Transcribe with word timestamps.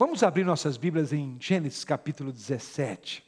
Vamos 0.00 0.22
abrir 0.22 0.44
nossas 0.44 0.78
Bíblias 0.78 1.12
em 1.12 1.36
Gênesis 1.38 1.84
capítulo 1.84 2.32
17. 2.32 3.22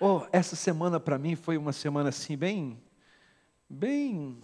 Oh, 0.00 0.22
essa 0.32 0.56
semana 0.56 0.98
para 0.98 1.18
mim 1.18 1.36
foi 1.36 1.58
uma 1.58 1.74
semana 1.74 2.08
assim 2.08 2.38
bem, 2.38 2.82
bem, 3.68 4.40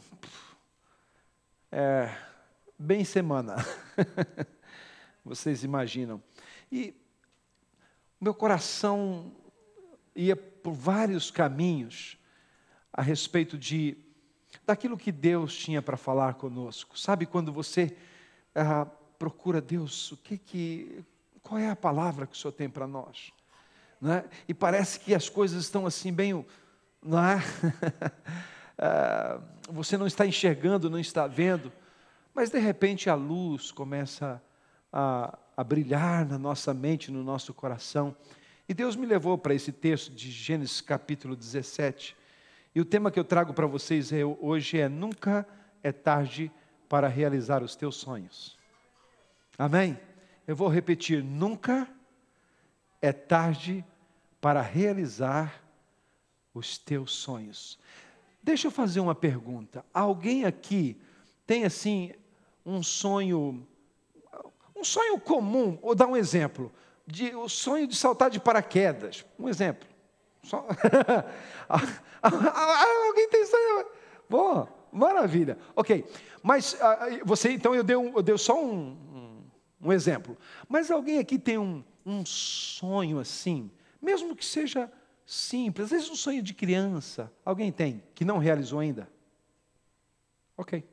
é, 1.73 2.15
bem 2.79 3.07
semana. 3.07 3.57
Vocês 5.25 5.65
imaginam? 5.65 6.23
E 6.71 6.95
meu 8.21 8.35
coração 8.35 9.33
ia 10.15 10.37
por 10.37 10.75
vários 10.75 11.31
caminhos 11.31 12.19
a 12.93 13.01
respeito 13.01 13.57
de 13.57 13.97
daquilo 14.67 14.99
que 14.99 15.11
Deus 15.11 15.57
tinha 15.57 15.81
para 15.81 15.97
falar 15.97 16.35
conosco. 16.35 16.99
Sabe 16.99 17.25
quando 17.25 17.51
você 17.51 17.97
ah, 18.55 18.87
procura 19.19 19.61
Deus, 19.61 20.13
o 20.13 20.17
que 20.17 20.39
que, 20.39 21.05
qual 21.43 21.59
é 21.59 21.71
a 21.71 21.77
palavra 21.77 22.27
que 22.27 22.35
o 22.35 22.37
Senhor 22.37 22.53
tem 22.53 22.69
para 22.69 22.87
nós? 22.87 23.33
Né? 24.01 24.25
E 24.49 24.55
parece 24.55 25.01
que 25.01 25.15
as 25.15 25.29
coisas 25.29 25.65
estão 25.65 25.87
assim 25.87 26.13
bem, 26.13 26.45
não 27.03 27.25
é? 27.25 27.39
Ah, 28.79 29.41
você 29.71 29.97
não 29.97 30.07
está 30.07 30.27
enxergando, 30.27 30.91
não 30.91 30.99
está 30.99 31.27
vendo, 31.27 31.73
mas 32.35 32.51
de 32.51 32.59
repente 32.59 33.09
a 33.09 33.15
luz 33.15 33.73
começa 33.73 34.43
a, 34.93 35.39
a 35.57 35.65
brilhar 35.65 36.27
na 36.27 36.39
nossa 36.39 36.75
mente, 36.75 37.11
no 37.11 37.25
nosso 37.25 37.55
coração. 37.55 38.15
E 38.69 38.75
Deus 38.75 38.95
me 38.95 39.07
levou 39.07 39.39
para 39.39 39.55
esse 39.55 39.73
texto 39.73 40.13
de 40.13 40.31
Gênesis 40.31 40.83
capítulo 40.83 41.35
17. 41.35 42.15
E 42.75 42.81
o 42.83 42.85
tema 42.85 43.11
que 43.11 43.19
eu 43.19 43.25
trago 43.25 43.55
para 43.55 43.67
vocês 43.67 44.13
é, 44.13 44.23
hoje 44.25 44.79
é: 44.79 44.89
Nunca 44.89 45.49
é 45.83 45.91
tarde 45.91 46.53
para 46.89 47.09
realizar 47.09 47.63
os 47.63 47.75
teus 47.75 47.97
sonhos. 47.97 48.59
Amém? 49.59 49.99
Eu 50.47 50.55
vou 50.55 50.69
repetir: 50.69 51.23
nunca 51.23 51.89
é 53.01 53.13
tarde 53.13 53.85
para 54.41 54.61
realizar 54.61 55.63
os 56.53 56.79
teus 56.79 57.13
sonhos. 57.13 57.79
Deixa 58.43 58.69
eu 58.69 58.71
fazer 58.71 59.01
uma 59.01 59.15
pergunta. 59.15 59.85
Alguém 59.93 60.45
aqui 60.45 61.01
tem 61.47 61.65
assim 61.65 62.13
um 62.65 62.83
sonho, 62.83 63.67
um 64.75 64.85
sonho 64.85 65.19
comum? 65.19 65.79
Vou 65.83 65.95
dar 65.95 66.07
um 66.07 66.17
exemplo. 66.17 66.73
De, 67.07 67.35
o 67.35 67.49
sonho 67.49 67.87
de 67.87 67.97
saltar 67.97 68.31
de 68.31 68.41
paraquedas. 68.41 69.25
Um 69.39 69.49
exemplo. 69.49 69.89
Só... 70.43 70.67
Alguém 72.23 73.29
tem 73.31 73.47
sonho? 73.47 73.87
Bom, 74.29 74.69
maravilha. 74.93 75.59
Ok. 75.75 76.05
Mas 76.43 76.75
uh, 76.75 77.25
você, 77.25 77.53
então 77.53 77.75
eu 77.75 77.83
dei, 77.83 77.97
um, 77.97 78.17
eu 78.17 78.23
dei 78.23 78.37
só 78.39 78.61
um, 78.63 78.97
um 79.87 79.93
exemplo. 79.93 80.37
Mas 80.69 80.91
alguém 80.91 81.19
aqui 81.19 81.39
tem 81.39 81.59
um, 81.59 81.85
um 82.05 82.25
sonho 82.27 83.19
assim, 83.19 83.71
mesmo 84.03 84.35
que 84.35 84.45
seja 84.45 84.91
simples, 85.25 85.87
às 85.87 85.91
vezes 85.91 86.11
um 86.11 86.17
sonho 86.17 86.43
de 86.43 86.53
criança. 86.53 87.33
Alguém 87.45 87.71
tem 87.71 88.03
que 88.15 88.25
não 88.25 88.39
realizou 88.39 88.81
ainda? 88.81 89.09
Ok, 90.57 90.85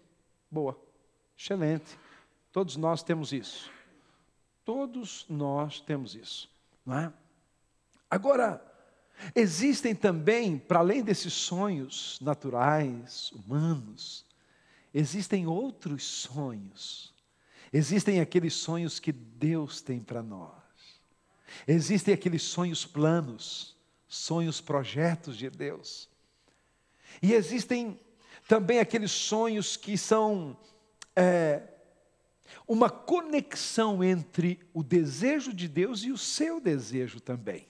boa, 0.49 0.80
excelente. 1.38 1.97
Todos 2.52 2.75
nós 2.75 3.02
temos 3.02 3.31
isso. 3.33 3.71
Todos 4.64 5.25
nós 5.27 5.81
temos 5.81 6.16
isso, 6.16 6.49
não 6.86 6.97
é? 6.97 7.14
Agora, 8.09 8.64
existem 9.36 9.95
também, 9.95 10.58
para 10.58 10.80
além 10.80 11.03
desses 11.03 11.33
sonhos 11.33 12.19
naturais, 12.21 13.31
humanos, 13.31 14.25
existem 14.94 15.47
outros 15.47 16.03
sonhos 16.03 17.12
Existem 17.74 18.20
aqueles 18.20 18.54
sonhos 18.54 19.00
que 19.00 19.12
Deus 19.12 19.82
tem 19.82 20.00
para 20.00 20.22
nós. 20.22 20.54
Existem 21.68 22.14
aqueles 22.14 22.44
sonhos 22.44 22.86
planos, 22.86 23.76
sonhos 24.08 24.62
projetos 24.62 25.36
de 25.36 25.50
Deus. 25.50 26.08
E 27.22 27.34
existem 27.34 28.00
também 28.48 28.80
aqueles 28.80 29.12
sonhos 29.12 29.76
que 29.76 29.98
são 29.98 30.56
é, 31.16 31.64
uma 32.67 32.92
conexão 32.92 34.04
entre 34.04 34.60
o 34.72 34.83
desejo 34.83 35.52
de 35.52 35.67
Deus 35.67 36.04
e 36.04 36.12
o 36.12 36.17
seu 36.17 36.62
desejo 36.62 37.20
também. 37.20 37.67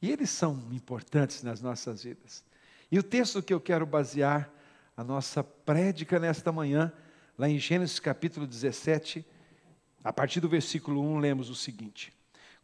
E 0.00 0.10
eles 0.10 0.30
são 0.30 0.66
importantes 0.72 1.42
nas 1.42 1.60
nossas 1.60 2.02
vidas. 2.02 2.42
E 2.90 2.98
o 2.98 3.02
texto 3.02 3.42
que 3.42 3.52
eu 3.52 3.60
quero 3.60 3.84
basear 3.84 4.50
a 4.96 5.04
nossa 5.04 5.44
prédica 5.44 6.18
nesta 6.18 6.50
manhã 6.50 6.92
Lá 7.40 7.48
em 7.48 7.58
Gênesis 7.58 7.98
capítulo 7.98 8.46
17, 8.46 9.24
a 10.04 10.12
partir 10.12 10.40
do 10.40 10.48
versículo 10.50 11.00
1, 11.00 11.20
lemos 11.20 11.48
o 11.48 11.54
seguinte: 11.54 12.12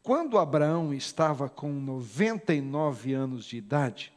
Quando 0.02 0.36
Abraão 0.36 0.92
estava 0.92 1.48
com 1.48 1.72
99 1.72 3.14
anos 3.14 3.46
de 3.46 3.56
idade, 3.56 4.12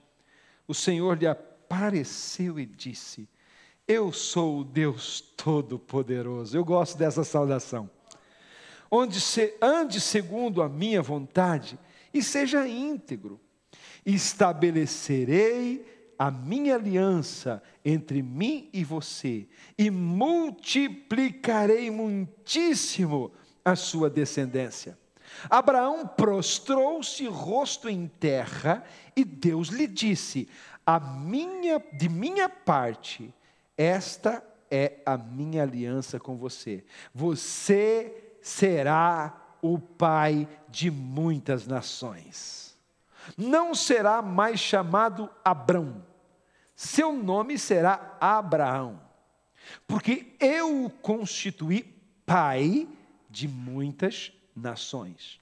o 0.68 0.74
Senhor 0.74 1.18
lhe 1.18 1.26
apareceu 1.26 2.60
e 2.60 2.66
disse: 2.66 3.30
Eu 3.88 4.12
sou 4.12 4.60
o 4.60 4.64
Deus 4.66 5.22
Todo-Poderoso. 5.38 6.58
Eu 6.58 6.66
gosto 6.66 6.98
dessa 6.98 7.24
saudação. 7.24 7.90
Onde 8.92 9.22
se, 9.22 9.56
ande 9.62 10.02
segundo 10.02 10.62
a 10.62 10.68
minha 10.68 11.02
vontade 11.02 11.80
e 12.14 12.22
seja 12.22 12.68
íntegro. 12.68 13.40
Estabelecerei 14.06 15.99
a 16.20 16.30
minha 16.30 16.76
aliança 16.76 17.64
entre 17.84 18.22
mim 18.22 18.70
e 18.74 18.84
você, 18.84 19.48
e 19.78 19.90
multiplicarei 19.90 21.90
muitíssimo 21.90 23.32
a 23.64 23.74
sua 23.74 24.10
descendência. 24.10 25.00
Abraão 25.50 26.06
prostrou-se 26.06 27.26
rosto 27.28 27.88
em 27.88 28.06
terra, 28.20 28.84
e 29.16 29.24
Deus 29.24 29.70
lhe 29.70 29.88
disse: 29.88 30.50
a 30.86 31.00
minha, 31.00 31.82
de 31.94 32.10
minha 32.10 32.50
parte, 32.50 33.34
esta 33.78 34.44
é 34.70 34.98
a 35.06 35.18
minha 35.18 35.64
aliança 35.64 36.20
com 36.20 36.36
você. 36.36 36.84
Você 37.14 38.36
será 38.42 39.56
o 39.62 39.80
pai 39.80 40.50
de 40.68 40.92
muitas 40.92 41.66
nações. 41.66 42.78
Não 43.38 43.76
será 43.76 44.22
mais 44.22 44.60
chamado 44.60 45.30
Abrão, 45.46 46.09
seu 46.82 47.12
nome 47.12 47.60
será 47.60 48.16
Abraão, 48.22 49.02
porque 49.86 50.28
eu 50.40 50.86
o 50.86 50.90
constituí 50.90 51.84
pai 52.26 52.88
de 53.30 53.50
muitas 53.50 54.32
nações. 54.56 55.42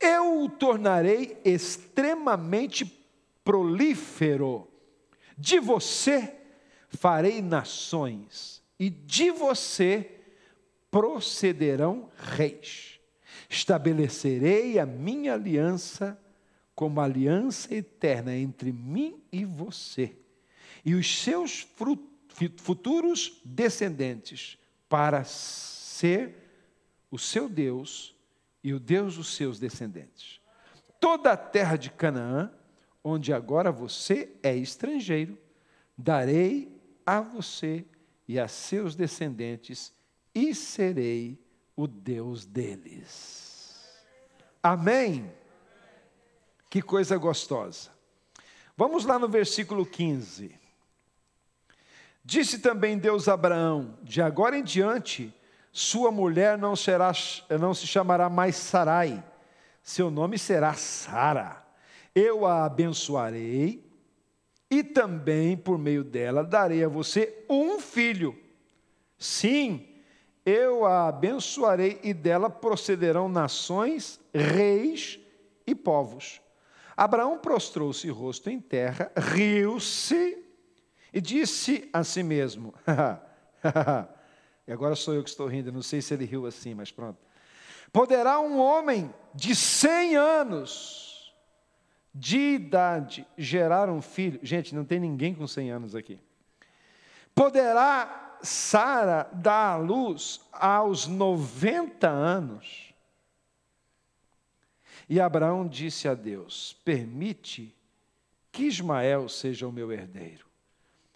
Eu 0.00 0.40
o 0.42 0.48
tornarei 0.48 1.38
extremamente 1.44 2.86
prolífero. 3.44 4.68
De 5.36 5.60
você 5.60 6.34
farei 6.88 7.42
nações, 7.42 8.62
e 8.78 8.88
de 8.88 9.30
você 9.30 10.10
procederão 10.90 12.08
reis. 12.16 12.98
Estabelecerei 13.50 14.78
a 14.78 14.86
minha 14.86 15.34
aliança 15.34 16.18
como 16.74 17.02
aliança 17.02 17.74
eterna 17.74 18.34
entre 18.34 18.72
mim 18.72 19.22
e 19.30 19.44
você 19.44 20.16
e 20.84 20.94
os 20.94 21.22
seus 21.22 21.66
futuros 22.58 23.40
descendentes 23.44 24.58
para 24.88 25.24
ser 25.24 26.34
o 27.10 27.18
seu 27.18 27.48
Deus 27.48 28.14
e 28.62 28.72
o 28.72 28.80
Deus 28.80 29.16
dos 29.16 29.34
seus 29.34 29.58
descendentes. 29.58 30.40
Toda 31.00 31.32
a 31.32 31.36
terra 31.36 31.76
de 31.76 31.90
Canaã, 31.90 32.52
onde 33.02 33.32
agora 33.32 33.72
você 33.72 34.30
é 34.42 34.54
estrangeiro, 34.54 35.38
darei 35.96 36.80
a 37.04 37.20
você 37.20 37.84
e 38.28 38.38
a 38.38 38.46
seus 38.46 38.94
descendentes, 38.94 39.92
e 40.34 40.54
serei 40.54 41.38
o 41.74 41.86
Deus 41.86 42.44
deles. 42.44 43.90
Amém? 44.62 45.32
Que 46.68 46.80
coisa 46.80 47.16
gostosa. 47.16 47.90
Vamos 48.76 49.04
lá 49.04 49.18
no 49.18 49.28
versículo 49.28 49.84
15. 49.84 50.59
Disse 52.24 52.58
também 52.58 52.98
Deus 52.98 53.28
a 53.28 53.34
Abraão: 53.34 53.98
De 54.02 54.20
agora 54.20 54.56
em 54.56 54.62
diante, 54.62 55.34
sua 55.72 56.10
mulher 56.10 56.58
não, 56.58 56.74
será, 56.74 57.12
não 57.58 57.72
se 57.72 57.86
chamará 57.86 58.28
mais 58.28 58.56
Sarai, 58.56 59.22
seu 59.82 60.10
nome 60.10 60.38
será 60.38 60.74
Sara. 60.74 61.64
Eu 62.14 62.44
a 62.44 62.64
abençoarei 62.64 63.88
e 64.70 64.82
também 64.82 65.56
por 65.56 65.78
meio 65.78 66.04
dela 66.04 66.44
darei 66.44 66.84
a 66.84 66.88
você 66.88 67.44
um 67.48 67.78
filho. 67.78 68.36
Sim, 69.18 69.86
eu 70.44 70.84
a 70.84 71.08
abençoarei 71.08 72.00
e 72.02 72.12
dela 72.12 72.50
procederão 72.50 73.28
nações, 73.28 74.20
reis 74.34 75.20
e 75.66 75.74
povos. 75.74 76.40
Abraão 76.96 77.38
prostrou-se 77.38 78.08
rosto 78.10 78.50
em 78.50 78.60
terra, 78.60 79.10
riu-se 79.16 80.49
e 81.12 81.20
disse 81.20 81.88
a 81.92 82.04
si 82.04 82.22
mesmo: 82.22 82.74
E 84.66 84.72
agora 84.72 84.94
sou 84.94 85.14
eu 85.14 85.24
que 85.24 85.30
estou 85.30 85.46
rindo, 85.46 85.72
não 85.72 85.82
sei 85.82 86.00
se 86.00 86.14
ele 86.14 86.24
riu 86.24 86.46
assim, 86.46 86.74
mas 86.74 86.92
pronto. 86.92 87.18
Poderá 87.92 88.38
um 88.38 88.58
homem 88.58 89.12
de 89.34 89.54
100 89.54 90.16
anos 90.16 91.34
de 92.14 92.38
idade 92.54 93.26
gerar 93.36 93.88
um 93.88 94.00
filho? 94.00 94.38
Gente, 94.42 94.74
não 94.74 94.84
tem 94.84 95.00
ninguém 95.00 95.34
com 95.34 95.46
100 95.46 95.70
anos 95.70 95.94
aqui. 95.94 96.20
Poderá 97.34 98.38
Sara 98.42 99.28
dar 99.32 99.72
à 99.72 99.76
luz 99.76 100.40
aos 100.52 101.06
90 101.06 102.08
anos? 102.08 102.94
E 105.08 105.20
Abraão 105.20 105.66
disse 105.66 106.06
a 106.06 106.14
Deus: 106.14 106.76
Permite 106.84 107.74
que 108.52 108.64
Ismael 108.64 109.28
seja 109.28 109.66
o 109.66 109.72
meu 109.72 109.90
herdeiro. 109.90 110.49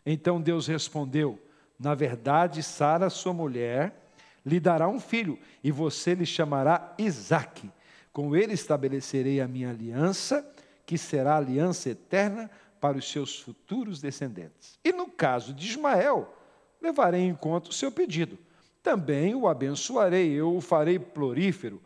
Então 0.04 0.40
Deus 0.40 0.66
respondeu: 0.66 1.38
Na 1.78 1.94
verdade, 1.94 2.62
Sara, 2.62 3.08
sua 3.10 3.32
mulher, 3.32 4.10
lhe 4.44 4.60
dará 4.60 4.88
um 4.88 5.00
filho, 5.00 5.38
e 5.62 5.70
você 5.70 6.14
lhe 6.14 6.26
chamará 6.26 6.94
Isaque. 6.98 7.70
Com 8.12 8.36
ele 8.36 8.52
estabelecerei 8.52 9.40
a 9.40 9.48
minha 9.48 9.70
aliança, 9.70 10.48
que 10.86 10.96
será 10.98 11.36
aliança 11.36 11.90
eterna 11.90 12.50
para 12.80 12.98
os 12.98 13.10
seus 13.10 13.40
futuros 13.40 14.00
descendentes. 14.00 14.78
E 14.84 14.92
no 14.92 15.08
caso 15.08 15.52
de 15.54 15.66
Ismael, 15.66 16.32
levarei 16.80 17.22
em 17.22 17.34
conta 17.34 17.70
o 17.70 17.72
seu 17.72 17.90
pedido. 17.90 18.38
Também 18.82 19.34
o 19.34 19.48
abençoarei, 19.48 20.30
eu 20.32 20.54
o 20.54 20.60
farei 20.60 20.98
florífero 20.98 21.80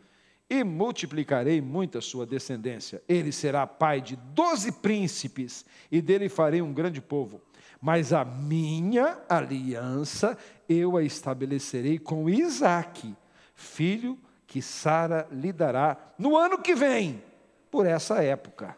e 0.49 0.63
multiplicarei 0.63 1.61
muito 1.61 1.97
a 1.97 2.01
sua 2.01 2.25
descendência. 2.25 3.03
Ele 3.07 3.31
será 3.31 3.67
pai 3.67 4.01
de 4.01 4.15
doze 4.15 4.71
príncipes, 4.71 5.63
e 5.91 6.01
dele 6.01 6.27
farei 6.27 6.61
um 6.61 6.73
grande 6.73 7.01
povo. 7.01 7.41
Mas 7.79 8.11
a 8.11 8.25
minha 8.25 9.21
aliança 9.29 10.37
eu 10.67 10.97
a 10.97 11.03
estabelecerei 11.03 11.99
com 11.99 12.29
Isaque, 12.29 13.15
filho 13.53 14.17
que 14.47 14.61
Sara 14.61 15.27
lhe 15.31 15.53
dará 15.53 16.13
no 16.17 16.35
ano 16.35 16.61
que 16.61 16.73
vem, 16.73 17.23
por 17.69 17.85
essa 17.85 18.23
época. 18.23 18.75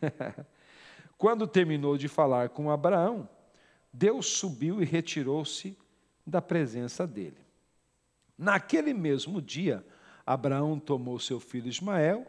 Quando 1.18 1.46
terminou 1.46 1.98
de 1.98 2.06
falar 2.06 2.50
com 2.50 2.70
Abraão, 2.70 3.28
Deus 3.92 4.26
subiu 4.26 4.80
e 4.80 4.84
retirou-se 4.84 5.76
da 6.26 6.40
presença 6.40 7.06
dele. 7.06 7.38
Naquele 8.36 8.94
mesmo 8.94 9.40
dia, 9.40 9.84
Abraão 10.26 10.78
tomou 10.78 11.18
seu 11.18 11.38
filho 11.38 11.68
Ismael, 11.68 12.26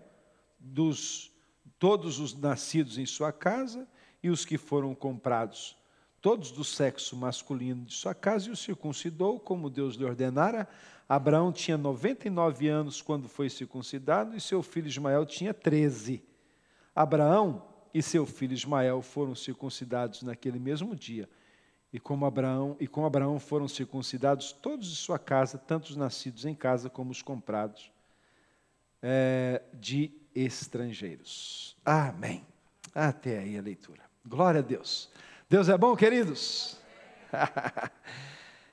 dos 0.59 1.31
todos 1.77 2.19
os 2.19 2.33
nascidos 2.33 2.97
em 2.97 3.05
sua 3.05 3.31
casa 3.31 3.87
e 4.23 4.29
os 4.29 4.45
que 4.45 4.57
foram 4.57 4.95
comprados, 4.95 5.77
todos 6.21 6.51
do 6.51 6.63
sexo 6.63 7.15
masculino 7.15 7.85
de 7.85 7.93
sua 7.93 8.13
casa, 8.13 8.49
e 8.49 8.51
o 8.51 8.55
circuncidou, 8.55 9.39
como 9.39 9.69
Deus 9.69 9.95
lhe 9.95 10.05
ordenara. 10.05 10.67
Abraão 11.07 11.51
tinha 11.51 11.77
99 11.77 12.67
anos 12.67 13.01
quando 13.01 13.29
foi 13.29 13.49
circuncidado, 13.49 14.35
e 14.35 14.41
seu 14.41 14.63
filho 14.63 14.87
Ismael 14.87 15.25
tinha 15.25 15.53
13. 15.53 16.23
Abraão 16.95 17.63
e 17.93 18.01
seu 18.01 18.25
filho 18.25 18.53
Ismael 18.53 19.01
foram 19.01 19.35
circuncidados 19.35 20.23
naquele 20.23 20.59
mesmo 20.59 20.95
dia. 20.95 21.29
E 21.95 21.99
como 21.99 22.25
Abraão, 22.25 22.75
e 22.77 22.89
com 22.89 23.05
Abraão 23.05 23.39
foram 23.39 23.69
circuncidados 23.69 24.51
todos 24.51 24.89
de 24.89 24.97
sua 24.97 25.17
casa, 25.17 25.57
tanto 25.57 25.91
os 25.91 25.95
nascidos 25.95 26.43
em 26.43 26.53
casa 26.53 26.89
como 26.89 27.09
os 27.09 27.21
comprados 27.21 27.89
é, 29.01 29.61
de 29.73 30.11
estrangeiros. 30.35 31.77
Amém. 31.85 32.45
Até 32.93 33.39
aí 33.39 33.57
a 33.57 33.61
leitura. 33.61 34.01
Glória 34.25 34.59
a 34.59 34.61
Deus. 34.61 35.09
Deus 35.49 35.69
é 35.69 35.77
bom, 35.77 35.95
queridos? 35.95 36.77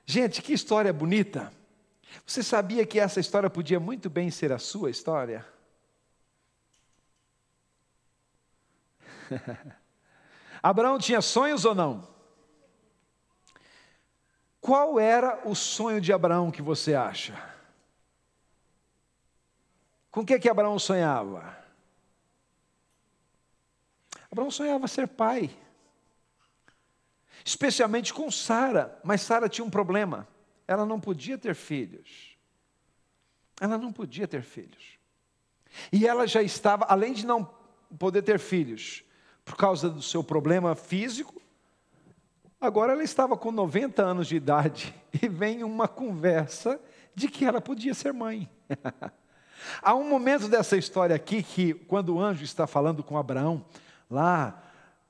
Gente, 0.05 0.43
que 0.43 0.53
história 0.53 0.93
bonita. 0.93 1.53
Você 2.27 2.43
sabia 2.43 2.85
que 2.85 2.99
essa 2.99 3.21
história 3.21 3.49
podia 3.49 3.79
muito 3.79 4.11
bem 4.11 4.33
ser 4.33 4.51
a 4.51 4.59
sua 4.59 4.91
história? 4.91 5.47
Abraão 10.61 10.99
tinha 10.99 11.21
sonhos 11.21 11.65
ou 11.65 11.73
não? 11.73 12.12
Qual 14.63 15.01
era 15.01 15.41
o 15.45 15.57
sonho 15.57 16.01
de 16.01 16.13
Abraão 16.13 16.49
que 16.49 16.63
você 16.63 16.95
acha? 16.95 17.35
Com 20.09 20.21
o 20.21 20.25
que, 20.25 20.39
que 20.39 20.49
Abraão 20.49 20.79
sonhava? 20.79 21.59
Abraão 24.31 24.53
sonhava 24.53 24.87
ser 24.87 25.09
pai, 25.09 25.51
especialmente 27.45 28.15
com 28.15 28.31
Sara, 28.31 28.97
mas 29.03 29.23
Sara 29.23 29.49
tinha 29.49 29.65
um 29.65 29.71
problema: 29.71 30.29
ela 30.69 30.87
não 30.87 31.01
podia 31.01 31.37
ter 31.37 31.57
filhos. 31.57 32.39
Ela 33.61 33.77
não 33.77 33.93
podia 33.93 34.29
ter 34.29 34.45
filhos. 34.45 34.97
E 35.93 36.07
ela 36.07 36.25
já 36.25 36.41
estava, 36.41 36.85
além 36.85 37.15
de 37.15 37.27
não 37.27 37.45
poder 37.99 38.23
ter 38.23 38.39
filhos, 38.39 39.03
por 39.45 39.57
causa 39.57 39.91
do 39.91 40.03
seu 40.03 40.23
problema 40.23 40.77
físico, 40.77 41.42
Agora 42.63 42.93
ela 42.93 43.03
estava 43.03 43.37
com 43.37 43.51
90 43.51 44.01
anos 44.01 44.29
de 44.29 44.37
idade 44.37 44.95
e 45.21 45.27
vem 45.27 45.65
uma 45.65 45.89
conversa 45.89 46.81
de 47.13 47.27
que 47.27 47.45
ela 47.45 47.61
podia 47.61 47.93
ser 47.93 48.13
mãe. 48.13 48.49
Há 49.83 49.97
um 49.97 50.09
momento 50.09 50.47
dessa 50.47 50.77
história 50.77 51.17
aqui 51.17 51.43
que, 51.43 51.75
quando 51.75 52.15
o 52.15 52.21
anjo 52.21 52.45
está 52.45 52.65
falando 52.65 53.03
com 53.03 53.19
Abraão, 53.19 53.65
lá 54.09 54.63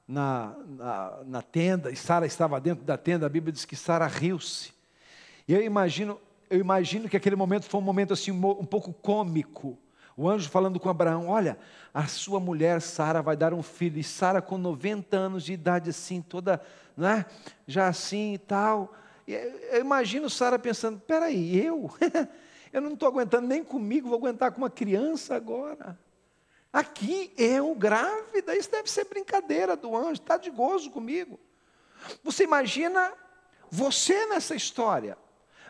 na, 0.08 0.54
na, 0.66 1.18
na 1.26 1.42
tenda, 1.42 1.90
e 1.90 1.96
Sara 1.96 2.24
estava 2.24 2.58
dentro 2.58 2.86
da 2.86 2.96
tenda, 2.96 3.26
a 3.26 3.28
Bíblia 3.28 3.52
diz 3.52 3.66
que 3.66 3.76
Sara 3.76 4.06
riu-se. 4.06 4.72
E 5.46 5.52
eu 5.52 5.62
imagino, 5.62 6.18
eu 6.48 6.58
imagino 6.58 7.06
que 7.06 7.18
aquele 7.18 7.36
momento 7.36 7.66
foi 7.66 7.78
um 7.78 7.84
momento 7.84 8.14
assim 8.14 8.30
um 8.30 8.64
pouco 8.64 8.94
cômico. 8.94 9.78
O 10.16 10.26
anjo 10.26 10.48
falando 10.48 10.80
com 10.80 10.88
Abraão: 10.88 11.28
Olha, 11.28 11.58
a 11.92 12.06
sua 12.06 12.40
mulher 12.40 12.80
Sara 12.80 13.20
vai 13.20 13.36
dar 13.36 13.52
um 13.52 13.62
filho, 13.62 13.98
e 13.98 14.04
Sara 14.04 14.40
com 14.40 14.56
90 14.56 15.14
anos 15.16 15.44
de 15.44 15.52
idade, 15.52 15.90
assim, 15.90 16.22
toda 16.22 16.62
né? 16.96 17.26
já 17.66 17.88
assim 17.88 18.34
e 18.34 18.38
tal. 18.38 18.92
E 19.26 19.34
eu 19.34 19.80
imagino 19.80 20.28
Sara 20.28 20.58
pensando: 20.58 21.00
peraí, 21.00 21.64
eu? 21.64 21.90
eu 22.72 22.80
não 22.80 22.94
estou 22.94 23.08
aguentando 23.08 23.46
nem 23.46 23.62
comigo, 23.62 24.08
vou 24.08 24.18
aguentar 24.18 24.52
com 24.52 24.58
uma 24.58 24.70
criança 24.70 25.34
agora. 25.34 25.98
Aqui 26.72 27.32
eu 27.36 27.74
grávida, 27.74 28.56
isso 28.56 28.70
deve 28.70 28.90
ser 28.90 29.04
brincadeira 29.04 29.76
do 29.76 29.94
anjo, 29.94 30.22
está 30.22 30.38
de 30.38 30.50
gozo 30.50 30.90
comigo. 30.90 31.38
Você 32.24 32.44
imagina 32.44 33.12
você 33.70 34.26
nessa 34.26 34.54
história. 34.54 35.18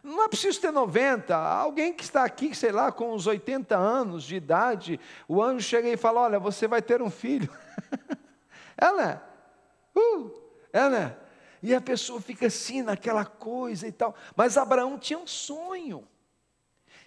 Não 0.03 0.25
é 0.25 0.29
preciso 0.29 0.61
ter 0.61 0.73
90, 0.73 1.37
alguém 1.37 1.93
que 1.93 2.03
está 2.03 2.25
aqui, 2.25 2.55
sei 2.57 2.73
lá, 2.73 2.91
com 2.91 3.15
uns 3.15 3.27
80 3.29 3.77
anos 3.77 4.25
de 4.25 4.35
idade, 4.35 4.99
o 5.29 5.41
anjo 5.41 5.65
chega 5.65 5.89
e 5.89 5.97
fala: 5.97 6.23
Olha, 6.23 6.41
você 6.41 6.67
vai 6.67 6.83
ter 6.83 7.01
um 7.01 7.11
filho. 7.11 7.49
Ela, 8.77 9.23
uh, 9.97 10.42
é, 10.73 10.89
né? 10.89 11.17
E 11.63 11.75
a 11.75 11.81
pessoa 11.81 12.21
fica 12.21 12.47
assim, 12.47 12.83
naquela 12.83 13.25
coisa 13.25 13.87
e 13.87 13.93
tal. 13.93 14.15
Mas 14.35 14.57
Abraão 14.57 14.99
tinha 14.99 15.19
um 15.19 15.27
sonho. 15.27 16.07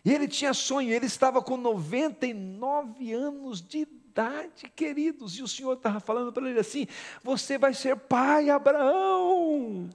E 0.03 0.13
ele 0.13 0.27
tinha 0.27 0.53
sonho, 0.53 0.93
ele 0.93 1.07
estava 1.07 1.41
com 1.41 1.57
99 1.57 3.11
anos 3.11 3.61
de 3.61 3.79
idade, 3.79 4.71
queridos. 4.75 5.37
E 5.37 5.41
o 5.41 5.47
Senhor 5.47 5.73
estava 5.73 5.99
falando 5.99 6.31
para 6.31 6.49
ele 6.49 6.59
assim: 6.59 6.87
Você 7.23 7.57
vai 7.57 7.73
ser 7.73 7.97
pai, 7.97 8.49
Abraão. 8.49 9.89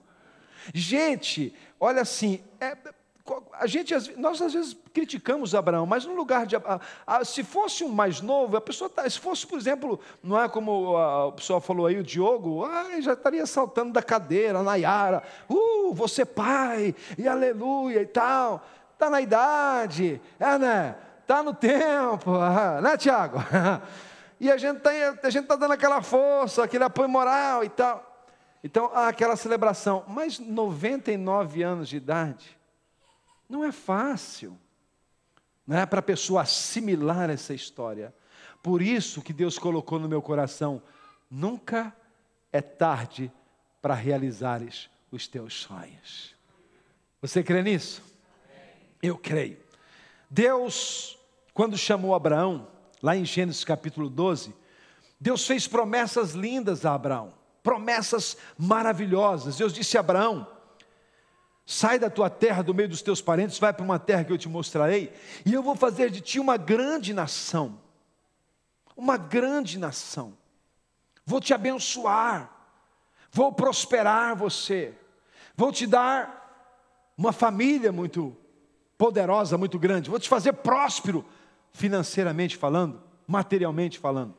Gente, 0.75 1.55
olha 1.79 2.03
assim, 2.03 2.45
é, 2.61 2.77
a 3.53 3.67
gente, 3.67 3.95
nós 4.17 4.41
às 4.41 4.53
vezes 4.53 4.77
criticamos 4.93 5.55
Abraão, 5.55 5.87
mas 5.87 6.05
no 6.05 6.15
lugar 6.15 6.47
de. 6.47 6.57
Se 7.25 7.45
fosse 7.45 7.85
um 7.85 7.89
mais 7.89 8.21
novo, 8.21 8.57
a 8.57 8.61
pessoa. 8.61 8.89
Tá, 8.89 9.09
se 9.09 9.19
fosse, 9.19 9.47
por 9.47 9.59
exemplo, 9.59 10.01
não 10.23 10.41
é 10.41 10.49
como 10.49 10.97
a, 10.97 11.27
o 11.27 11.33
pessoal 11.33 11.61
falou 11.61 11.87
aí, 11.87 11.99
o 11.99 12.03
Diogo, 12.03 12.65
ah, 12.65 13.01
já 13.01 13.13
estaria 13.13 13.45
saltando 13.47 13.93
da 13.93 14.03
cadeira, 14.03 14.63
Nayara, 14.63 15.23
uh, 15.49 15.93
você 15.95 16.25
pai, 16.25 16.95
e 17.19 17.29
aleluia 17.29 18.03
e 18.03 18.07
tal. 18.07 18.65
Está 18.95 19.09
na 19.09 19.21
idade, 19.21 20.21
é, 20.39 20.59
né? 20.59 20.97
Está 21.23 21.43
no 21.43 21.55
tempo, 21.55 22.37
né, 22.83 22.97
Tiago? 22.97 23.39
E 24.43 24.51
a 24.51 24.57
gente 24.57 24.79
está 24.79 25.43
tá 25.43 25.57
dando 25.57 25.73
aquela 25.73 26.01
força, 26.01 26.65
aquele 26.65 26.83
apoio 26.83 27.11
moral 27.11 27.63
e 27.63 27.69
tal. 27.69 28.03
Então, 28.65 28.91
há 28.95 29.09
aquela 29.09 29.37
celebração. 29.37 30.03
Mas 30.09 30.39
99 30.39 31.63
anos 31.63 31.91
de 31.91 31.99
idade 31.99 32.59
não 33.51 33.65
é 33.65 33.73
fácil 33.73 34.57
não 35.67 35.79
é, 35.79 35.87
para 35.87 36.01
a 36.01 36.03
pessoa 36.03 36.43
assimilar 36.43 37.31
essa 37.31 37.55
história. 37.55 38.13
Por 38.63 38.83
isso 38.83 39.23
que 39.23 39.33
Deus 39.33 39.59
colocou 39.59 39.99
no 39.99 40.09
meu 40.09 40.21
coração: 40.21 40.83
nunca 41.31 41.95
é 42.53 42.61
tarde 42.61 43.31
para 43.81 43.95
realizares 43.95 44.91
os 45.13 45.29
teus 45.29 45.55
sonhos. 45.55 46.35
Você 47.23 47.43
crê 47.43 47.63
nisso? 47.63 48.03
Eu 49.03 49.17
creio. 49.17 49.59
Deus, 50.29 51.19
quando 51.55 51.79
chamou 51.79 52.15
Abraão, 52.15 52.67
lá 53.03 53.17
em 53.17 53.25
Gênesis 53.25 53.65
capítulo 53.65 54.11
12, 54.11 54.55
Deus 55.21 55.47
fez 55.47 55.69
promessas 55.69 56.33
lindas 56.33 56.85
a 56.85 56.95
Abraão, 56.95 57.33
promessas 57.63 58.37
maravilhosas. 58.59 59.57
Deus 59.57 59.73
disse 59.73 59.97
a 59.97 60.01
Abraão: 60.01 60.47
Sai 61.73 62.01
da 62.01 62.11
tua 62.11 62.29
terra, 62.29 62.65
do 62.65 62.75
meio 62.75 62.89
dos 62.89 63.01
teus 63.01 63.23
parentes, 63.23 63.57
vai 63.57 63.73
para 63.73 63.85
uma 63.85 63.97
terra 63.97 64.25
que 64.25 64.33
eu 64.33 64.37
te 64.37 64.49
mostrarei, 64.49 65.13
e 65.47 65.55
eu 65.55 65.63
vou 65.63 65.77
fazer 65.77 66.11
de 66.11 66.21
ti 66.21 66.41
uma 66.41 66.57
grande 66.57 67.15
nação. 67.15 67.79
Uma 68.97 69.17
grande 69.17 69.79
nação. 69.79 70.37
Vou 71.25 71.41
te 71.41 71.55
abençoar, 71.55 72.51
vou 73.31 73.53
prosperar 73.53 74.35
você, 74.35 74.93
vou 75.55 75.71
te 75.71 75.87
dar 75.87 77.15
uma 77.17 77.31
família 77.33 77.93
muito 77.93 78.37
poderosa, 78.99 79.57
muito 79.57 79.79
grande, 79.79 80.11
vou 80.11 80.19
te 80.19 80.29
fazer 80.29 80.55
próspero, 80.55 81.25
financeiramente 81.73 82.57
falando, 82.57 83.01
materialmente 83.29 83.97
falando. 83.97 84.35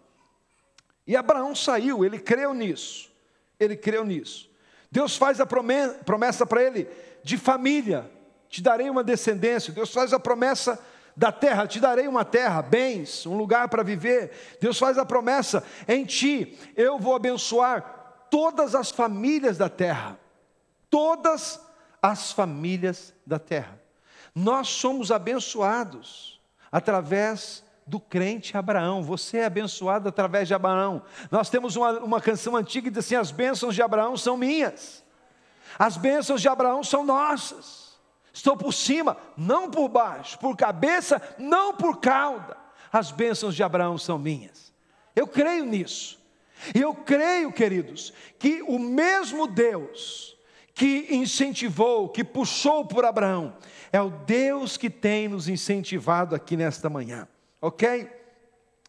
E 1.08 1.16
Abraão 1.16 1.56
saiu, 1.56 2.04
ele 2.04 2.20
creu 2.20 2.54
nisso, 2.54 3.10
ele 3.58 3.78
creu 3.78 4.04
nisso. 4.04 4.52
Deus 4.92 5.16
faz 5.16 5.40
a 5.40 5.46
promessa 5.46 6.46
para 6.46 6.62
ele 6.62 6.90
de 7.24 7.38
família, 7.38 8.10
te 8.50 8.62
darei 8.62 8.90
uma 8.90 9.04
descendência. 9.04 9.74
Deus 9.74 9.94
faz 9.94 10.13
a 10.13 10.20
promessa 10.20 10.80
da 11.16 11.32
terra, 11.32 11.68
te 11.68 11.80
darei 11.80 12.08
uma 12.08 12.25
terra, 12.25 12.62
bens, 12.62 13.25
um 13.25 13.36
lugar 13.36 13.68
para 13.70 13.84
viver. 13.84 14.58
Deus 14.60 14.78
faz 14.78 14.98
a 14.98 15.06
promessa 15.06 15.63
em 15.88 16.06
ti, 16.06 16.58
eu 16.75 16.98
vou 16.98 17.16
abençoar 17.16 18.28
todas 18.30 18.75
as 18.75 18.92
famílias 18.92 19.58
da 19.58 19.70
terra. 19.70 20.20
Todas 20.90 21.62
as 22.01 22.32
famílias 22.32 23.13
da 23.25 23.38
terra. 23.38 23.80
Nós 24.34 24.70
somos 24.70 25.12
abençoados 25.12 26.42
através 26.72 27.63
do 27.86 28.00
crente 28.00 28.58
Abraão. 28.58 29.04
Você 29.04 29.40
é 29.40 29.46
abençoado 29.46 30.08
através 30.08 30.48
de 30.48 30.54
Abraão. 30.54 31.04
Nós 31.30 31.50
temos 31.50 31.75
uma, 31.75 31.92
uma 32.00 32.22
canção 32.22 32.56
antiga 32.56 32.86
que 32.86 32.96
diz 32.96 33.06
assim: 33.06 33.16
as 33.16 33.32
bênçãos 33.32 33.75
de 33.75 33.82
Abraão 33.82 34.16
são 34.16 34.38
minhas. 34.38 35.04
As 35.78 35.98
bênçãos 35.98 36.42
de 36.42 36.48
Abraão 36.48 36.84
são 36.84 37.04
nossas. 37.04 37.92
Estou 38.34 38.56
por 38.56 38.74
cima, 38.74 39.18
não 39.36 39.70
por 39.70 39.90
baixo, 39.90 40.40
por 40.40 40.56
cabeça, 40.56 41.22
não 41.38 41.74
por 41.75 42.00
cauda. 42.00 42.58
As 42.92 43.12
bênçãos 43.12 43.56
de 43.56 43.63
Abraão 43.63 43.98
são 43.98 44.18
minhas. 44.18 44.74
Eu 45.16 45.28
creio 45.28 45.66
nisso. 45.66 46.20
E 46.74 46.80
eu 46.80 46.94
creio, 46.94 47.51
queridos, 47.51 48.13
que 48.38 48.62
o 48.63 48.78
mesmo 48.78 49.48
Deus 49.48 50.38
que 50.74 51.08
incentivou, 51.10 52.10
que 52.10 52.24
puxou 52.24 52.86
por 52.86 53.04
Abraão, 53.04 53.56
é 53.92 54.01
o 54.01 54.10
Deus 54.10 54.78
que 54.78 54.90
tem 54.90 55.28
nos 55.28 55.48
incentivado 55.48 56.34
aqui 56.34 56.56
nesta 56.56 56.90
manhã, 56.90 57.28
ok? 57.62 58.10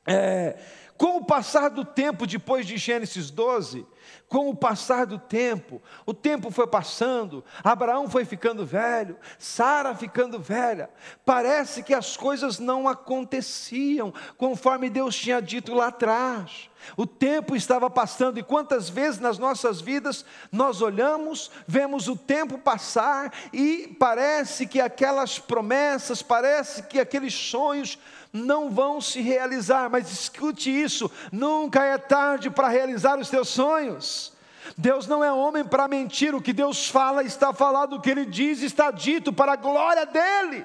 É, 0.07 0.59
com 0.97 1.17
o 1.17 1.25
passar 1.25 1.69
do 1.69 1.85
tempo, 1.85 2.27
depois 2.27 2.67
de 2.67 2.77
Gênesis 2.77 3.31
12, 3.31 3.85
com 4.33 4.49
o 4.49 4.57
passar 4.57 5.05
do 5.05 5.19
tempo, 5.19 5.83
o 6.07 6.15
tempo 6.15 6.51
foi 6.51 6.67
passando, 6.67 7.45
Abraão 7.63 8.09
foi 8.09 8.25
ficando 8.25 8.65
velho, 8.65 9.19
Sara 9.39 9.95
ficando 9.95 10.39
velha, 10.41 10.89
parece 11.23 11.83
que 11.83 11.93
as 11.93 12.17
coisas 12.17 12.59
não 12.59 12.89
aconteciam 12.89 14.11
conforme 14.39 14.89
Deus 14.89 15.15
tinha 15.15 15.39
dito 15.43 15.75
lá 15.75 15.89
atrás. 15.89 16.71
O 16.97 17.07
tempo 17.07 17.57
estava 17.57 17.89
passando, 17.89 18.39
e 18.39 18.43
quantas 18.43 18.89
vezes 18.89 19.21
nas 19.21 19.39
nossas 19.39 19.81
vidas 19.81 20.25
nós 20.51 20.83
olhamos, 20.83 21.51
vemos 21.67 22.09
o 22.09 22.17
tempo 22.17 22.59
passar 22.59 23.33
e 23.53 23.97
parece 23.99 24.67
que 24.67 24.81
aquelas 24.81 25.39
promessas, 25.39 26.23
parece 26.23 26.83
que 26.85 27.01
aqueles 27.01 27.35
sonhos 27.35 27.99
não 28.33 28.71
vão 28.71 29.01
se 29.01 29.21
realizar, 29.21 29.91
mas 29.91 30.11
escute 30.11 30.71
isso: 30.71 31.11
nunca 31.31 31.85
é 31.85 31.99
tarde 31.99 32.51
para 32.51 32.69
realizar 32.69 33.19
os 33.19 33.29
teus 33.31 33.49
sonhos. 33.49 34.33
Deus 34.77 35.07
não 35.07 35.23
é 35.23 35.33
homem 35.33 35.65
para 35.65 35.89
mentir, 35.89 36.35
o 36.35 36.41
que 36.41 36.53
Deus 36.53 36.89
fala 36.89 37.23
está 37.23 37.53
falado, 37.53 37.97
o 37.97 38.01
que 38.01 38.11
Ele 38.11 38.25
diz 38.25 38.63
está 38.63 38.91
dito 38.91 39.33
para 39.33 39.53
a 39.53 39.57
glória 39.57 40.07
dEle. 40.07 40.65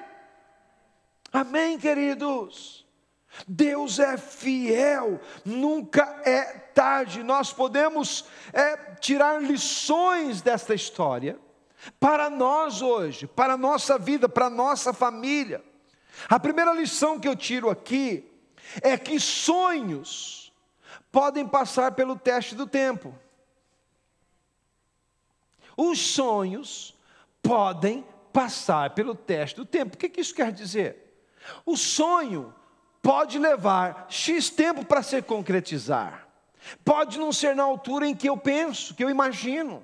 Amém, 1.32 1.78
queridos? 1.78 2.87
Deus 3.46 3.98
é 3.98 4.16
fiel, 4.16 5.20
nunca 5.44 6.20
é 6.24 6.42
tarde. 6.74 7.22
Nós 7.22 7.52
podemos 7.52 8.24
é, 8.52 8.76
tirar 8.96 9.42
lições 9.42 10.42
desta 10.42 10.74
história 10.74 11.38
para 12.00 12.28
nós 12.28 12.82
hoje, 12.82 13.26
para 13.26 13.54
a 13.54 13.56
nossa 13.56 13.98
vida, 13.98 14.28
para 14.28 14.46
a 14.46 14.50
nossa 14.50 14.92
família. 14.92 15.62
A 16.28 16.40
primeira 16.40 16.72
lição 16.72 17.20
que 17.20 17.28
eu 17.28 17.36
tiro 17.36 17.70
aqui 17.70 18.28
é 18.82 18.96
que 18.96 19.20
sonhos 19.20 20.52
podem 21.12 21.46
passar 21.46 21.92
pelo 21.92 22.16
teste 22.16 22.54
do 22.54 22.66
tempo. 22.66 23.14
Os 25.76 25.98
sonhos 25.98 26.96
podem 27.40 28.04
passar 28.32 28.90
pelo 28.90 29.14
teste 29.14 29.56
do 29.56 29.64
tempo. 29.64 29.94
O 29.94 29.98
que 29.98 30.20
isso 30.20 30.34
quer 30.34 30.52
dizer? 30.52 31.22
O 31.64 31.76
sonho 31.76 32.54
pode 33.08 33.38
levar 33.38 34.04
X 34.10 34.50
tempo 34.50 34.84
para 34.84 35.02
se 35.02 35.22
concretizar. 35.22 36.28
Pode 36.84 37.18
não 37.18 37.32
ser 37.32 37.56
na 37.56 37.62
altura 37.62 38.06
em 38.06 38.14
que 38.14 38.28
eu 38.28 38.36
penso, 38.36 38.94
que 38.94 39.02
eu 39.02 39.08
imagino. 39.08 39.82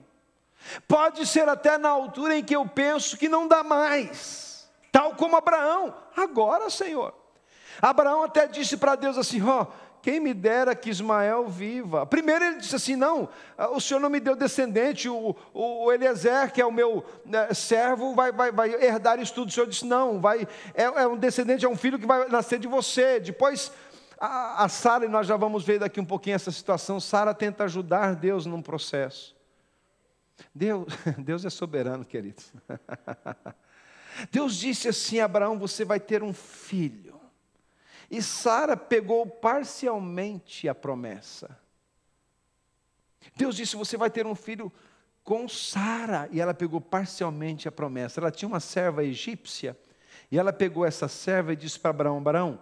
Pode 0.86 1.26
ser 1.26 1.48
até 1.48 1.78
na 1.78 1.88
altura 1.88 2.36
em 2.36 2.44
que 2.44 2.54
eu 2.54 2.68
penso 2.68 3.16
que 3.16 3.26
não 3.26 3.48
dá 3.48 3.64
mais 3.64 4.68
tal 4.92 5.14
como 5.14 5.36
Abraão. 5.36 5.94
Agora, 6.14 6.68
Senhor. 6.68 7.14
Abraão 7.80 8.24
até 8.24 8.46
disse 8.46 8.76
para 8.76 8.94
Deus 8.94 9.16
assim: 9.16 9.40
ó. 9.40 9.62
Oh, 9.62 9.66
quem 10.04 10.20
me 10.20 10.34
dera 10.34 10.76
que 10.76 10.90
Ismael 10.90 11.48
viva. 11.48 12.04
Primeiro 12.04 12.44
ele 12.44 12.58
disse 12.58 12.76
assim: 12.76 12.94
não, 12.94 13.26
o 13.72 13.80
Senhor 13.80 13.98
não 13.98 14.10
me 14.10 14.20
deu 14.20 14.36
descendente, 14.36 15.08
o, 15.08 15.34
o 15.54 15.90
Eliezer, 15.90 16.52
que 16.52 16.60
é 16.60 16.66
o 16.66 16.70
meu 16.70 17.02
né, 17.24 17.54
servo, 17.54 18.14
vai, 18.14 18.30
vai, 18.30 18.52
vai 18.52 18.74
herdar 18.74 19.18
isso 19.18 19.32
tudo. 19.32 19.48
O 19.48 19.50
Senhor 19.50 19.66
disse: 19.66 19.86
não, 19.86 20.20
vai, 20.20 20.46
é, 20.74 20.82
é, 20.82 21.06
um 21.06 21.16
descendente, 21.16 21.64
é 21.64 21.68
um 21.70 21.74
filho 21.74 21.98
que 21.98 22.04
vai 22.04 22.28
nascer 22.28 22.58
de 22.58 22.68
você. 22.68 23.18
Depois, 23.18 23.72
a, 24.20 24.64
a 24.64 24.68
Sara, 24.68 25.06
e 25.06 25.08
nós 25.08 25.26
já 25.26 25.38
vamos 25.38 25.64
ver 25.64 25.78
daqui 25.78 25.98
um 25.98 26.04
pouquinho 26.04 26.36
essa 26.36 26.50
situação, 26.50 27.00
Sara 27.00 27.32
tenta 27.32 27.64
ajudar 27.64 28.14
Deus 28.14 28.44
num 28.44 28.60
processo. 28.60 29.34
Deus, 30.54 30.84
Deus 31.16 31.46
é 31.46 31.50
soberano, 31.50 32.04
queridos. 32.04 32.52
Deus 34.30 34.54
disse 34.56 34.86
assim 34.86 35.20
Abraão: 35.20 35.58
Você 35.58 35.82
vai 35.82 35.98
ter 35.98 36.22
um 36.22 36.34
filho. 36.34 37.23
E 38.14 38.22
Sara 38.22 38.76
pegou 38.76 39.26
parcialmente 39.26 40.68
a 40.68 40.74
promessa. 40.74 41.58
Deus 43.34 43.56
disse: 43.56 43.74
Você 43.74 43.96
vai 43.96 44.08
ter 44.08 44.24
um 44.24 44.36
filho 44.36 44.72
com 45.24 45.48
Sara. 45.48 46.28
E 46.30 46.40
ela 46.40 46.54
pegou 46.54 46.80
parcialmente 46.80 47.66
a 47.66 47.72
promessa. 47.72 48.20
Ela 48.20 48.30
tinha 48.30 48.48
uma 48.48 48.60
serva 48.60 49.02
egípcia. 49.02 49.76
E 50.30 50.38
ela 50.38 50.52
pegou 50.52 50.86
essa 50.86 51.08
serva 51.08 51.54
e 51.54 51.56
disse 51.56 51.76
para 51.76 51.90
Abraão: 51.90 52.18
Abraão, 52.18 52.60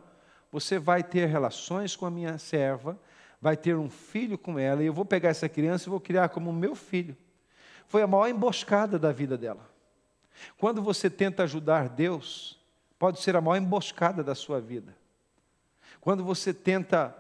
você 0.51 0.79
vai 0.79 1.03
ter 1.03 1.27
relações 1.27 1.95
com 1.95 2.07
a 2.07 2.11
minha 2.11 2.39
serva, 2.39 2.99
vai 3.39 3.55
ter 3.55 3.77
um 3.77 3.91
filho 3.91 4.39
com 4.39 4.59
ela, 4.59 4.83
e 4.83 4.87
eu 4.87 4.95
vou 4.95 5.05
pegar 5.05 5.29
essa 5.29 5.51
criança 5.51 5.87
e 5.87 5.91
vou 5.91 6.01
criar 6.01 6.31
como 6.31 6.51
meu 6.51 6.75
filho. 6.75 7.15
Foi 7.87 8.01
a 8.01 8.07
maior 8.07 8.29
emboscada 8.29 8.99
da 8.99 9.13
vida 9.13 9.37
dela. 9.37 9.71
Quando 10.57 10.81
você 10.81 11.11
tenta 11.11 11.43
ajudar 11.43 11.91
Deus, 11.91 12.59
pode 12.99 13.21
ser 13.21 13.37
a 13.37 13.41
maior 13.43 13.59
emboscada 13.59 14.25
da 14.25 14.35
sua 14.35 14.59
vida. 14.59 15.02
Quando 16.03 16.25
você 16.25 16.53
tenta 16.53 17.17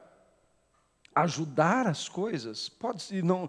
ajudar 1.14 1.86
as 1.86 2.08
coisas, 2.08 2.68
pode, 2.68 3.22
não, 3.22 3.48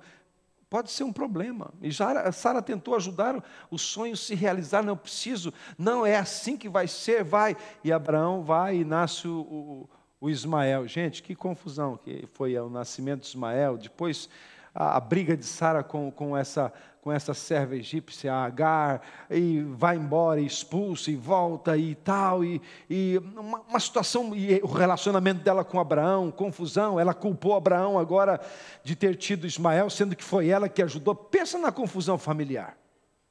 pode 0.69 0.91
ser 0.91 1.03
um 1.03 1.11
problema. 1.11 1.73
E 1.81 1.91
Sara 1.91 2.61
tentou 2.61 2.95
ajudar 2.95 3.43
o 3.71 3.79
sonho 3.79 4.15
se 4.15 4.35
realizar, 4.35 4.83
não 4.83 4.95
preciso, 4.95 5.51
não 5.75 6.05
é 6.05 6.17
assim 6.17 6.55
que 6.55 6.69
vai 6.69 6.87
ser, 6.87 7.23
vai. 7.23 7.57
E 7.83 7.91
Abraão 7.91 8.43
vai 8.43 8.77
e 8.77 8.85
nasce 8.85 9.27
o, 9.27 9.89
o, 10.21 10.29
Ismael. 10.29 10.87
Gente, 10.87 11.23
que 11.23 11.33
confusão 11.33 11.97
que 11.97 12.27
foi 12.33 12.55
o 12.59 12.69
nascimento 12.69 13.21
de 13.21 13.29
Ismael. 13.29 13.75
Depois 13.75 14.29
a, 14.73 14.97
a 14.97 14.99
briga 14.99 15.35
de 15.35 15.45
Sara 15.45 15.83
com, 15.83 16.11
com 16.11 16.37
essa 16.37 16.71
com 17.03 17.11
essa 17.11 17.33
serva 17.33 17.75
egípcia, 17.75 18.33
Agar, 18.33 19.01
e 19.29 19.61
vai 19.61 19.97
embora, 19.97 20.39
e 20.39 20.45
expulsa, 20.45 21.11
e 21.11 21.17
volta, 21.17 21.75
e 21.75 21.95
tal, 21.95 22.45
e, 22.45 22.61
e 22.89 23.17
uma, 23.35 23.59
uma, 23.59 23.79
situação, 23.79 24.33
e 24.33 24.61
o 24.63 24.67
relacionamento 24.67 25.43
dela 25.43 25.65
com 25.65 25.81
Abraão, 25.81 26.31
confusão, 26.31 26.97
ela 26.97 27.13
culpou 27.13 27.55
Abraão 27.55 27.99
agora 27.99 28.39
de 28.85 28.95
ter 28.95 29.17
tido 29.17 29.45
Ismael, 29.45 29.89
sendo 29.89 30.15
que 30.15 30.23
foi 30.23 30.47
ela 30.47 30.69
que 30.69 30.81
ajudou. 30.81 31.13
Pensa 31.13 31.57
na 31.57 31.73
confusão 31.73 32.17
familiar. 32.17 32.77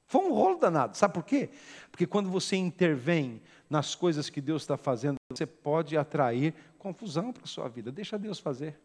Foi 0.07 0.21
um 0.21 0.35
rolo 0.35 0.59
danado, 0.59 0.95
sabe 0.95 1.15
por 1.15 1.25
quê? 1.25 1.49
Porque 1.91 2.07
quando 2.07 2.29
você 2.29 2.57
intervém 2.57 3.41
nas 3.71 3.95
coisas 3.95 4.29
que 4.29 4.43
Deus 4.43 4.65
está 4.65 4.77
fazendo, 4.77 5.17
você 5.31 5.47
pode 5.47 5.97
atrair 5.97 6.53
confusão 6.79 7.33
para 7.33 7.45
a 7.45 7.47
sua 7.47 7.71
vida. 7.71 7.91
Deixa 7.91 8.19
Deus 8.19 8.39
fazer. 8.39 8.79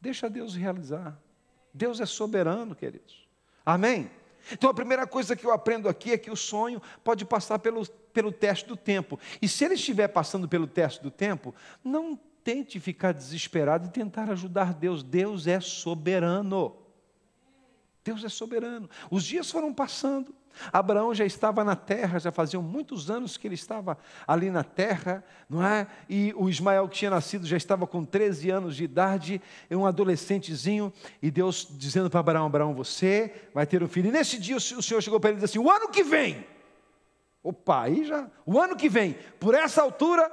Deixa 0.00 0.30
Deus 0.30 0.54
realizar. 0.54 1.20
Deus 1.74 2.00
é 2.00 2.06
soberano, 2.06 2.74
queridos. 2.74 3.23
Amém? 3.64 4.10
Então 4.52 4.68
a 4.68 4.74
primeira 4.74 5.06
coisa 5.06 5.34
que 5.34 5.44
eu 5.44 5.52
aprendo 5.52 5.88
aqui 5.88 6.12
é 6.12 6.18
que 6.18 6.30
o 6.30 6.36
sonho 6.36 6.80
pode 7.02 7.24
passar 7.24 7.58
pelo, 7.58 7.86
pelo 8.12 8.30
teste 8.30 8.66
do 8.66 8.76
tempo. 8.76 9.18
E 9.40 9.48
se 9.48 9.64
ele 9.64 9.74
estiver 9.74 10.08
passando 10.08 10.48
pelo 10.48 10.66
teste 10.66 11.02
do 11.02 11.10
tempo, 11.10 11.54
não 11.82 12.18
tente 12.44 12.78
ficar 12.78 13.12
desesperado 13.12 13.86
e 13.86 13.90
tentar 13.90 14.30
ajudar 14.30 14.74
Deus. 14.74 15.02
Deus 15.02 15.46
é 15.46 15.60
soberano. 15.60 16.76
Deus 18.04 18.22
é 18.22 18.28
soberano. 18.28 18.88
Os 19.10 19.24
dias 19.24 19.50
foram 19.50 19.72
passando, 19.72 20.34
Abraão 20.72 21.14
já 21.14 21.24
estava 21.24 21.64
na 21.64 21.76
terra, 21.76 22.18
já 22.18 22.30
faziam 22.32 22.62
muitos 22.62 23.10
anos 23.10 23.36
que 23.36 23.46
ele 23.46 23.54
estava 23.54 23.98
ali 24.26 24.50
na 24.50 24.64
terra, 24.64 25.24
não 25.48 25.64
é? 25.64 25.86
E 26.08 26.32
o 26.36 26.48
Ismael 26.48 26.88
que 26.88 26.96
tinha 26.96 27.10
nascido 27.10 27.46
já 27.46 27.56
estava 27.56 27.86
com 27.86 28.04
13 28.04 28.50
anos 28.50 28.76
de 28.76 28.84
idade, 28.84 29.40
um 29.70 29.86
adolescentezinho, 29.86 30.92
e 31.22 31.30
Deus 31.30 31.66
dizendo 31.70 32.08
para 32.08 32.20
Abraão: 32.20 32.46
Abraão, 32.46 32.74
você 32.74 33.32
vai 33.52 33.66
ter 33.66 33.82
um 33.82 33.88
filho. 33.88 34.08
E 34.08 34.12
nesse 34.12 34.38
dia 34.38 34.56
o 34.56 34.60
Senhor 34.60 35.00
chegou 35.00 35.20
para 35.20 35.30
ele 35.30 35.38
e 35.38 35.42
disse 35.42 35.58
assim: 35.58 35.66
O 35.66 35.70
ano 35.70 35.88
que 35.88 36.02
vem, 36.02 36.46
opa, 37.42 37.82
aí 37.82 38.04
já, 38.04 38.28
o 38.46 38.60
ano 38.60 38.76
que 38.76 38.88
vem, 38.88 39.16
por 39.38 39.54
essa 39.54 39.82
altura, 39.82 40.30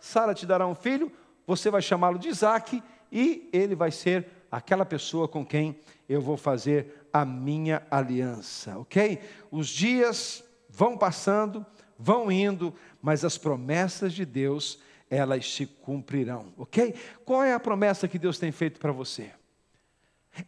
Sara 0.00 0.34
te 0.34 0.46
dará 0.46 0.66
um 0.66 0.74
filho, 0.74 1.10
você 1.46 1.70
vai 1.70 1.82
chamá-lo 1.82 2.18
de 2.18 2.28
Isaac, 2.28 2.82
e 3.10 3.48
ele 3.52 3.74
vai 3.74 3.90
ser 3.90 4.26
aquela 4.50 4.84
pessoa 4.84 5.26
com 5.26 5.44
quem 5.44 5.78
eu 6.08 6.20
vou 6.20 6.36
fazer 6.36 7.03
a 7.14 7.24
minha 7.24 7.80
aliança, 7.88 8.76
ok? 8.76 9.20
Os 9.48 9.68
dias 9.68 10.42
vão 10.68 10.98
passando, 10.98 11.64
vão 11.96 12.30
indo, 12.30 12.74
mas 13.00 13.24
as 13.24 13.38
promessas 13.38 14.12
de 14.12 14.24
Deus, 14.24 14.80
elas 15.08 15.54
se 15.54 15.64
cumprirão, 15.64 16.52
ok? 16.56 16.92
Qual 17.24 17.44
é 17.44 17.54
a 17.54 17.60
promessa 17.60 18.08
que 18.08 18.18
Deus 18.18 18.36
tem 18.36 18.50
feito 18.50 18.80
para 18.80 18.90
você? 18.90 19.30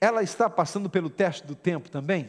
Ela 0.00 0.24
está 0.24 0.50
passando 0.50 0.90
pelo 0.90 1.08
teste 1.08 1.46
do 1.46 1.54
tempo 1.54 1.88
também? 1.88 2.28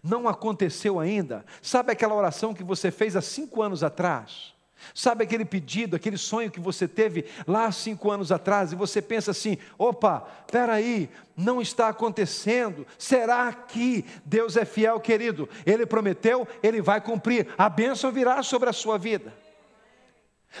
Não 0.00 0.28
aconteceu 0.28 1.00
ainda? 1.00 1.44
Sabe 1.60 1.90
aquela 1.90 2.14
oração 2.14 2.54
que 2.54 2.62
você 2.62 2.92
fez 2.92 3.16
há 3.16 3.20
cinco 3.20 3.60
anos 3.60 3.82
atrás? 3.82 4.53
Sabe 4.94 5.24
aquele 5.24 5.44
pedido, 5.44 5.96
aquele 5.96 6.18
sonho 6.18 6.50
que 6.50 6.60
você 6.60 6.86
teve 6.86 7.24
lá 7.46 7.70
cinco 7.72 8.10
anos 8.10 8.30
atrás 8.30 8.72
e 8.72 8.76
você 8.76 9.00
pensa 9.00 9.30
assim: 9.30 9.56
opa, 9.78 10.20
peraí, 10.50 11.08
não 11.36 11.60
está 11.60 11.88
acontecendo. 11.88 12.86
Será 12.98 13.52
que 13.52 14.04
Deus 14.24 14.56
é 14.56 14.64
fiel, 14.64 15.00
querido? 15.00 15.48
Ele 15.64 15.86
prometeu, 15.86 16.46
ele 16.62 16.80
vai 16.82 17.00
cumprir. 17.00 17.48
A 17.56 17.68
bênção 17.68 18.12
virá 18.12 18.42
sobre 18.42 18.68
a 18.68 18.72
sua 18.72 18.98
vida. 18.98 19.43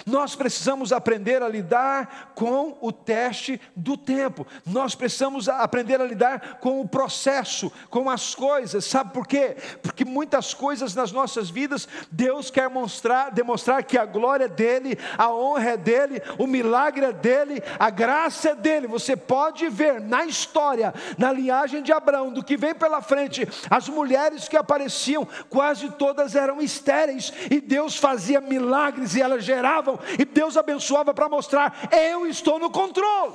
Nós 0.06 0.34
precisamos 0.34 0.92
aprender 0.92 1.42
a 1.42 1.48
lidar 1.48 2.32
com 2.34 2.76
o 2.80 2.92
teste 2.92 3.60
do 3.74 3.96
tempo. 3.96 4.46
Nós 4.66 4.94
precisamos 4.94 5.48
aprender 5.48 6.00
a 6.00 6.04
lidar 6.04 6.58
com 6.60 6.80
o 6.80 6.88
processo, 6.88 7.72
com 7.88 8.10
as 8.10 8.34
coisas. 8.34 8.84
Sabe 8.84 9.12
por 9.12 9.26
quê? 9.26 9.56
Porque 9.82 10.04
muitas 10.04 10.52
coisas 10.52 10.94
nas 10.94 11.12
nossas 11.12 11.48
vidas 11.48 11.88
Deus 12.10 12.50
quer 12.50 12.68
mostrar, 12.68 13.30
demonstrar 13.30 13.84
que 13.84 13.96
a 13.96 14.04
glória 14.04 14.44
é 14.44 14.48
dele, 14.48 14.98
a 15.16 15.32
honra 15.32 15.70
é 15.70 15.76
dele, 15.76 16.22
o 16.38 16.46
milagre 16.46 17.06
é 17.06 17.12
dele, 17.12 17.62
a 17.78 17.90
graça 17.90 18.50
é 18.50 18.54
dele. 18.54 18.86
Você 18.86 19.16
pode 19.16 19.68
ver 19.68 20.00
na 20.00 20.24
história, 20.24 20.92
na 21.16 21.32
linhagem 21.32 21.82
de 21.82 21.92
Abraão, 21.92 22.32
do 22.32 22.44
que 22.44 22.56
vem 22.56 22.74
pela 22.74 23.00
frente, 23.00 23.46
as 23.70 23.88
mulheres 23.88 24.48
que 24.48 24.56
apareciam, 24.56 25.26
quase 25.48 25.90
todas 25.90 26.34
eram 26.34 26.60
estéreis 26.60 27.32
e 27.50 27.60
Deus 27.60 27.96
fazia 27.96 28.40
milagres 28.40 29.14
e 29.14 29.22
elas 29.22 29.44
geravam 29.44 29.83
e 30.18 30.24
Deus 30.24 30.56
abençoava 30.56 31.12
para 31.14 31.28
mostrar: 31.28 31.88
eu 31.92 32.26
estou 32.26 32.58
no 32.58 32.70
controle. 32.70 33.34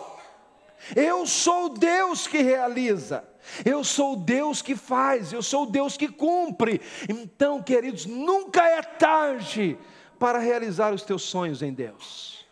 Eu 0.95 1.25
sou 1.25 1.69
Deus 1.69 2.27
que 2.27 2.39
realiza. 2.39 3.27
Eu 3.65 3.83
sou 3.83 4.15
Deus 4.15 4.61
que 4.61 4.75
faz, 4.75 5.33
eu 5.33 5.41
sou 5.41 5.65
Deus 5.65 5.97
que 5.97 6.07
cumpre. 6.07 6.81
Então, 7.07 7.61
queridos, 7.63 8.05
nunca 8.05 8.63
é 8.63 8.81
tarde 8.81 9.77
para 10.19 10.37
realizar 10.37 10.93
os 10.93 11.01
teus 11.01 11.23
sonhos 11.23 11.61
em 11.61 11.73
Deus. 11.73 12.45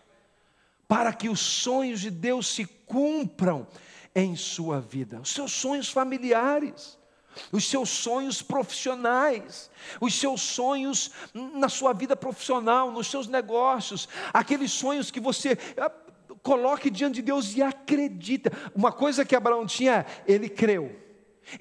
Para 0.88 1.14
que 1.14 1.30
os 1.30 1.40
sonhos 1.40 2.00
de 2.00 2.10
Deus 2.10 2.48
se 2.48 2.66
cumpram 2.66 3.68
em 4.16 4.36
sua 4.36 4.80
vida, 4.80 5.20
os 5.20 5.32
seus 5.32 5.52
sonhos 5.52 5.90
familiares 5.90 6.97
os 7.52 7.70
seus 7.70 7.90
sonhos 7.90 8.42
profissionais, 8.42 9.70
os 10.00 10.14
seus 10.20 10.42
sonhos 10.42 11.12
na 11.34 11.70
sua 11.70 11.94
vida 11.94 12.16
profissional, 12.16 12.92
nos 12.92 13.08
seus 13.08 13.28
negócios, 13.28 14.08
aqueles 14.34 14.72
sonhos 14.72 15.12
que 15.12 15.20
você 15.20 15.58
ah, 15.78 15.92
coloque 16.42 16.90
diante 16.90 17.16
de 17.16 17.22
Deus 17.24 17.56
e 17.56 17.62
acredita. 17.62 18.52
Uma 18.76 18.92
coisa 18.92 19.26
que 19.26 19.36
Abraão 19.36 19.66
tinha, 19.66 20.06
ele 20.26 20.50
creu. 20.50 21.08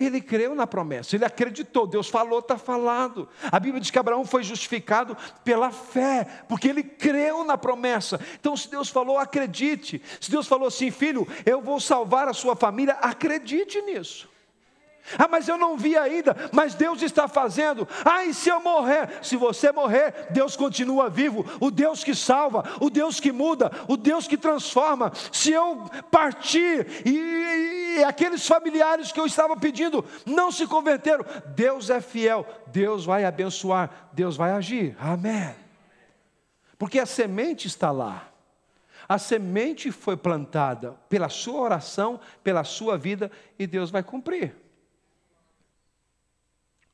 Ele 0.00 0.20
creu 0.20 0.54
na 0.54 0.66
promessa, 0.66 1.14
ele 1.14 1.24
acreditou, 1.24 1.86
Deus 1.86 2.08
falou, 2.08 2.40
está 2.40 2.58
falado. 2.58 3.28
A 3.52 3.60
Bíblia 3.60 3.80
diz 3.80 3.90
que 3.90 3.98
Abraão 3.98 4.24
foi 4.24 4.42
justificado 4.42 5.16
pela 5.44 5.70
fé, 5.70 6.26
porque 6.48 6.66
ele 6.68 6.82
creu 6.82 7.44
na 7.44 7.56
promessa. 7.56 8.20
Então, 8.38 8.56
se 8.56 8.68
Deus 8.68 8.88
falou, 8.88 9.16
acredite. 9.16 10.02
Se 10.20 10.28
Deus 10.28 10.48
falou 10.48 10.66
assim, 10.66 10.90
filho, 10.90 11.26
eu 11.44 11.62
vou 11.62 11.78
salvar 11.78 12.26
a 12.26 12.32
sua 12.32 12.56
família, 12.56 12.94
acredite 12.94 13.80
nisso. 13.82 14.28
Ah, 15.18 15.28
mas 15.28 15.46
eu 15.46 15.56
não 15.56 15.76
vi 15.76 15.96
ainda, 15.96 16.36
mas 16.52 16.74
Deus 16.74 17.00
está 17.02 17.28
fazendo. 17.28 17.86
Ah, 18.04 18.24
e 18.24 18.34
se 18.34 18.48
eu 18.48 18.60
morrer? 18.60 19.08
Se 19.22 19.36
você 19.36 19.70
morrer, 19.70 20.28
Deus 20.30 20.56
continua 20.56 21.08
vivo, 21.08 21.46
o 21.60 21.70
Deus 21.70 22.02
que 22.02 22.14
salva, 22.14 22.64
o 22.80 22.90
Deus 22.90 23.20
que 23.20 23.30
muda, 23.30 23.70
o 23.86 23.96
Deus 23.96 24.26
que 24.26 24.36
transforma. 24.36 25.12
Se 25.30 25.52
eu 25.52 25.88
partir 26.10 26.86
e, 27.04 27.98
e 27.98 28.04
aqueles 28.04 28.46
familiares 28.46 29.12
que 29.12 29.20
eu 29.20 29.26
estava 29.26 29.56
pedindo 29.56 30.04
não 30.24 30.50
se 30.50 30.66
converteram, 30.66 31.24
Deus 31.54 31.88
é 31.88 32.00
fiel, 32.00 32.46
Deus 32.66 33.04
vai 33.04 33.24
abençoar, 33.24 34.08
Deus 34.12 34.36
vai 34.36 34.50
agir. 34.50 34.96
Amém. 34.98 35.54
Porque 36.78 36.98
a 36.98 37.06
semente 37.06 37.66
está 37.66 37.90
lá. 37.90 38.28
A 39.08 39.18
semente 39.18 39.92
foi 39.92 40.16
plantada 40.16 40.96
pela 41.08 41.28
sua 41.28 41.60
oração, 41.60 42.18
pela 42.42 42.64
sua 42.64 42.98
vida, 42.98 43.30
e 43.56 43.66
Deus 43.66 43.90
vai 43.90 44.02
cumprir. 44.02 44.65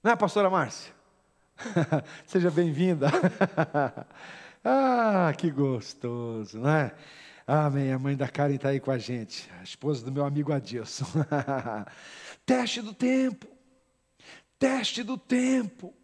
Não 0.03 0.11
é, 0.11 0.17
pastora 0.17 0.51
Márcia? 0.51 0.93
Seja 2.27 2.51
bem-vinda. 2.51 3.07
ah, 4.65 5.33
que 5.38 5.49
gostoso, 5.49 6.59
não 6.59 6.71
é? 6.71 6.93
Amém. 7.47 7.93
A 7.93 7.99
mãe 8.01 8.17
da 8.17 8.27
Karen 8.27 8.57
está 8.57 8.71
aí 8.71 8.81
com 8.81 8.91
a 8.91 8.99
gente, 8.99 9.49
a 9.61 9.62
esposa 9.62 10.05
do 10.05 10.11
meu 10.11 10.25
amigo 10.25 10.53
Adilson. 10.53 11.07
teste 12.45 12.83
do 12.83 12.93
tempo, 12.93 13.47
teste 14.59 15.05
do 15.05 15.17
tempo, 15.17 15.95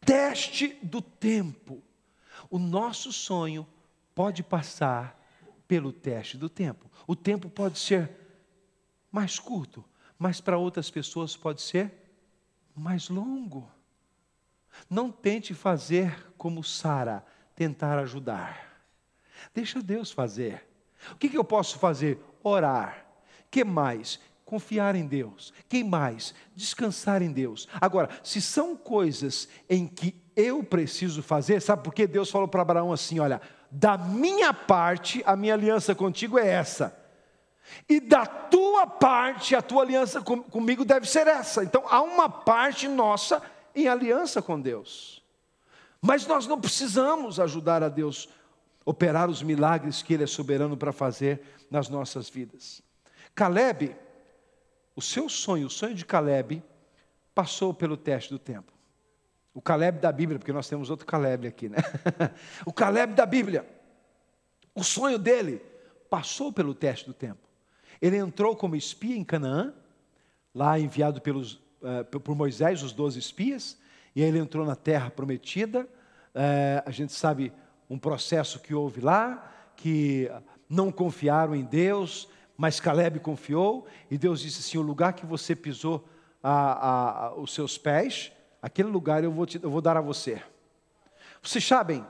teste 0.00 0.78
do 0.80 1.02
tempo. 1.02 1.82
O 2.48 2.60
nosso 2.60 3.12
sonho 3.12 3.66
pode 4.14 4.44
passar 4.44 5.20
pelo 5.66 5.92
teste 5.92 6.38
do 6.38 6.48
tempo. 6.48 6.88
O 7.08 7.16
tempo 7.16 7.50
pode 7.50 7.76
ser 7.80 8.08
mais 9.10 9.40
curto, 9.40 9.84
mas 10.16 10.40
para 10.40 10.56
outras 10.56 10.88
pessoas 10.88 11.36
pode 11.36 11.60
ser 11.60 12.01
mais 12.74 13.08
longo. 13.08 13.70
Não 14.88 15.10
tente 15.10 15.54
fazer 15.54 16.32
como 16.36 16.64
Sara, 16.64 17.24
tentar 17.54 17.98
ajudar. 17.98 18.84
Deixa 19.54 19.82
Deus 19.82 20.10
fazer. 20.10 20.66
O 21.12 21.16
que, 21.16 21.28
que 21.28 21.36
eu 21.36 21.44
posso 21.44 21.78
fazer? 21.78 22.18
Orar. 22.42 23.06
Que 23.50 23.64
mais? 23.64 24.18
Confiar 24.44 24.94
em 24.94 25.06
Deus. 25.06 25.52
Que 25.68 25.84
mais? 25.84 26.34
Descansar 26.54 27.22
em 27.22 27.32
Deus. 27.32 27.68
Agora, 27.80 28.08
se 28.22 28.40
são 28.40 28.76
coisas 28.76 29.48
em 29.68 29.86
que 29.86 30.14
eu 30.34 30.64
preciso 30.64 31.22
fazer, 31.22 31.60
sabe 31.60 31.82
por 31.82 31.92
que 31.92 32.06
Deus 32.06 32.30
falou 32.30 32.48
para 32.48 32.62
Abraão 32.62 32.92
assim: 32.92 33.18
olha, 33.18 33.40
da 33.70 33.98
minha 33.98 34.54
parte, 34.54 35.22
a 35.26 35.36
minha 35.36 35.54
aliança 35.54 35.94
contigo 35.94 36.38
é 36.38 36.48
essa 36.48 37.01
e 37.88 38.00
da 38.00 38.26
tua 38.26 38.86
parte, 38.86 39.54
a 39.54 39.62
tua 39.62 39.82
aliança 39.82 40.20
com, 40.20 40.42
comigo 40.42 40.84
deve 40.84 41.08
ser 41.08 41.26
essa. 41.26 41.62
Então 41.62 41.84
há 41.88 42.02
uma 42.02 42.28
parte 42.28 42.88
nossa 42.88 43.42
em 43.74 43.88
aliança 43.88 44.42
com 44.42 44.60
Deus. 44.60 45.22
Mas 46.00 46.26
nós 46.26 46.46
não 46.46 46.60
precisamos 46.60 47.38
ajudar 47.38 47.82
a 47.82 47.88
Deus 47.88 48.28
operar 48.84 49.30
os 49.30 49.42
milagres 49.42 50.02
que 50.02 50.14
Ele 50.14 50.24
é 50.24 50.26
soberano 50.26 50.76
para 50.76 50.92
fazer 50.92 51.40
nas 51.70 51.88
nossas 51.88 52.28
vidas. 52.28 52.82
Caleb, 53.34 53.96
o 54.96 55.00
seu 55.00 55.28
sonho, 55.28 55.68
o 55.68 55.70
sonho 55.70 55.94
de 55.94 56.04
Caleb, 56.04 56.62
passou 57.34 57.72
pelo 57.72 57.96
teste 57.96 58.30
do 58.30 58.38
tempo. 58.38 58.72
O 59.54 59.60
Caleb 59.60 60.00
da 60.00 60.10
Bíblia, 60.10 60.38
porque 60.38 60.52
nós 60.52 60.68
temos 60.68 60.90
outro 60.90 61.06
Caleb 61.06 61.46
aqui, 61.46 61.68
né? 61.68 61.78
o 62.66 62.72
Caleb 62.72 63.14
da 63.14 63.24
Bíblia, 63.24 63.66
o 64.74 64.82
sonho 64.82 65.18
dele 65.18 65.62
passou 66.10 66.52
pelo 66.52 66.74
teste 66.74 67.06
do 67.06 67.14
tempo. 67.14 67.51
Ele 68.02 68.16
entrou 68.16 68.56
como 68.56 68.74
espia 68.74 69.16
em 69.16 69.22
Canaã, 69.22 69.72
lá 70.52 70.76
enviado 70.76 71.20
pelos, 71.20 71.54
uh, 71.80 72.04
por 72.04 72.34
Moisés, 72.34 72.82
os 72.82 72.92
doze 72.92 73.20
espias, 73.20 73.78
e 74.16 74.22
aí 74.22 74.28
ele 74.28 74.40
entrou 74.40 74.66
na 74.66 74.74
terra 74.74 75.08
prometida. 75.08 75.84
Uh, 76.34 76.82
a 76.84 76.90
gente 76.90 77.12
sabe 77.12 77.52
um 77.88 77.96
processo 77.96 78.58
que 78.58 78.74
houve 78.74 79.00
lá, 79.00 79.72
que 79.76 80.28
não 80.68 80.90
confiaram 80.90 81.54
em 81.54 81.62
Deus, 81.62 82.28
mas 82.56 82.80
Caleb 82.80 83.20
confiou, 83.20 83.86
e 84.10 84.18
Deus 84.18 84.40
disse 84.40 84.58
assim: 84.58 84.78
o 84.78 84.82
lugar 84.82 85.12
que 85.12 85.24
você 85.24 85.54
pisou 85.54 86.04
a, 86.42 86.50
a, 86.50 87.26
a, 87.26 87.34
os 87.36 87.54
seus 87.54 87.78
pés, 87.78 88.32
aquele 88.60 88.88
lugar 88.88 89.22
eu 89.22 89.30
vou, 89.30 89.46
te, 89.46 89.62
eu 89.62 89.70
vou 89.70 89.80
dar 89.80 89.96
a 89.96 90.00
você. 90.00 90.42
Vocês 91.40 91.64
sabem, 91.64 92.04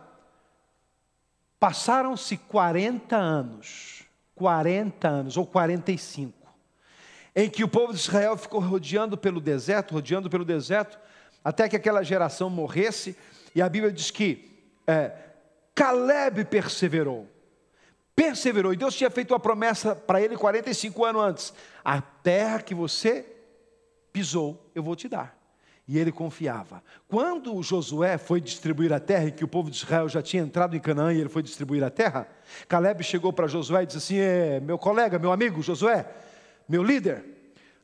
passaram-se 1.61 2.39
40 2.39 3.15
anos 3.15 4.11
40 4.35 5.09
anos, 5.09 5.37
ou 5.37 5.47
45, 5.47 6.33
em 7.35 7.49
que 7.49 7.65
o 7.65 7.69
povo 7.69 7.93
de 7.93 8.01
Israel 8.01 8.37
ficou 8.37 8.61
rodeando 8.61 9.17
pelo 9.17 9.41
deserto, 9.41 9.95
rodeando 9.95 10.29
pelo 10.31 10.45
deserto, 10.45 10.99
até 11.45 11.69
que 11.69 11.77
aquela 11.77 12.03
geração 12.03 12.49
morresse, 12.49 13.17
e 13.55 13.61
a 13.61 13.69
Bíblia 13.69 13.93
diz 13.93 14.11
que 14.11 14.51
é, 14.87 15.13
Caleb 15.75 16.45
perseverou. 16.45 17.29
Perseverou, 18.15 18.73
e 18.73 18.77
Deus 18.77 18.95
tinha 18.95 19.11
feito 19.11 19.33
uma 19.33 19.41
promessa 19.41 19.97
para 19.97 20.21
ele 20.21 20.37
45 20.37 21.05
anos 21.05 21.23
antes: 21.23 21.55
a 21.85 22.01
terra 22.01 22.61
que 22.61 22.75
você 22.75 23.27
pisou, 24.13 24.71
eu 24.75 24.83
vou 24.83 24.95
te 24.95 25.09
dar. 25.09 25.42
E 25.87 25.99
ele 25.99 26.13
confiava. 26.13 26.83
Quando 27.09 27.61
Josué 27.63 28.17
foi 28.17 28.41
distribuir 28.41 28.93
a 28.93 29.01
terra, 29.01 29.27
e 29.27 29.33
que 29.33 29.45
o 29.45 29.49
povo 29.49 29.71
de 29.71 29.77
Israel 29.77 30.09
já 30.09 30.23
tinha 30.23 30.43
entrado 30.43 30.77
em 30.77 30.81
Canaã 30.81 31.13
e 31.13 31.21
ele 31.21 31.29
foi 31.29 31.43
distribuir 31.43 31.83
a 31.83 31.91
terra, 31.91 32.29
Caleb 32.69 33.03
chegou 33.03 33.33
para 33.33 33.49
Josué 33.49 33.83
e 33.83 33.87
disse 33.87 33.99
assim: 33.99 34.65
Meu 34.65 34.79
colega, 34.79 35.19
meu 35.19 35.33
amigo 35.33 35.61
Josué, 35.61 36.07
meu 36.69 36.83
líder, 36.83 37.25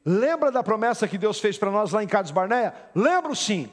lembra 0.04 0.52
da 0.52 0.62
promessa 0.62 1.08
que 1.08 1.18
Deus 1.18 1.40
fez 1.40 1.58
para 1.58 1.70
nós 1.70 1.92
lá 1.92 2.02
em 2.02 2.06
Cades 2.06 2.30
Barneia? 2.30 2.72
Lembro 2.94 3.34
sim. 3.34 3.70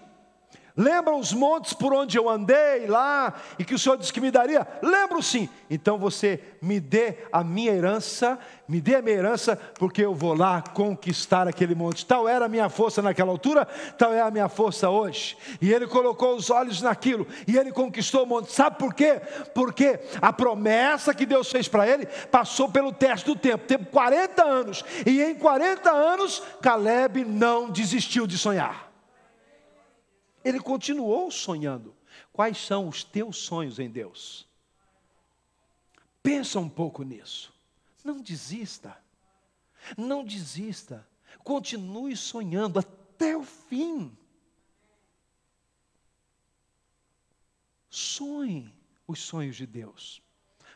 Lembra 0.77 1.15
os 1.15 1.31
montes 1.31 1.71
por 1.71 1.93
onde 1.93 2.17
eu 2.17 2.29
andei 2.29 2.85
lá 2.85 3.33
e 3.57 3.63
que 3.63 3.73
o 3.73 3.79
Senhor 3.79 3.97
disse 3.97 4.11
que 4.11 4.19
me 4.19 4.29
daria? 4.29 4.67
Lembro 4.81 5.23
sim. 5.23 5.47
Então 5.69 5.97
você 5.97 6.41
me 6.61 6.81
dê 6.81 7.17
a 7.31 7.45
minha 7.45 7.71
herança, 7.71 8.37
me 8.67 8.81
dê 8.81 8.95
a 8.95 9.01
minha 9.01 9.15
herança, 9.15 9.55
porque 9.79 10.03
eu 10.03 10.13
vou 10.13 10.33
lá 10.33 10.61
conquistar 10.61 11.47
aquele 11.47 11.73
monte. 11.73 12.05
Tal 12.05 12.27
era 12.27 12.45
a 12.45 12.49
minha 12.49 12.67
força 12.67 13.01
naquela 13.01 13.31
altura, 13.31 13.65
tal 13.97 14.13
é 14.13 14.19
a 14.19 14.29
minha 14.29 14.49
força 14.49 14.89
hoje. 14.89 15.37
E 15.61 15.71
ele 15.71 15.87
colocou 15.87 16.35
os 16.35 16.49
olhos 16.49 16.81
naquilo 16.81 17.25
e 17.47 17.57
ele 17.57 17.71
conquistou 17.71 18.23
o 18.23 18.27
monte. 18.27 18.51
Sabe 18.51 18.77
por 18.77 18.93
quê? 18.93 19.21
Porque 19.53 19.97
a 20.21 20.33
promessa 20.33 21.13
que 21.13 21.25
Deus 21.25 21.49
fez 21.49 21.69
para 21.69 21.87
ele 21.87 22.05
passou 22.29 22.69
pelo 22.69 22.91
teste 22.91 23.25
do 23.25 23.35
tempo. 23.35 23.65
Teve 23.65 23.85
40 23.85 24.43
anos. 24.43 24.83
E 25.05 25.21
em 25.21 25.35
40 25.35 25.89
anos, 25.89 26.43
Caleb 26.61 27.23
não 27.23 27.69
desistiu 27.69 28.27
de 28.27 28.37
sonhar. 28.37 28.84
Ele 30.45 30.59
continuou 30.59 31.31
sonhando. 31.31 31.95
Quais 32.31 32.59
são 32.59 32.87
os 32.87 33.03
teus 33.03 33.37
sonhos 33.37 33.79
em 33.79 33.89
Deus? 33.89 34.47
Pensa 36.21 36.59
um 36.59 36.69
pouco 36.69 37.01
nisso. 37.01 37.51
Não 38.03 38.21
desista. 38.21 38.95
Não 39.97 40.23
desista. 40.23 41.05
Continue 41.43 42.15
sonhando 42.15 42.77
até 42.77 43.35
o 43.35 43.43
fim. 43.43 44.15
Sonhe 47.89 48.71
os 49.07 49.19
sonhos 49.19 49.55
de 49.55 49.65
Deus. 49.65 50.21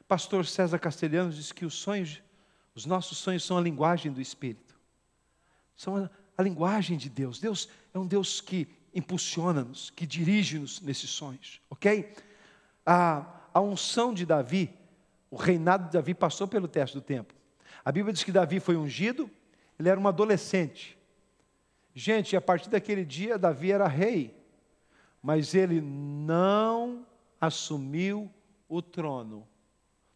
Pastor 0.07 0.47
César 0.47 0.79
Castelhanos 0.79 1.35
diz 1.35 1.51
que 1.51 1.65
os 1.65 1.75
sonhos, 1.75 2.23
os 2.73 2.87
nossos 2.87 3.19
sonhos 3.19 3.43
são 3.43 3.55
a 3.55 3.61
linguagem 3.61 4.11
do 4.11 4.19
Espírito. 4.19 4.75
São 5.75 5.95
a, 5.95 6.09
a 6.35 6.41
linguagem 6.41 6.97
de 6.97 7.07
Deus. 7.07 7.39
Deus 7.39 7.69
é 7.93 7.99
um 7.99 8.07
Deus 8.07 8.41
que 8.41 8.78
impulsiona-nos, 8.93 9.89
que 9.89 10.05
dirige-nos 10.05 10.81
nesses 10.81 11.09
sonhos, 11.09 11.61
ok? 11.69 12.13
A, 12.85 13.25
a 13.53 13.61
unção 13.61 14.13
de 14.13 14.25
Davi, 14.25 14.73
o 15.29 15.35
reinado 15.35 15.85
de 15.85 15.91
Davi 15.91 16.13
passou 16.13 16.47
pelo 16.47 16.67
teste 16.67 16.97
do 16.97 17.01
tempo. 17.01 17.33
A 17.83 17.91
Bíblia 17.91 18.13
diz 18.13 18.23
que 18.23 18.31
Davi 18.31 18.59
foi 18.59 18.75
ungido, 18.75 19.29
ele 19.77 19.89
era 19.89 19.99
um 19.99 20.07
adolescente. 20.07 20.97
Gente, 21.93 22.35
a 22.35 22.41
partir 22.41 22.69
daquele 22.69 23.05
dia, 23.05 23.37
Davi 23.37 23.71
era 23.71 23.87
rei, 23.87 24.35
mas 25.21 25.53
ele 25.53 25.81
não 25.81 27.05
assumiu 27.39 28.31
o 28.67 28.81
trono 28.81 29.47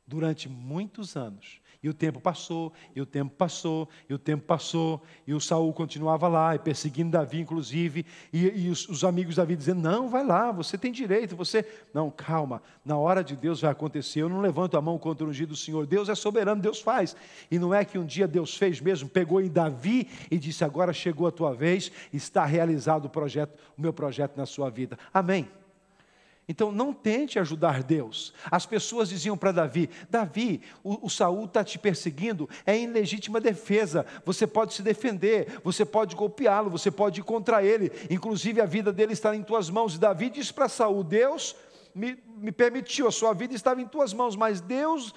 durante 0.06 0.48
muitos 0.48 1.16
anos. 1.16 1.62
E 1.84 1.90
o 1.90 1.94
tempo 1.94 2.22
passou, 2.22 2.72
e 2.96 3.02
o 3.02 3.06
tempo 3.06 3.36
passou, 3.36 3.90
e 4.10 4.14
o 4.14 4.18
tempo 4.18 4.46
passou, 4.46 5.02
e 5.28 5.34
o 5.34 5.42
Saul 5.42 5.74
continuava 5.74 6.30
lá, 6.30 6.56
e 6.56 6.60
perseguindo 6.60 7.12
Davi, 7.12 7.42
inclusive, 7.42 8.06
e, 8.32 8.48
e 8.48 8.70
os, 8.70 8.88
os, 8.88 9.04
amigos 9.04 9.36
de 9.36 9.42
Davi 9.42 9.58
dizendo: 9.58 9.82
Não, 9.82 10.08
vai 10.08 10.26
lá, 10.26 10.50
você 10.52 10.78
tem 10.78 10.94
direito, 10.94 11.36
você. 11.36 11.66
Não, 11.94 12.10
calma, 12.10 12.64
na 12.86 12.98
hora 12.98 13.22
de 13.22 13.36
Deus 13.36 13.60
vai 13.60 13.72
acontecer. 13.72 14.22
Eu 14.22 14.30
não 14.30 14.40
levanto 14.40 14.78
a 14.78 14.82
mão 14.82 14.98
contra 14.98 15.26
o 15.26 15.30
ungido 15.30 15.50
do 15.50 15.58
Senhor. 15.58 15.86
Deus 15.86 16.08
é 16.08 16.16
soberano, 16.16 16.62
Deus 16.62 16.80
faz. 16.80 17.16
E 17.52 17.60
não 17.60 17.74
é 17.74 17.84
que 17.84 17.98
um 17.98 18.06
dia 18.06 18.28
Deus 18.28 18.56
fez 18.56 18.80
mesmo, 18.80 19.10
pegou 19.10 19.42
em 19.42 19.50
Davi 19.50 20.08
e 20.32 20.40
disse: 20.40 20.64
Agora 20.64 20.94
chegou 20.94 21.28
a 21.28 21.32
tua 21.32 21.54
vez, 21.54 21.92
está 22.14 22.46
realizado 22.46 23.06
o 23.06 23.10
projeto, 23.10 23.60
o 23.78 23.82
meu 23.82 23.92
projeto 23.92 24.38
na 24.38 24.46
sua 24.46 24.70
vida. 24.70 24.98
Amém. 25.14 25.63
Então 26.48 26.72
não 26.72 26.94
tente 26.94 27.40
ajudar 27.40 27.84
Deus. 27.84 28.34
As 28.52 28.66
pessoas 28.66 29.10
diziam 29.10 29.38
para 29.38 29.52
Davi: 29.52 29.90
Davi, 30.10 30.62
o, 30.84 31.08
o 31.08 31.10
Saul 31.10 31.46
está 31.46 31.64
te 31.64 31.80
perseguindo, 31.80 32.50
é 32.66 32.76
em 32.76 32.88
legítima 32.88 33.40
defesa. 33.40 34.06
Você 34.26 34.46
pode 34.46 34.74
se 34.74 34.82
defender, 34.82 35.60
você 35.64 35.86
pode 35.86 36.16
golpeá-lo, 36.16 36.70
você 36.70 36.92
pode 36.92 37.22
ir 37.22 37.24
contra 37.24 37.64
ele. 37.64 37.92
Inclusive 38.10 38.60
a 38.60 38.66
vida 38.66 38.92
dele 38.92 39.14
está 39.14 39.36
em 39.36 39.44
tuas 39.44 39.70
mãos. 39.70 39.96
E 39.96 40.00
Davi 40.00 40.30
disse 40.30 40.54
para 40.54 40.68
Saul: 40.68 41.04
Deus 41.04 41.56
me, 41.96 42.18
me 42.38 42.52
permitiu, 42.52 43.08
a 43.08 43.12
sua 43.12 43.34
vida 43.34 43.54
estava 43.54 43.82
em 43.82 43.88
tuas 43.88 44.14
mãos, 44.14 44.36
mas 44.36 44.60
Deus 44.60 45.14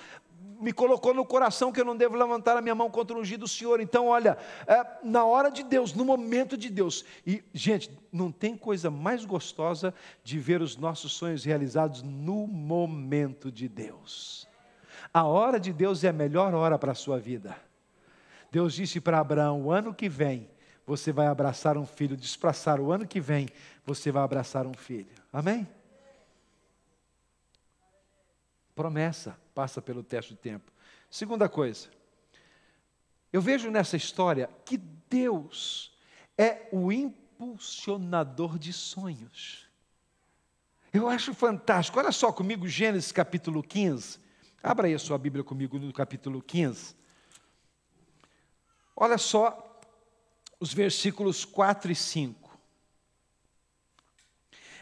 me 0.61 0.73
colocou 0.73 1.15
no 1.15 1.25
coração 1.25 1.73
que 1.73 1.81
eu 1.81 1.85
não 1.85 1.97
devo 1.97 2.17
levantar 2.17 2.57
a 2.57 2.63
minha 2.63 2.75
mão 2.75 2.91
contra 2.91 3.17
o 3.17 3.21
ungido 3.21 3.41
do 3.41 3.49
Senhor. 3.49 3.81
Então, 3.81 4.07
olha, 4.09 4.37
é, 4.67 4.85
na 5.03 5.25
hora 5.25 5.51
de 5.51 5.63
Deus, 5.63 5.93
no 5.93 6.05
momento 6.05 6.57
de 6.57 6.71
Deus. 6.71 7.05
E, 7.27 7.43
gente, 7.53 7.91
não 8.13 8.31
tem 8.31 8.57
coisa 8.57 8.91
mais 8.91 9.25
gostosa 9.25 9.95
de 10.23 10.39
ver 10.39 10.63
os 10.63 10.77
nossos 10.77 11.13
sonhos 11.13 11.45
realizados 11.45 12.03
no 12.03 12.47
momento 12.47 13.51
de 13.51 13.69
Deus. 13.69 14.49
A 15.13 15.25
hora 15.25 15.59
de 15.59 15.73
Deus 15.73 16.05
é 16.05 16.09
a 16.09 16.13
melhor 16.13 16.55
hora 16.55 16.79
para 16.79 16.93
a 16.93 16.95
sua 16.95 17.19
vida. 17.19 17.57
Deus 18.51 18.75
disse 18.75 19.01
para 19.01 19.19
Abraão: 19.19 19.63
o 19.63 19.71
ano 19.71 19.95
que 19.95 20.09
vem 20.09 20.49
você 20.87 21.13
vai 21.13 21.27
abraçar 21.27 21.77
um 21.77 21.85
filho, 21.85 22.17
despraçar 22.17 22.81
o 22.81 22.93
ano 22.93 23.07
que 23.07 23.21
vem 23.21 23.49
você 23.85 24.13
vai 24.13 24.23
abraçar 24.23 24.67
um 24.67 24.75
filho. 24.75 25.09
Amém? 25.33 25.67
Promessa 28.77 29.41
passa 29.55 29.81
pelo 29.81 30.05
teste 30.05 30.35
do 30.35 30.37
tempo. 30.37 30.71
Segunda 31.11 31.49
coisa, 31.49 31.89
eu 33.33 33.41
vejo 33.41 33.71
nessa 33.71 33.97
história 33.97 34.51
que 34.67 34.77
Deus 34.77 35.97
é 36.37 36.69
o 36.71 36.93
impulsionador 36.93 38.59
de 38.59 38.75
sonhos. 38.75 39.67
Eu 40.93 41.09
acho 41.09 41.33
fantástico. 41.33 41.99
Olha 41.99 42.13
só 42.13 42.31
comigo, 42.31 42.69
Gênesis 42.69 43.11
capítulo 43.11 43.63
15. 43.63 44.21
Abra 44.63 44.89
aí 44.89 44.95
a 44.95 44.99
sua 44.99 45.17
Bíblia 45.17 45.43
comigo 45.43 45.79
no 45.79 45.91
capítulo 45.91 46.43
15. 46.43 46.95
Olha 48.95 49.17
só 49.17 49.81
os 50.61 50.75
versículos 50.75 51.47
4 51.47 51.91
e 51.93 51.95
5. 51.95 52.61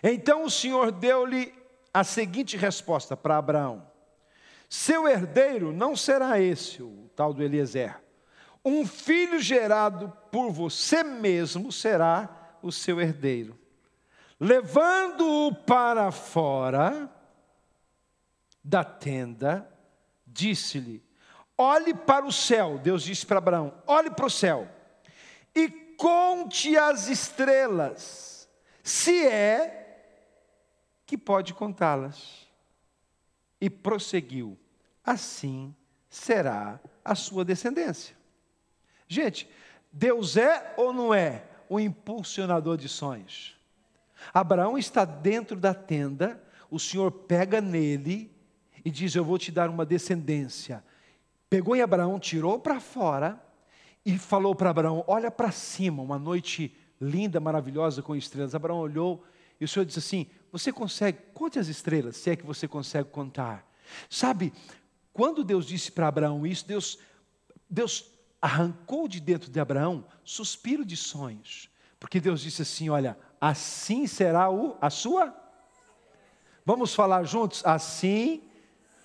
Então 0.02 0.42
o 0.42 0.50
Senhor 0.50 0.90
deu-lhe 0.90 1.54
a 1.94 2.02
seguinte 2.02 2.56
resposta 2.56 3.16
para 3.16 3.38
Abraão: 3.38 3.86
Seu 4.68 5.06
herdeiro 5.06 5.72
não 5.72 5.94
será 5.94 6.40
esse, 6.40 6.82
o 6.82 7.08
tal 7.14 7.32
do 7.32 7.42
Eliezer. 7.42 8.02
Um 8.64 8.84
filho 8.84 9.40
gerado 9.40 10.12
por 10.32 10.50
você 10.50 11.04
mesmo 11.04 11.70
será 11.70 12.56
o 12.60 12.72
seu 12.72 13.00
herdeiro. 13.00 13.56
Levando-o 14.40 15.54
para 15.54 16.10
fora 16.10 17.08
da 18.62 18.82
tenda, 18.82 19.68
disse-lhe: 20.26 21.04
Olhe 21.56 21.94
para 21.94 22.26
o 22.26 22.32
céu. 22.32 22.78
Deus 22.78 23.04
disse 23.04 23.24
para 23.24 23.38
Abraão: 23.38 23.72
Olhe 23.86 24.10
para 24.10 24.26
o 24.26 24.30
céu 24.30 24.68
e 25.54 25.68
conte 25.96 26.76
as 26.76 27.06
estrelas, 27.06 28.48
se 28.82 29.24
é 29.24 29.83
que 31.14 31.18
pode 31.18 31.54
contá-las. 31.54 32.48
E 33.60 33.70
prosseguiu: 33.70 34.58
assim 35.04 35.72
será 36.10 36.80
a 37.04 37.14
sua 37.14 37.44
descendência. 37.44 38.16
Gente, 39.06 39.48
Deus 39.92 40.36
é 40.36 40.74
ou 40.76 40.92
não 40.92 41.14
é 41.14 41.44
o 41.68 41.78
impulsionador 41.78 42.76
de 42.76 42.88
sonhos? 42.88 43.56
Abraão 44.32 44.76
está 44.76 45.04
dentro 45.04 45.56
da 45.56 45.72
tenda, 45.72 46.42
o 46.68 46.80
Senhor 46.80 47.12
pega 47.12 47.60
nele 47.60 48.28
e 48.84 48.90
diz: 48.90 49.14
Eu 49.14 49.24
vou 49.24 49.38
te 49.38 49.52
dar 49.52 49.70
uma 49.70 49.86
descendência. 49.86 50.82
Pegou 51.48 51.76
em 51.76 51.80
Abraão, 51.80 52.18
tirou 52.18 52.58
para 52.58 52.80
fora 52.80 53.40
e 54.04 54.18
falou 54.18 54.52
para 54.52 54.70
Abraão: 54.70 55.04
Olha 55.06 55.30
para 55.30 55.52
cima, 55.52 56.02
uma 56.02 56.18
noite 56.18 56.76
linda, 57.00 57.38
maravilhosa 57.38 58.02
com 58.02 58.16
estrelas. 58.16 58.52
Abraão 58.52 58.78
olhou 58.78 59.24
e 59.60 59.64
o 59.64 59.68
Senhor 59.68 59.84
disse 59.84 60.00
assim: 60.00 60.26
Você 60.54 60.72
consegue, 60.72 61.18
conte 61.34 61.58
as 61.58 61.66
estrelas, 61.66 62.16
se 62.16 62.30
é 62.30 62.36
que 62.36 62.46
você 62.46 62.68
consegue 62.68 63.08
contar. 63.08 63.68
Sabe, 64.08 64.52
quando 65.12 65.42
Deus 65.42 65.66
disse 65.66 65.90
para 65.90 66.06
Abraão 66.06 66.46
isso, 66.46 66.64
Deus, 66.64 66.96
Deus 67.68 68.08
arrancou 68.40 69.08
de 69.08 69.18
dentro 69.18 69.50
de 69.50 69.58
Abraão 69.58 70.06
suspiro 70.22 70.84
de 70.84 70.96
sonhos. 70.96 71.68
Porque 71.98 72.20
Deus 72.20 72.40
disse 72.40 72.62
assim: 72.62 72.88
Olha, 72.88 73.18
assim 73.40 74.06
será 74.06 74.48
o, 74.48 74.76
a 74.80 74.90
sua. 74.90 75.34
Vamos 76.64 76.94
falar 76.94 77.24
juntos? 77.24 77.60
Assim 77.66 78.40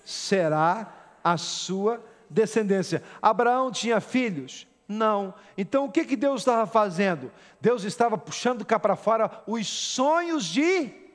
será 0.05 1.17
a 1.23 1.35
sua 1.35 1.99
descendência. 2.29 3.01
Abraão 3.19 3.71
tinha 3.71 3.99
filhos? 3.99 4.67
Não. 4.87 5.33
Então 5.57 5.85
o 5.85 5.91
que, 5.91 6.05
que 6.05 6.15
Deus 6.15 6.41
estava 6.41 6.67
fazendo? 6.67 7.31
Deus 7.59 7.83
estava 7.83 8.19
puxando 8.19 8.63
cá 8.63 8.79
para 8.79 8.95
fora 8.95 9.43
os 9.47 9.65
sonhos 9.65 10.45
de 10.45 11.08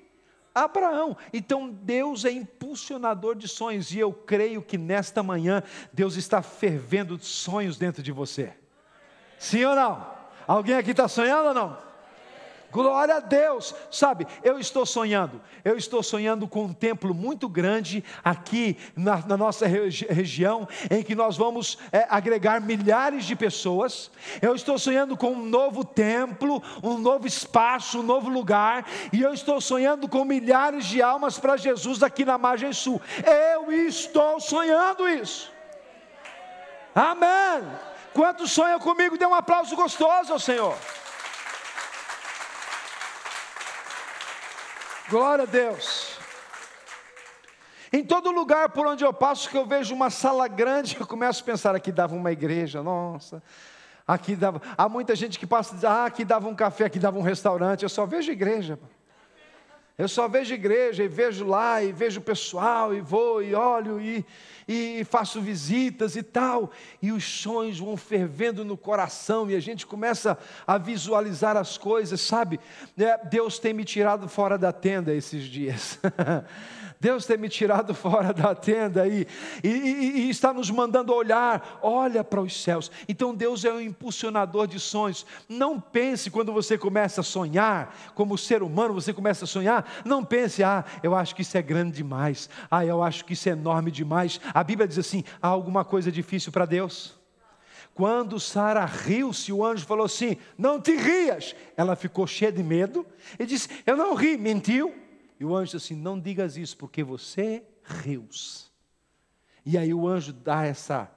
Abraão. 0.54 1.16
Então 1.32 1.68
Deus 1.68 2.24
é 2.24 2.30
impulsionador 2.30 3.34
de 3.34 3.48
sonhos 3.48 3.92
e 3.92 3.98
eu 3.98 4.12
creio 4.12 4.62
que 4.62 4.78
nesta 4.78 5.22
manhã 5.22 5.62
Deus 5.92 6.16
está 6.16 6.40
fervendo 6.42 7.18
sonhos 7.18 7.76
dentro 7.76 8.02
de 8.02 8.12
você. 8.12 8.52
Sim 9.38 9.64
ou 9.64 9.74
não? 9.74 10.14
Alguém 10.46 10.76
aqui 10.76 10.92
está 10.92 11.08
sonhando 11.08 11.48
ou 11.48 11.54
não? 11.54 11.93
Glória 12.74 13.18
a 13.18 13.20
Deus. 13.20 13.72
Sabe, 13.88 14.26
eu 14.42 14.58
estou 14.58 14.84
sonhando. 14.84 15.40
Eu 15.64 15.76
estou 15.76 16.02
sonhando 16.02 16.48
com 16.48 16.64
um 16.64 16.72
templo 16.72 17.14
muito 17.14 17.48
grande 17.48 18.02
aqui 18.24 18.76
na, 18.96 19.24
na 19.24 19.36
nossa 19.36 19.64
regi 19.64 20.04
região, 20.06 20.66
em 20.90 21.00
que 21.00 21.14
nós 21.14 21.36
vamos 21.36 21.78
é, 21.92 22.04
agregar 22.10 22.60
milhares 22.60 23.26
de 23.26 23.36
pessoas. 23.36 24.10
Eu 24.42 24.56
estou 24.56 24.76
sonhando 24.76 25.16
com 25.16 25.34
um 25.34 25.46
novo 25.46 25.84
templo, 25.84 26.60
um 26.82 26.98
novo 26.98 27.28
espaço, 27.28 28.00
um 28.00 28.02
novo 28.02 28.28
lugar. 28.28 28.84
E 29.12 29.22
eu 29.22 29.32
estou 29.32 29.60
sonhando 29.60 30.08
com 30.08 30.24
milhares 30.24 30.86
de 30.86 31.00
almas 31.00 31.38
para 31.38 31.56
Jesus 31.56 32.02
aqui 32.02 32.24
na 32.24 32.36
margem 32.36 32.72
sul. 32.72 33.00
Eu 33.24 33.70
estou 33.70 34.40
sonhando 34.40 35.08
isso. 35.08 35.48
Amém. 36.92 37.70
Quantos 38.12 38.50
sonham 38.50 38.80
comigo? 38.80 39.16
Dê 39.16 39.26
um 39.26 39.34
aplauso 39.34 39.76
gostoso 39.76 40.32
ao 40.32 40.40
Senhor. 40.40 40.76
Glória 45.08 45.44
a 45.44 45.46
Deus. 45.46 46.18
Em 47.92 48.02
todo 48.02 48.30
lugar 48.30 48.70
por 48.70 48.86
onde 48.86 49.04
eu 49.04 49.12
passo, 49.12 49.48
que 49.48 49.56
eu 49.56 49.66
vejo 49.66 49.94
uma 49.94 50.10
sala 50.10 50.48
grande, 50.48 50.96
eu 50.98 51.06
começo 51.06 51.42
a 51.42 51.46
pensar: 51.46 51.74
aqui 51.74 51.92
dava 51.92 52.14
uma 52.14 52.32
igreja, 52.32 52.82
nossa. 52.82 53.42
Aqui 54.06 54.34
dava. 54.34 54.60
Há 54.76 54.88
muita 54.88 55.14
gente 55.14 55.38
que 55.38 55.46
passa 55.46 55.72
e 55.72 55.76
diz: 55.76 55.84
ah, 55.84 56.06
aqui 56.06 56.24
dava 56.24 56.48
um 56.48 56.54
café, 56.54 56.86
aqui 56.86 56.98
dava 56.98 57.18
um 57.18 57.22
restaurante. 57.22 57.82
Eu 57.82 57.88
só 57.88 58.06
vejo 58.06 58.32
igreja. 58.32 58.78
Eu 59.96 60.08
só 60.08 60.26
vejo 60.26 60.52
igreja 60.52 61.04
e 61.04 61.08
vejo 61.08 61.46
lá 61.46 61.80
e 61.80 61.92
vejo 61.92 62.20
pessoal 62.20 62.92
e 62.92 63.00
vou 63.00 63.40
e 63.40 63.54
olho 63.54 64.00
e, 64.00 64.26
e 64.66 65.04
faço 65.04 65.40
visitas 65.40 66.16
e 66.16 66.22
tal. 66.22 66.72
E 67.00 67.12
os 67.12 67.22
sonhos 67.22 67.78
vão 67.78 67.96
fervendo 67.96 68.64
no 68.64 68.76
coração 68.76 69.48
e 69.48 69.54
a 69.54 69.60
gente 69.60 69.86
começa 69.86 70.36
a 70.66 70.78
visualizar 70.78 71.56
as 71.56 71.78
coisas, 71.78 72.20
sabe? 72.20 72.58
É, 72.98 73.24
Deus 73.24 73.60
tem 73.60 73.72
me 73.72 73.84
tirado 73.84 74.28
fora 74.28 74.58
da 74.58 74.72
tenda 74.72 75.14
esses 75.14 75.44
dias. 75.44 76.00
Deus 77.04 77.26
tem 77.26 77.36
me 77.36 77.50
tirado 77.50 77.92
fora 77.94 78.32
da 78.32 78.54
tenda 78.54 79.06
e, 79.06 79.26
e, 79.62 79.68
e, 79.68 80.30
está 80.30 80.54
nos 80.54 80.70
mandando 80.70 81.12
olhar, 81.12 81.78
olha 81.82 82.24
para 82.24 82.40
os 82.40 82.62
céus. 82.62 82.90
Então 83.06 83.34
Deus 83.34 83.62
é 83.62 83.70
um 83.70 83.78
impulsionador 83.78 84.66
de 84.66 84.80
sonhos. 84.80 85.26
Não 85.46 85.78
pense 85.78 86.30
quando 86.30 86.50
você 86.50 86.78
começa 86.78 87.20
a 87.20 87.24
sonhar, 87.24 87.94
como 88.14 88.38
ser 88.38 88.62
humano, 88.62 88.94
você 88.94 89.12
começa 89.12 89.44
a 89.44 89.46
sonhar, 89.46 89.86
não 90.02 90.24
pense, 90.24 90.64
ah, 90.64 90.82
eu 91.02 91.14
acho 91.14 91.34
que 91.34 91.42
isso 91.42 91.58
é 91.58 91.60
grande 91.60 91.94
demais, 91.94 92.48
ah, 92.70 92.86
eu 92.86 93.02
acho 93.02 93.22
que 93.26 93.34
isso 93.34 93.50
é 93.50 93.52
enorme 93.52 93.90
demais. 93.90 94.40
A 94.54 94.64
Bíblia 94.64 94.88
diz 94.88 94.98
assim: 94.98 95.24
há 95.42 95.48
alguma 95.48 95.84
coisa 95.84 96.10
difícil 96.10 96.50
para 96.50 96.64
Deus? 96.64 97.14
Quando 97.92 98.40
Sara 98.40 98.86
riu-se, 98.86 99.52
o 99.52 99.62
anjo 99.62 99.84
falou 99.84 100.06
assim: 100.06 100.38
Não 100.56 100.80
te 100.80 100.96
rias. 100.96 101.54
Ela 101.76 101.94
ficou 101.94 102.26
cheia 102.26 102.50
de 102.50 102.62
medo 102.62 103.06
e 103.38 103.44
disse: 103.44 103.68
Eu 103.84 103.94
não 103.94 104.14
ri, 104.14 104.38
mentiu. 104.38 105.03
E 105.38 105.44
o 105.44 105.54
anjo 105.54 105.76
disse 105.76 105.92
assim: 105.92 106.00
Não 106.00 106.18
digas 106.18 106.56
isso, 106.56 106.76
porque 106.76 107.02
você 107.02 107.64
riu-se. 107.82 108.64
E 109.64 109.78
aí 109.78 109.92
o 109.94 110.06
anjo 110.06 110.32
dá 110.32 110.64
essa 110.64 111.10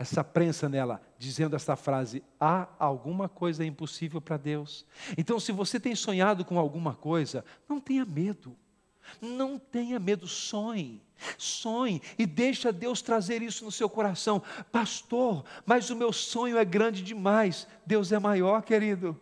essa 0.00 0.24
prensa 0.24 0.66
nela, 0.66 1.02
dizendo 1.18 1.54
esta 1.54 1.76
frase: 1.76 2.22
há 2.40 2.68
alguma 2.78 3.28
coisa 3.28 3.62
impossível 3.64 4.18
para 4.18 4.38
Deus. 4.38 4.86
Então, 5.16 5.38
se 5.38 5.52
você 5.52 5.78
tem 5.78 5.94
sonhado 5.94 6.42
com 6.42 6.58
alguma 6.58 6.94
coisa, 6.94 7.44
não 7.68 7.78
tenha 7.78 8.06
medo. 8.06 8.56
Não 9.20 9.58
tenha 9.58 9.98
medo, 9.98 10.26
sonhe, 10.26 11.02
sonhe 11.36 12.00
e 12.18 12.26
deixa 12.26 12.72
Deus 12.72 13.02
trazer 13.02 13.42
isso 13.42 13.64
no 13.64 13.72
seu 13.72 13.90
coração. 13.90 14.42
Pastor, 14.70 15.44
mas 15.66 15.90
o 15.90 15.96
meu 15.96 16.12
sonho 16.12 16.56
é 16.56 16.64
grande 16.64 17.02
demais. 17.02 17.66
Deus 17.84 18.12
é 18.12 18.18
maior, 18.18 18.62
querido. 18.62 19.20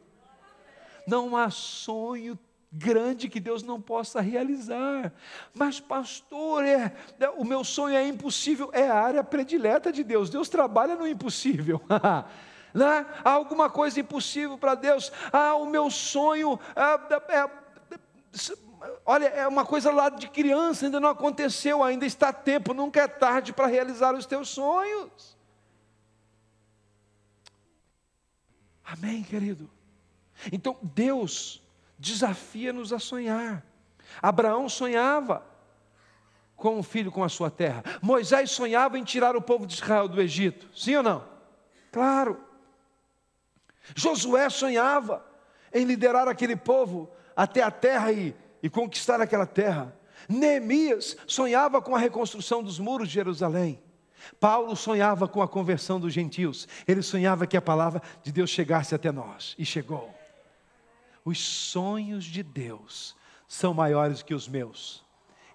Não 1.06 1.36
há 1.36 1.48
sonho 1.48 2.38
grande 2.70 3.28
que 3.28 3.40
Deus 3.40 3.62
não 3.62 3.80
possa 3.80 4.20
realizar. 4.20 5.12
Mas, 5.54 5.80
pastor, 5.80 6.64
é, 6.64 6.94
é, 7.18 7.28
o 7.30 7.44
meu 7.44 7.64
sonho 7.64 7.96
é 7.96 8.06
impossível, 8.06 8.70
é 8.72 8.88
a 8.88 9.00
área 9.00 9.24
predileta 9.24 9.92
de 9.92 10.04
Deus. 10.04 10.30
Deus 10.30 10.48
trabalha 10.48 10.94
no 10.94 11.06
impossível. 11.06 11.80
né? 12.74 13.06
Há 13.24 13.30
alguma 13.30 13.70
coisa 13.70 14.00
impossível 14.00 14.58
para 14.58 14.74
Deus. 14.74 15.10
Ah, 15.32 15.54
o 15.54 15.66
meu 15.66 15.90
sonho 15.90 16.58
é, 16.76 17.38
é, 17.38 17.50
olha, 19.04 19.26
é 19.26 19.48
uma 19.48 19.64
coisa 19.64 19.90
lá 19.90 20.08
de 20.08 20.28
criança, 20.28 20.86
ainda 20.86 21.00
não 21.00 21.08
aconteceu, 21.08 21.82
ainda 21.82 22.04
está 22.04 22.32
tempo, 22.32 22.74
nunca 22.74 23.00
é 23.00 23.08
tarde 23.08 23.52
para 23.52 23.66
realizar 23.66 24.14
os 24.14 24.26
teus 24.26 24.48
sonhos. 24.50 25.36
Amém, 28.84 29.22
querido? 29.22 29.70
Então, 30.50 30.76
Deus 30.82 31.62
desafia-nos 31.98 32.92
a 32.92 32.98
sonhar. 32.98 33.64
Abraão 34.22 34.68
sonhava 34.68 35.44
com 36.56 36.78
o 36.78 36.82
filho 36.82 37.10
com 37.10 37.22
a 37.22 37.28
sua 37.28 37.50
terra. 37.50 37.82
Moisés 38.02 38.50
sonhava 38.50 38.98
em 38.98 39.04
tirar 39.04 39.36
o 39.36 39.42
povo 39.42 39.66
de 39.66 39.74
Israel 39.74 40.08
do 40.08 40.20
Egito. 40.20 40.68
Sim 40.76 40.96
ou 40.96 41.02
não? 41.02 41.24
Claro. 41.92 42.40
Josué 43.94 44.50
sonhava 44.50 45.24
em 45.72 45.84
liderar 45.84 46.28
aquele 46.28 46.56
povo 46.56 47.10
até 47.36 47.62
a 47.62 47.70
terra 47.70 48.12
e, 48.12 48.34
e 48.62 48.68
conquistar 48.68 49.20
aquela 49.20 49.46
terra. 49.46 49.96
Neemias 50.28 51.16
sonhava 51.26 51.80
com 51.80 51.94
a 51.94 51.98
reconstrução 51.98 52.62
dos 52.62 52.78
muros 52.78 53.08
de 53.08 53.14
Jerusalém. 53.14 53.80
Paulo 54.40 54.74
sonhava 54.74 55.28
com 55.28 55.40
a 55.40 55.48
conversão 55.48 56.00
dos 56.00 56.12
gentios. 56.12 56.66
Ele 56.86 57.02
sonhava 57.02 57.46
que 57.46 57.56
a 57.56 57.62
palavra 57.62 58.02
de 58.22 58.32
Deus 58.32 58.50
chegasse 58.50 58.94
até 58.94 59.12
nós. 59.12 59.54
E 59.56 59.64
chegou. 59.64 60.17
Os 61.24 61.38
sonhos 61.38 62.24
de 62.24 62.42
Deus 62.42 63.16
são 63.46 63.72
maiores 63.74 64.22
que 64.22 64.34
os 64.34 64.48
meus. 64.48 65.04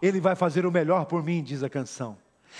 Ele 0.02 0.19
vai 0.19 0.36
fazer 0.36 0.65
o 0.65 0.71
melhor 0.71 1.06
por 1.06 1.23
mim, 1.23 1.43
diz 1.43 1.63
a 1.63 1.69
canção. 1.69 2.17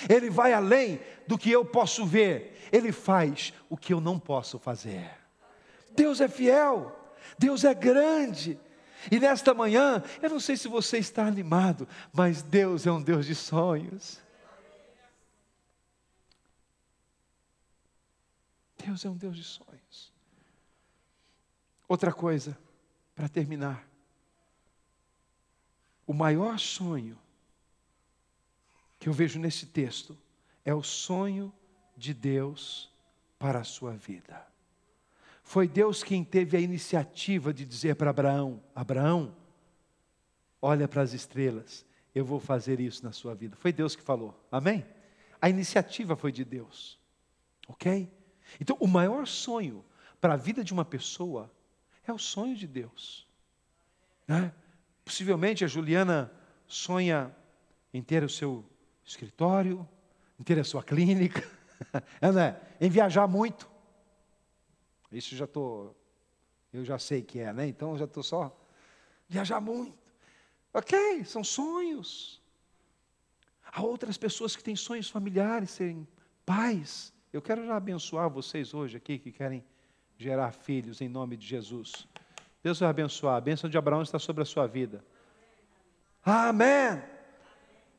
Ele 0.10 0.30
vai 0.30 0.54
além 0.54 1.00
do 1.28 1.38
que 1.38 1.52
eu 1.52 1.64
posso 1.64 2.06
ver. 2.06 2.70
Ele 2.72 2.92
faz 2.92 3.54
o 3.70 3.78
que 3.78 3.94
eu 3.94 4.02
não 4.02 4.20
posso 4.20 4.58
fazer. 4.58 5.10
Deus 5.96 6.22
é 6.22 6.28
fiel. 6.28 6.98
Deus 7.38 7.64
é 7.64 7.74
grande. 7.74 8.60
E 9.12 9.20
nesta 9.20 9.54
manhã, 9.54 10.02
eu 10.22 10.30
não 10.30 10.40
sei 10.40 10.56
se 10.56 10.68
você 10.68 10.98
está 10.98 11.26
animado, 11.26 11.88
mas 12.12 12.42
Deus 12.42 12.88
é 12.88 12.92
um 12.92 13.02
Deus 13.02 13.26
de 13.26 13.36
sonhos. 13.36 14.22
Deus 18.86 19.04
é 19.06 19.10
um 19.10 19.16
Deus 19.16 19.36
de 19.36 19.44
sonhos. 19.44 20.14
Outra 21.88 22.12
coisa, 22.12 22.58
para 23.16 23.30
terminar, 23.30 23.88
o 26.06 26.14
maior 26.14 26.60
sonho 26.60 27.18
que 29.00 29.08
eu 29.08 29.14
vejo 29.14 29.40
nesse 29.40 29.66
texto 29.66 30.18
é 30.66 30.74
o 30.74 30.84
sonho 30.84 31.54
de 31.96 32.14
Deus 32.14 32.92
para 33.38 33.60
a 33.60 33.64
sua 33.64 33.92
vida. 33.94 34.46
Foi 35.44 35.68
Deus 35.68 36.04
quem 36.04 36.24
teve 36.24 36.56
a 36.56 36.60
iniciativa 36.60 37.54
de 37.54 37.66
dizer 37.66 37.96
para 37.96 38.10
Abraão: 38.10 38.64
Abraão, 38.74 39.36
olha 40.62 40.88
para 40.88 41.02
as 41.02 41.14
estrelas, 41.14 41.86
eu 42.16 42.24
vou 42.24 42.40
fazer 42.40 42.80
isso 42.80 43.04
na 43.04 43.12
sua 43.12 43.36
vida. 43.36 43.56
Foi 43.58 43.74
Deus 43.74 43.96
que 43.96 44.02
falou, 44.02 44.40
amém? 44.52 44.86
A 45.42 45.50
iniciativa 45.50 46.16
foi 46.16 46.32
de 46.32 46.46
Deus, 46.46 46.98
ok? 47.68 48.10
Então, 48.60 48.78
o 48.80 48.88
maior 48.88 49.28
sonho 49.28 49.84
para 50.22 50.34
a 50.34 50.38
vida 50.38 50.64
de 50.64 50.72
uma 50.72 50.86
pessoa 50.86 51.52
é 52.06 52.14
o 52.14 52.18
sonho 52.18 52.56
de 52.56 52.68
Deus. 52.68 53.28
Né? 54.28 54.54
Possivelmente 55.04 55.64
a 55.64 55.68
Juliana 55.68 56.32
sonha 56.68 57.36
em 57.94 58.02
ter 58.02 58.24
o 58.24 58.30
seu 58.30 58.66
escritório, 59.06 59.88
em 60.40 60.44
ter 60.44 60.60
a 60.60 60.64
sua 60.64 60.84
clínica, 60.84 61.48
é, 62.22 62.32
né? 62.32 62.62
em 62.80 62.90
viajar 62.90 63.28
muito. 63.28 63.70
Isso 65.12 65.36
já 65.36 65.46
estou, 65.46 65.96
eu 66.72 66.84
já 66.84 66.98
sei 66.98 67.22
que 67.22 67.40
é, 67.40 67.54
né? 67.54 67.68
Então 67.68 67.96
já 67.98 68.06
estou 68.06 68.24
só 68.24 68.58
viajar 69.30 69.62
muito. 69.62 69.96
Ok, 70.74 71.24
são 71.26 71.44
sonhos. 71.44 72.42
Há 73.72 73.84
outras 73.84 74.18
pessoas 74.18 74.56
que 74.56 74.64
têm 74.64 74.76
sonhos 74.76 75.10
familiares, 75.10 75.70
serem 75.72 76.08
pais. 76.46 77.14
Eu 77.32 77.42
quero 77.42 77.66
já 77.66 77.76
abençoar 77.76 78.30
vocês 78.30 78.74
hoje 78.74 78.98
aqui 78.98 79.20
que 79.20 79.32
querem 79.32 79.64
gerar 80.24 80.52
filhos 80.52 81.02
em 81.02 81.10
nome 81.10 81.36
de 81.36 81.46
Jesus. 81.46 82.08
Deus 82.64 82.80
vai 82.80 82.90
abençoar. 82.90 83.36
A 83.36 83.42
bênção 83.42 83.70
de 83.70 83.78
Abraão 83.78 84.02
está 84.02 84.18
sobre 84.18 84.42
a 84.42 84.46
sua 84.46 84.66
vida. 84.66 85.04
Amém. 86.24 87.02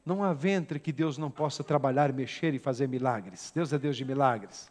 Não 0.04 0.24
há 0.24 0.32
ventre 0.32 0.80
que 0.80 0.92
Deus 0.92 1.18
não 1.18 1.30
possa 1.30 1.62
trabalhar, 1.62 2.12
mexer 2.12 2.54
e 2.54 2.58
fazer 2.58 2.88
milagres. 2.88 3.52
Deus 3.54 3.72
é 3.72 3.78
Deus 3.78 3.96
de 3.96 4.04
milagres. 4.04 4.70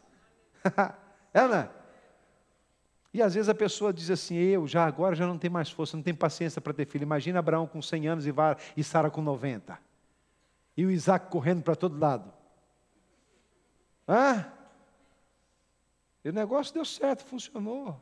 não 1.34 1.54
é? 1.54 1.70
E 3.13 3.22
às 3.22 3.36
vezes 3.36 3.48
a 3.48 3.54
pessoa 3.54 3.94
diz 3.94 4.10
assim: 4.10 4.36
eu 4.36 4.68
já 4.68 4.86
agora 4.86 5.16
já 5.16 5.28
não 5.28 5.38
tenho 5.38 5.54
mais 5.54 5.70
força, 5.70 5.96
não 5.96 6.04
tenho 6.04 6.18
paciência 6.18 6.60
para 6.60 6.74
ter 6.74 6.88
filho. 6.88 7.04
Imagina 7.04 7.39
Abraão 7.39 7.68
com 7.68 7.82
100 7.82 8.08
anos 8.08 8.26
e, 8.76 8.84
Sara 8.84 9.12
com 9.12 9.22
90. 9.22 9.78
E 10.76 10.86
o 10.86 10.92
Isaac 10.92 11.30
correndo 11.30 11.62
para 11.62 11.76
todo 11.76 12.00
lado. 12.00 12.34
Ah? 14.08 14.46
E 16.24 16.30
o 16.30 16.34
negócio 16.34 16.74
deu 16.74 16.86
certo, 16.86 17.24
funcionou. 17.24 18.00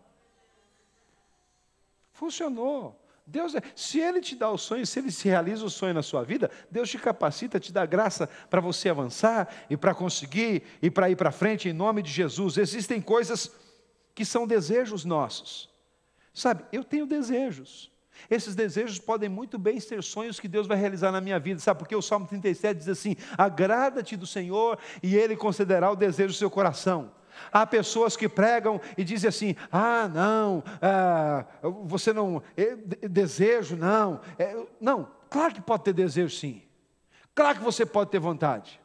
Funcionou. 2.14 3.00
Deus, 3.26 3.56
é, 3.56 3.62
se 3.76 4.00
Ele 4.00 4.20
te 4.20 4.36
dá 4.36 4.50
o 4.50 4.58
sonho, 4.58 4.86
se 4.86 5.00
Ele 5.00 5.12
se 5.12 5.28
realiza 5.28 5.66
o 5.66 5.70
sonho 5.70 5.94
na 5.94 6.04
sua 6.04 6.24
vida, 6.24 6.52
Deus 6.70 6.90
te 6.90 6.98
capacita, 6.98 7.60
te 7.60 7.72
dá 7.72 7.86
graça 7.86 8.28
para 8.50 8.60
você 8.60 8.90
avançar 8.90 9.54
e 9.70 9.78
para 9.78 9.96
conseguir 9.96 10.64
e 10.82 10.92
para 10.92 11.10
ir 11.10 11.16
para 11.16 11.32
frente 11.32 11.70
em 11.70 11.74
nome 11.74 12.02
de 12.02 12.12
Jesus. 12.12 12.58
Existem 12.58 13.02
coisas 13.02 13.52
que 14.14 14.26
são 14.26 14.46
desejos 14.46 15.06
nossos. 15.06 15.70
Sabe, 16.34 16.66
eu 16.72 16.84
tenho 16.84 17.06
desejos. 17.06 17.92
Esses 18.30 18.54
desejos 18.54 19.00
podem 19.00 19.30
muito 19.30 19.58
bem 19.58 19.80
ser 19.80 20.04
sonhos 20.04 20.40
que 20.40 20.48
Deus 20.48 20.68
vai 20.68 20.78
realizar 20.78 21.12
na 21.12 21.22
minha 21.22 21.40
vida, 21.40 21.60
sabe? 21.60 21.80
Porque 21.80 21.96
o 21.96 22.02
Salmo 22.02 22.28
37 22.28 22.78
diz 22.78 22.88
assim: 22.88 23.16
agrada-te 23.38 24.16
do 24.16 24.28
Senhor 24.28 24.78
e 25.02 25.16
Ele 25.16 25.36
concederá 25.36 25.90
o 25.90 25.96
desejo 25.96 26.34
do 26.34 26.38
seu 26.38 26.50
coração. 26.50 27.12
Há 27.52 27.65
pessoas 27.65 28.15
que 28.15 28.30
pregam 28.30 28.80
e 28.98 29.04
dizem 29.04 29.28
assim: 29.30 29.56
ah, 29.72 30.08
não, 30.08 30.63
ah, 30.82 31.46
você 31.84 32.13
não, 32.13 32.41
é, 32.56 32.76
desejo, 33.08 33.76
não. 33.76 34.22
É, 34.38 34.56
não, 34.80 35.08
claro 35.30 35.54
que 35.54 35.62
pode 35.62 35.84
ter 35.84 35.94
desejo 35.94 36.36
sim. 36.36 36.62
Claro 37.34 37.60
que 37.60 37.63
você 37.63 37.86
pode 37.86 38.10
ter 38.10 38.20
vontade. 38.20 38.80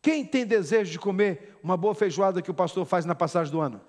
Quem 0.00 0.24
tem 0.24 0.46
desejo 0.46 0.92
de 0.92 0.98
comer 0.98 1.58
uma 1.62 1.76
boa 1.76 1.94
feijoada 1.94 2.40
que 2.40 2.50
o 2.50 2.54
pastor 2.54 2.86
faz 2.86 3.04
na 3.04 3.14
passagem 3.14 3.52
do 3.52 3.60
ano? 3.60 3.80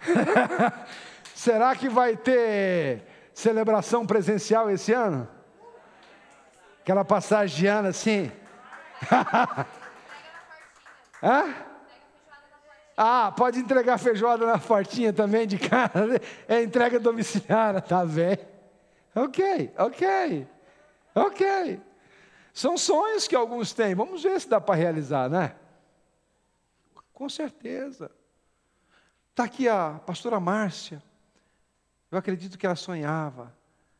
Será 1.40 1.74
que 1.74 1.88
vai 1.88 2.18
ter 2.18 3.02
celebração 3.32 4.06
presencial 4.06 4.70
esse 4.70 4.92
ano? 4.92 5.26
Aquela 6.82 7.02
passagem 7.02 7.60
de 7.60 7.66
ano 7.66 7.88
assim? 7.88 8.30
Hã? 11.24 11.54
Ah, 12.94 13.32
pode 13.34 13.58
entregar 13.58 13.96
feijoada 13.96 14.44
na 14.44 14.58
portinha 14.58 15.14
também 15.14 15.46
de 15.46 15.58
casa. 15.58 16.20
É 16.46 16.62
entrega 16.62 17.00
domiciliar, 17.00 17.80
tá 17.80 18.04
bem. 18.04 18.36
Ok, 19.14 19.72
ok, 19.78 20.46
ok. 21.14 21.80
São 22.52 22.76
sonhos 22.76 23.26
que 23.26 23.34
alguns 23.34 23.72
têm. 23.72 23.94
Vamos 23.94 24.22
ver 24.22 24.38
se 24.38 24.46
dá 24.46 24.60
para 24.60 24.74
realizar, 24.74 25.30
né? 25.30 25.54
Com 27.14 27.30
certeza. 27.30 28.10
Está 29.30 29.44
aqui 29.44 29.70
a 29.70 29.98
pastora 30.04 30.38
Márcia. 30.38 31.02
Eu 32.10 32.18
acredito 32.18 32.58
que 32.58 32.66
ela 32.66 32.74
sonhava 32.74 33.54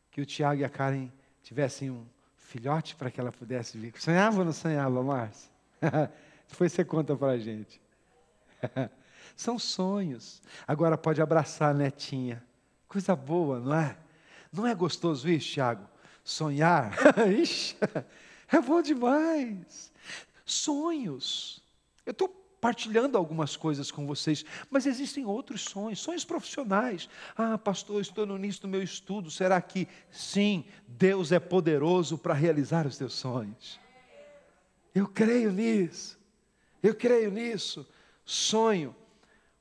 que 0.09 0.19
o 0.19 0.25
Tiago 0.25 0.61
e 0.61 0.65
a 0.65 0.69
Karen 0.69 1.09
tivessem 1.41 1.89
um 1.89 2.05
filhote 2.35 2.95
para 2.95 3.09
que 3.09 3.19
ela 3.19 3.31
pudesse 3.31 3.77
vir. 3.77 3.93
Sonhava 3.97 4.39
ou 4.39 4.45
não 4.45 4.51
sonhava, 4.51 5.01
Márcia? 5.01 5.49
Depois 6.49 6.73
você 6.73 6.83
conta 6.83 7.15
para 7.15 7.31
a 7.31 7.37
gente. 7.37 7.81
São 9.37 9.57
sonhos. 9.57 10.41
Agora 10.67 10.97
pode 10.97 11.21
abraçar 11.21 11.71
a 11.71 11.73
netinha. 11.73 12.43
Coisa 12.87 13.15
boa, 13.15 13.59
não 13.59 13.73
é? 13.73 13.97
Não 14.51 14.67
é 14.67 14.75
gostoso 14.75 15.29
isso, 15.29 15.53
Tiago? 15.53 15.87
Sonhar? 16.23 16.93
Ixi, 17.39 17.77
é 18.51 18.59
bom 18.59 18.81
demais. 18.81 19.91
Sonhos. 20.45 21.63
Eu 22.05 22.11
estou 22.11 22.40
partilhando 22.61 23.17
algumas 23.17 23.57
coisas 23.57 23.91
com 23.91 24.05
vocês, 24.05 24.45
mas 24.69 24.85
existem 24.85 25.25
outros 25.25 25.63
sonhos, 25.63 25.99
sonhos 25.99 26.23
profissionais. 26.23 27.09
Ah, 27.35 27.57
pastor, 27.57 27.99
estou 27.99 28.25
no 28.25 28.37
início 28.37 28.61
do 28.61 28.67
meu 28.67 28.83
estudo. 28.83 29.31
Será 29.31 29.59
que 29.59 29.87
sim, 30.11 30.63
Deus 30.87 31.31
é 31.31 31.39
poderoso 31.39 32.17
para 32.17 32.35
realizar 32.35 32.85
os 32.85 32.97
teus 32.97 33.13
sonhos? 33.13 33.79
Eu 34.93 35.07
creio 35.07 35.51
nisso. 35.51 36.19
Eu 36.83 36.95
creio 36.95 37.31
nisso 37.31 37.87
sonho, 38.23 38.95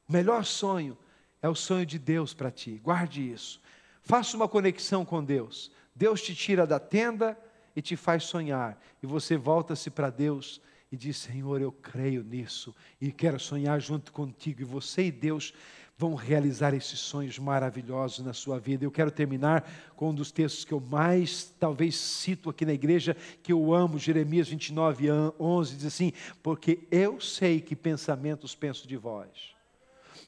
o 0.08 0.12
melhor 0.12 0.44
sonho 0.44 0.96
é 1.42 1.48
o 1.48 1.54
sonho 1.54 1.86
de 1.86 1.98
Deus 1.98 2.34
para 2.34 2.50
ti. 2.50 2.80
Guarde 2.82 3.32
isso. 3.32 3.60
Faça 4.02 4.36
uma 4.36 4.48
conexão 4.48 5.04
com 5.04 5.24
Deus. 5.24 5.70
Deus 5.94 6.22
te 6.22 6.34
tira 6.34 6.66
da 6.66 6.78
tenda 6.78 7.38
e 7.74 7.82
te 7.82 7.96
faz 7.96 8.24
sonhar. 8.24 8.80
E 9.02 9.06
você 9.06 9.36
volta-se 9.36 9.90
para 9.90 10.10
Deus 10.10 10.60
e 10.90 10.96
diz: 10.96 11.16
Senhor, 11.16 11.60
eu 11.60 11.70
creio 11.70 12.22
nisso 12.24 12.74
e 13.00 13.12
quero 13.12 13.38
sonhar 13.38 13.80
junto 13.80 14.12
contigo. 14.12 14.60
E 14.60 14.64
você 14.64 15.06
e 15.06 15.12
Deus 15.12 15.54
vão 15.96 16.14
realizar 16.14 16.72
esses 16.72 16.98
sonhos 16.98 17.38
maravilhosos 17.38 18.24
na 18.24 18.32
sua 18.32 18.58
vida. 18.58 18.84
Eu 18.84 18.90
quero 18.90 19.10
terminar 19.10 19.70
com 19.94 20.08
um 20.08 20.14
dos 20.14 20.32
textos 20.32 20.64
que 20.64 20.72
eu 20.72 20.80
mais 20.80 21.54
talvez 21.60 21.94
cito 21.94 22.48
aqui 22.48 22.64
na 22.64 22.72
igreja, 22.72 23.14
que 23.42 23.52
eu 23.52 23.74
amo, 23.74 23.98
Jeremias 23.98 24.48
29, 24.48 25.08
11, 25.38 25.76
diz 25.76 25.84
assim: 25.84 26.12
Porque 26.42 26.86
eu 26.90 27.20
sei 27.20 27.60
que 27.60 27.76
pensamentos 27.76 28.54
penso 28.54 28.88
de 28.88 28.96
vós, 28.96 29.54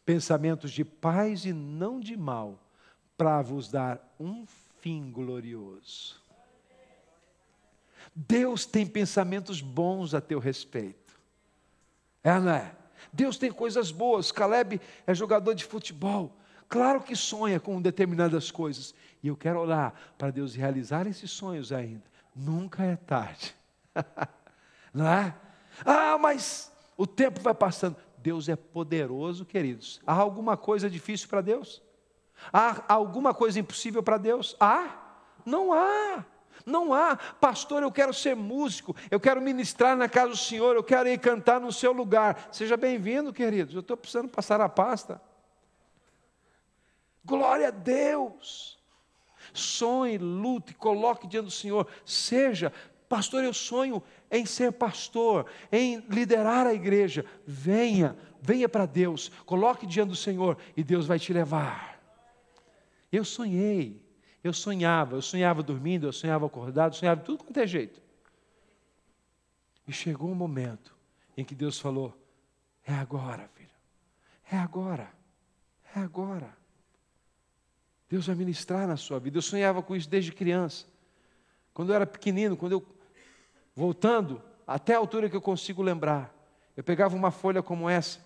pensamentos 0.05 0.70
de 0.70 0.85
paz 0.85 1.46
e 1.46 1.55
não 1.55 1.98
de 1.98 2.16
mal, 2.16 2.62
para 3.16 3.40
vos 3.40 3.70
dar 3.70 4.14
um 4.20 4.44
fim 4.79 5.11
glorioso. 5.11 6.22
Deus 8.14 8.66
tem 8.66 8.87
pensamentos 8.87 9.61
bons 9.61 10.14
a 10.14 10.20
teu 10.20 10.38
respeito. 10.38 11.18
É, 12.22 12.38
não 12.38 12.53
é? 12.53 12.75
Deus 13.12 13.37
tem 13.37 13.51
coisas 13.51 13.90
boas. 13.90 14.31
Caleb 14.31 14.81
é 15.07 15.14
jogador 15.14 15.55
de 15.55 15.64
futebol. 15.64 16.37
Claro 16.68 17.03
que 17.03 17.16
sonha 17.16 17.59
com 17.59 17.81
determinadas 17.81 18.51
coisas. 18.51 18.94
E 19.22 19.29
eu 19.29 19.37
quero 19.37 19.61
orar 19.61 19.94
para 20.16 20.31
Deus 20.31 20.55
realizar 20.55 21.07
esses 21.07 21.31
sonhos 21.31 21.72
ainda. 21.72 22.05
Nunca 22.35 22.83
é 22.83 22.96
tarde. 22.96 23.55
Não 24.92 25.07
é? 25.07 25.35
Ah, 25.85 26.18
mas 26.18 26.72
o 26.96 27.07
tempo 27.07 27.40
vai 27.40 27.55
passando. 27.55 27.96
Deus 28.18 28.48
é 28.48 28.57
poderoso, 28.57 29.44
queridos. 29.44 30.01
Há 30.07 30.14
alguma 30.14 30.57
coisa 30.57 30.88
difícil 30.88 31.29
para 31.29 31.40
Deus? 31.40 31.83
Há 32.53 32.92
alguma 32.92 33.35
coisa 33.35 33.59
impossível 33.59 34.03
para 34.03 34.16
Deus? 34.16 34.57
Há? 34.61 34.96
Não 35.44 35.72
há. 35.72 36.25
Não 36.64 36.92
há, 36.92 37.16
pastor, 37.16 37.83
eu 37.83 37.90
quero 37.90 38.12
ser 38.12 38.37
músico, 38.37 38.94
eu 39.11 39.18
quero 39.18 39.40
ministrar 39.40 39.96
na 39.96 40.09
casa 40.09 40.31
do 40.31 40.37
Senhor, 40.37 40.77
eu 40.77 40.83
quero 40.83 41.09
ir 41.09 41.18
cantar 41.18 41.61
no 41.61 41.72
seu 41.72 41.92
lugar. 41.92 42.48
Seja 42.53 42.77
bem-vindo, 42.77 43.33
queridos, 43.33 43.75
eu 43.75 43.81
estou 43.81 43.96
precisando 43.96 44.29
passar 44.29 44.61
a 44.61 44.68
pasta. 44.68 45.20
Glória 47.25 47.68
a 47.68 47.70
Deus. 47.70 48.79
Sonhe, 49.53 50.18
lute, 50.18 50.75
coloque 50.75 51.27
diante 51.27 51.46
do 51.46 51.51
Senhor. 51.51 51.87
Seja, 52.05 52.72
pastor, 53.09 53.44
eu 53.44 53.53
sonho 53.53 54.03
em 54.31 54.46
ser 54.46 54.72
pastor, 54.72 55.46
em 55.70 55.98
liderar 56.09 56.66
a 56.66 56.75
igreja. 56.75 57.25
Venha, 57.46 58.16
venha 58.40 58.68
para 58.68 58.87
Deus, 58.87 59.31
coloque 59.44 59.87
diante 59.87 60.11
do 60.11 60.16
Senhor 60.16 60.57
e 60.77 60.83
Deus 60.83 61.07
vai 61.07 61.18
te 61.18 61.33
levar. 61.33 62.01
Eu 63.11 63.25
sonhei 63.25 64.03
eu 64.43 64.53
sonhava, 64.53 65.17
eu 65.17 65.23
sonhava 65.23 65.63
dormindo, 65.63 66.07
eu 66.07 66.13
sonhava 66.13 66.47
acordado, 66.47 66.95
eu 66.95 66.99
sonhava 66.99 67.21
tudo 67.21 67.45
quanto 67.45 67.59
é 67.59 67.67
jeito. 67.67 68.03
E 69.87 69.93
chegou 69.93 70.31
um 70.31 70.35
momento 70.35 70.95
em 71.37 71.45
que 71.45 71.55
Deus 71.55 71.79
falou: 71.79 72.17
É 72.85 72.93
agora, 72.93 73.49
filho. 73.55 73.71
É 74.51 74.57
agora. 74.57 75.13
É 75.95 76.01
agora. 76.01 76.57
Deus 78.09 78.27
vai 78.27 78.37
ministrar 78.37 78.87
na 78.87 78.97
sua 78.97 79.19
vida. 79.19 79.39
Eu 79.39 79.43
sonhava 79.43 79.83
com 79.83 79.95
isso 79.95 80.09
desde 80.09 80.33
criança. 80.33 80.87
Quando 81.73 81.91
eu 81.91 81.97
era 81.97 82.07
pequenino, 82.07 82.57
quando 82.57 82.73
eu. 82.73 82.87
Voltando 83.75 84.43
até 84.67 84.95
a 84.95 84.99
altura 84.99 85.31
que 85.31 85.37
eu 85.37 85.40
consigo 85.40 85.83
lembrar, 85.83 86.35
eu 86.77 86.85
pegava 86.85 87.17
uma 87.17 87.31
folha 87.31 87.63
como 87.63 87.88
essa, 87.88 88.21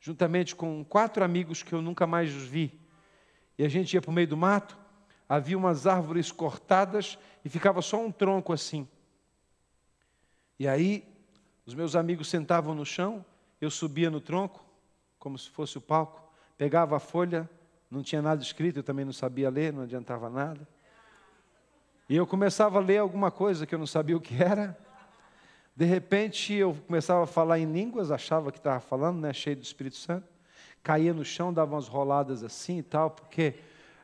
juntamente 0.00 0.56
com 0.56 0.84
quatro 0.84 1.22
amigos 1.22 1.62
que 1.62 1.72
eu 1.72 1.80
nunca 1.80 2.06
mais 2.06 2.34
os 2.34 2.42
vi. 2.42 2.80
E 3.56 3.64
a 3.64 3.68
gente 3.68 3.94
ia 3.94 4.00
para 4.00 4.10
o 4.10 4.14
meio 4.14 4.26
do 4.26 4.36
mato 4.36 4.76
havia 5.28 5.58
umas 5.58 5.86
árvores 5.86 6.32
cortadas 6.32 7.18
e 7.44 7.48
ficava 7.48 7.82
só 7.82 8.00
um 8.00 8.10
tronco 8.10 8.52
assim. 8.52 8.88
E 10.58 10.66
aí, 10.66 11.04
os 11.66 11.74
meus 11.74 11.94
amigos 11.94 12.28
sentavam 12.28 12.74
no 12.74 12.86
chão, 12.86 13.24
eu 13.60 13.70
subia 13.70 14.10
no 14.10 14.20
tronco, 14.20 14.64
como 15.18 15.38
se 15.38 15.50
fosse 15.50 15.76
o 15.76 15.80
palco, 15.80 16.22
pegava 16.56 16.96
a 16.96 17.00
folha, 17.00 17.48
não 17.90 18.02
tinha 18.02 18.22
nada 18.22 18.42
escrito, 18.42 18.78
eu 18.78 18.82
também 18.82 19.04
não 19.04 19.12
sabia 19.12 19.50
ler, 19.50 19.72
não 19.72 19.82
adiantava 19.82 20.30
nada. 20.30 20.66
E 22.08 22.16
eu 22.16 22.26
começava 22.26 22.78
a 22.78 22.82
ler 22.82 22.98
alguma 22.98 23.30
coisa 23.30 23.66
que 23.66 23.74
eu 23.74 23.78
não 23.78 23.86
sabia 23.86 24.16
o 24.16 24.20
que 24.20 24.42
era. 24.42 24.76
De 25.76 25.84
repente 25.84 26.54
eu 26.54 26.74
começava 26.86 27.24
a 27.24 27.26
falar 27.26 27.58
em 27.58 27.70
línguas, 27.70 28.10
achava 28.10 28.50
que 28.50 28.58
estava 28.58 28.80
falando, 28.80 29.20
né, 29.20 29.32
cheio 29.32 29.56
do 29.56 29.62
Espírito 29.62 29.96
Santo. 29.96 30.26
Caía 30.82 31.12
no 31.12 31.24
chão, 31.24 31.52
dava 31.52 31.74
umas 31.74 31.86
roladas 31.86 32.42
assim 32.42 32.78
e 32.78 32.82
tal, 32.82 33.10
porque 33.10 33.54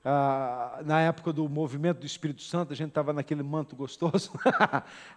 ah, 0.05 0.81
na 0.85 1.01
época 1.01 1.33
do 1.33 1.49
movimento 1.49 2.01
do 2.01 2.07
Espírito 2.07 2.43
Santo, 2.43 2.73
a 2.73 2.77
gente 2.77 2.89
estava 2.89 3.13
naquele 3.13 3.43
manto 3.43 3.75
gostoso. 3.75 4.33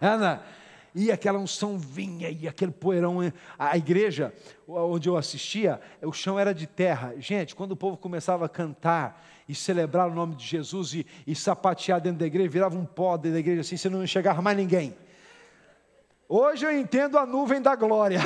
Ana, 0.00 0.42
e 0.94 1.12
aquela 1.12 1.38
unção 1.38 1.78
vinha, 1.78 2.30
e 2.30 2.48
aquele 2.48 2.72
poeirão. 2.72 3.18
A 3.58 3.76
igreja 3.76 4.32
onde 4.66 5.08
eu 5.08 5.16
assistia, 5.16 5.80
o 6.02 6.12
chão 6.12 6.38
era 6.38 6.54
de 6.54 6.66
terra. 6.66 7.14
Gente, 7.18 7.54
quando 7.54 7.72
o 7.72 7.76
povo 7.76 7.98
começava 7.98 8.46
a 8.46 8.48
cantar 8.48 9.22
e 9.46 9.54
celebrar 9.54 10.08
o 10.08 10.14
nome 10.14 10.34
de 10.34 10.46
Jesus 10.46 10.94
e, 10.94 11.06
e 11.26 11.34
sapatear 11.34 12.00
dentro 12.00 12.20
da 12.20 12.26
igreja, 12.26 12.48
virava 12.48 12.76
um 12.76 12.84
pó 12.84 13.16
dentro 13.16 13.32
da 13.32 13.40
igreja 13.40 13.60
assim, 13.60 13.76
você 13.76 13.90
não 13.90 14.02
enxergava 14.02 14.40
mais 14.40 14.56
ninguém. 14.56 14.96
Hoje 16.26 16.66
eu 16.66 16.76
entendo 16.76 17.18
a 17.18 17.26
nuvem 17.26 17.60
da 17.60 17.74
glória. 17.74 18.20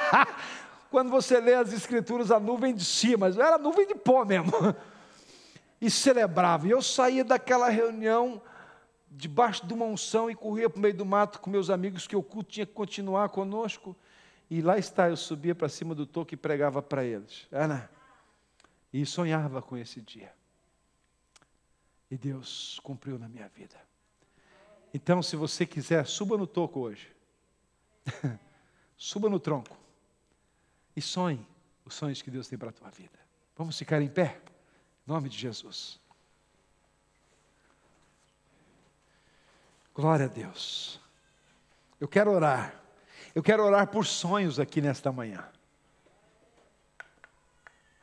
Quando 0.90 1.10
você 1.10 1.40
lê 1.40 1.54
as 1.54 1.72
escrituras, 1.72 2.30
a 2.30 2.40
nuvem 2.40 2.74
de 2.74 2.84
cima, 2.84 3.28
era 3.28 3.58
nuvem 3.58 3.86
de 3.86 3.94
pó 3.94 4.24
mesmo. 4.24 4.52
E 5.80 5.90
celebrava. 5.90 6.66
E 6.66 6.70
eu 6.70 6.82
saía 6.82 7.24
daquela 7.24 7.68
reunião 7.68 8.42
debaixo 9.10 9.66
de 9.66 9.72
uma 9.72 9.84
unção 9.84 10.30
e 10.30 10.34
corria 10.34 10.68
para 10.68 10.78
o 10.78 10.82
meio 10.82 10.94
do 10.94 11.04
mato 11.04 11.40
com 11.40 11.50
meus 11.50 11.70
amigos, 11.70 12.06
que 12.06 12.16
o 12.16 12.22
culto 12.22 12.50
tinha 12.50 12.66
que 12.66 12.72
continuar 12.72 13.28
conosco. 13.30 13.96
E 14.50 14.60
lá 14.60 14.78
está, 14.78 15.08
eu 15.08 15.16
subia 15.16 15.54
para 15.54 15.68
cima 15.68 15.94
do 15.94 16.06
toque 16.06 16.34
e 16.34 16.36
pregava 16.36 16.82
para 16.82 17.04
eles. 17.04 17.46
Ana, 17.52 17.90
e 18.92 19.04
sonhava 19.04 19.60
com 19.60 19.76
esse 19.76 20.00
dia. 20.00 20.32
E 22.10 22.16
Deus 22.16 22.80
cumpriu 22.82 23.18
na 23.18 23.28
minha 23.28 23.48
vida. 23.48 23.76
Então, 24.92 25.22
se 25.22 25.36
você 25.36 25.66
quiser, 25.66 26.06
suba 26.06 26.36
no 26.38 26.46
toco 26.46 26.80
hoje. 26.80 27.14
suba 28.96 29.28
no 29.28 29.38
tronco. 29.38 29.76
E 30.96 31.02
sonhe 31.02 31.46
os 31.84 31.94
sonhos 31.94 32.22
que 32.22 32.30
Deus 32.30 32.48
tem 32.48 32.58
para 32.58 32.70
a 32.70 32.72
tua 32.72 32.90
vida. 32.90 33.18
Vamos 33.56 33.78
ficar 33.78 34.00
em 34.00 34.08
pé? 34.08 34.40
Nome 35.08 35.30
de 35.30 35.38
Jesus. 35.38 35.98
Glória 39.94 40.26
a 40.26 40.28
Deus. 40.28 41.00
Eu 41.98 42.06
quero 42.06 42.30
orar. 42.30 42.78
Eu 43.34 43.42
quero 43.42 43.64
orar 43.64 43.86
por 43.86 44.04
sonhos 44.04 44.60
aqui 44.60 44.82
nesta 44.82 45.10
manhã. 45.10 45.48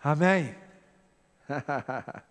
Amém. 0.03 0.55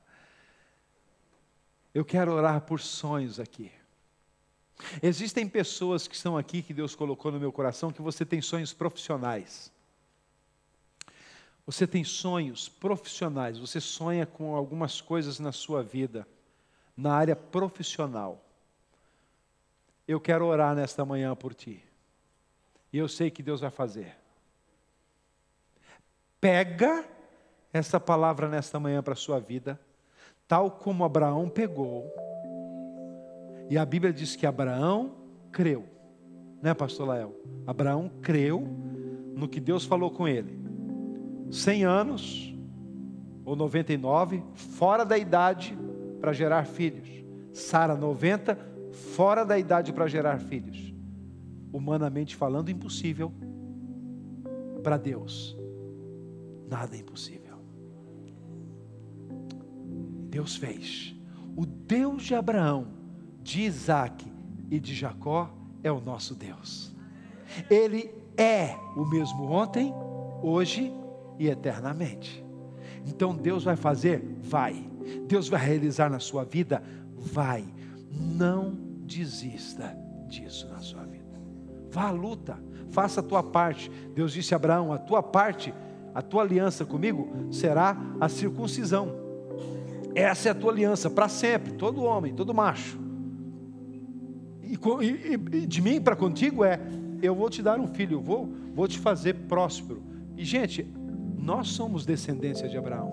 Eu 1.94 2.04
quero 2.04 2.32
orar 2.32 2.60
por 2.62 2.80
sonhos 2.80 3.38
aqui. 3.38 3.70
Existem 5.00 5.48
pessoas 5.48 6.08
que 6.08 6.16
estão 6.16 6.36
aqui 6.36 6.60
que 6.62 6.74
Deus 6.74 6.96
colocou 6.96 7.30
no 7.30 7.38
meu 7.38 7.52
coração 7.52 7.92
que 7.92 8.02
você 8.02 8.26
tem 8.26 8.42
sonhos 8.42 8.72
profissionais. 8.72 9.72
Você 11.66 11.86
tem 11.86 12.04
sonhos 12.04 12.68
profissionais, 12.68 13.58
você 13.58 13.80
sonha 13.80 14.26
com 14.26 14.54
algumas 14.54 15.00
coisas 15.00 15.38
na 15.38 15.50
sua 15.50 15.82
vida, 15.82 16.26
na 16.96 17.14
área 17.14 17.34
profissional. 17.34 18.44
Eu 20.06 20.20
quero 20.20 20.44
orar 20.44 20.74
nesta 20.74 21.04
manhã 21.04 21.34
por 21.34 21.54
ti. 21.54 21.82
E 22.92 22.98
eu 22.98 23.08
sei 23.08 23.30
que 23.30 23.42
Deus 23.42 23.62
vai 23.62 23.70
fazer. 23.70 24.14
Pega 26.38 27.08
essa 27.72 27.98
palavra 27.98 28.48
nesta 28.48 28.78
manhã 28.78 29.02
para 29.02 29.14
a 29.14 29.16
sua 29.16 29.40
vida, 29.40 29.80
tal 30.46 30.70
como 30.70 31.02
Abraão 31.02 31.48
pegou. 31.48 32.04
E 33.70 33.78
a 33.78 33.86
Bíblia 33.86 34.12
diz 34.12 34.36
que 34.36 34.46
Abraão 34.46 35.16
creu, 35.50 35.88
né, 36.62 36.74
pastor 36.74 37.08
Lael? 37.08 37.34
Abraão 37.66 38.10
creu 38.20 38.60
no 39.34 39.48
que 39.48 39.58
Deus 39.58 39.86
falou 39.86 40.10
com 40.10 40.28
ele. 40.28 40.63
100 41.50 41.84
anos, 41.84 42.54
ou 43.44 43.54
99, 43.54 44.42
fora 44.54 45.04
da 45.04 45.18
idade 45.18 45.76
para 46.20 46.32
gerar 46.32 46.64
filhos. 46.64 47.08
Sara, 47.52 47.94
90, 47.94 48.58
fora 49.14 49.44
da 49.44 49.58
idade 49.58 49.92
para 49.92 50.06
gerar 50.06 50.38
filhos. 50.38 50.94
Humanamente 51.72 52.34
falando, 52.34 52.70
impossível. 52.70 53.32
Para 54.82 54.96
Deus, 54.96 55.56
nada 56.68 56.96
é 56.96 57.00
impossível. 57.00 57.58
Deus 60.28 60.56
fez. 60.56 61.14
O 61.56 61.64
Deus 61.64 62.24
de 62.24 62.34
Abraão, 62.34 62.88
de 63.42 63.62
Isaac 63.62 64.26
e 64.70 64.80
de 64.80 64.94
Jacó 64.94 65.50
é 65.82 65.92
o 65.92 66.00
nosso 66.00 66.34
Deus. 66.34 66.92
Ele 67.70 68.10
é 68.36 68.74
o 68.96 69.04
mesmo 69.04 69.44
ontem, 69.44 69.92
hoje 70.42 70.92
e 71.38 71.48
eternamente. 71.48 72.44
Então 73.06 73.34
Deus 73.34 73.64
vai 73.64 73.76
fazer? 73.76 74.24
Vai. 74.42 74.88
Deus 75.26 75.48
vai 75.48 75.64
realizar 75.64 76.10
na 76.10 76.18
sua 76.18 76.44
vida? 76.44 76.82
Vai. 77.16 77.64
Não 78.10 78.76
desista 79.04 79.96
disso 80.28 80.68
na 80.68 80.78
sua 80.78 81.04
vida. 81.04 81.24
Vá 81.90 82.08
à 82.08 82.10
luta, 82.10 82.58
faça 82.90 83.20
a 83.20 83.22
tua 83.22 83.42
parte. 83.42 83.90
Deus 84.14 84.32
disse 84.32 84.54
a 84.54 84.56
Abraão: 84.56 84.92
a 84.92 84.98
tua 84.98 85.22
parte, 85.22 85.74
a 86.14 86.22
tua 86.22 86.42
aliança 86.42 86.84
comigo 86.84 87.28
será 87.52 87.96
a 88.20 88.28
circuncisão. 88.28 89.22
Essa 90.14 90.48
é 90.48 90.52
a 90.52 90.54
tua 90.54 90.72
aliança 90.72 91.10
para 91.10 91.28
sempre, 91.28 91.72
todo 91.72 92.02
homem, 92.02 92.34
todo 92.34 92.54
macho. 92.54 92.98
E, 94.62 94.74
e, 94.74 95.34
e 95.34 95.66
de 95.66 95.82
mim 95.82 96.00
para 96.00 96.16
contigo 96.16 96.64
é: 96.64 96.80
eu 97.22 97.34
vou 97.34 97.50
te 97.50 97.62
dar 97.62 97.78
um 97.78 97.88
filho, 97.88 98.16
eu 98.16 98.22
vou, 98.22 98.52
vou 98.74 98.88
te 98.88 98.98
fazer 98.98 99.34
próspero. 99.46 100.02
E 100.36 100.44
gente, 100.44 100.86
nós 101.44 101.68
somos 101.68 102.06
descendência 102.06 102.66
de 102.68 102.78
Abraão. 102.78 103.12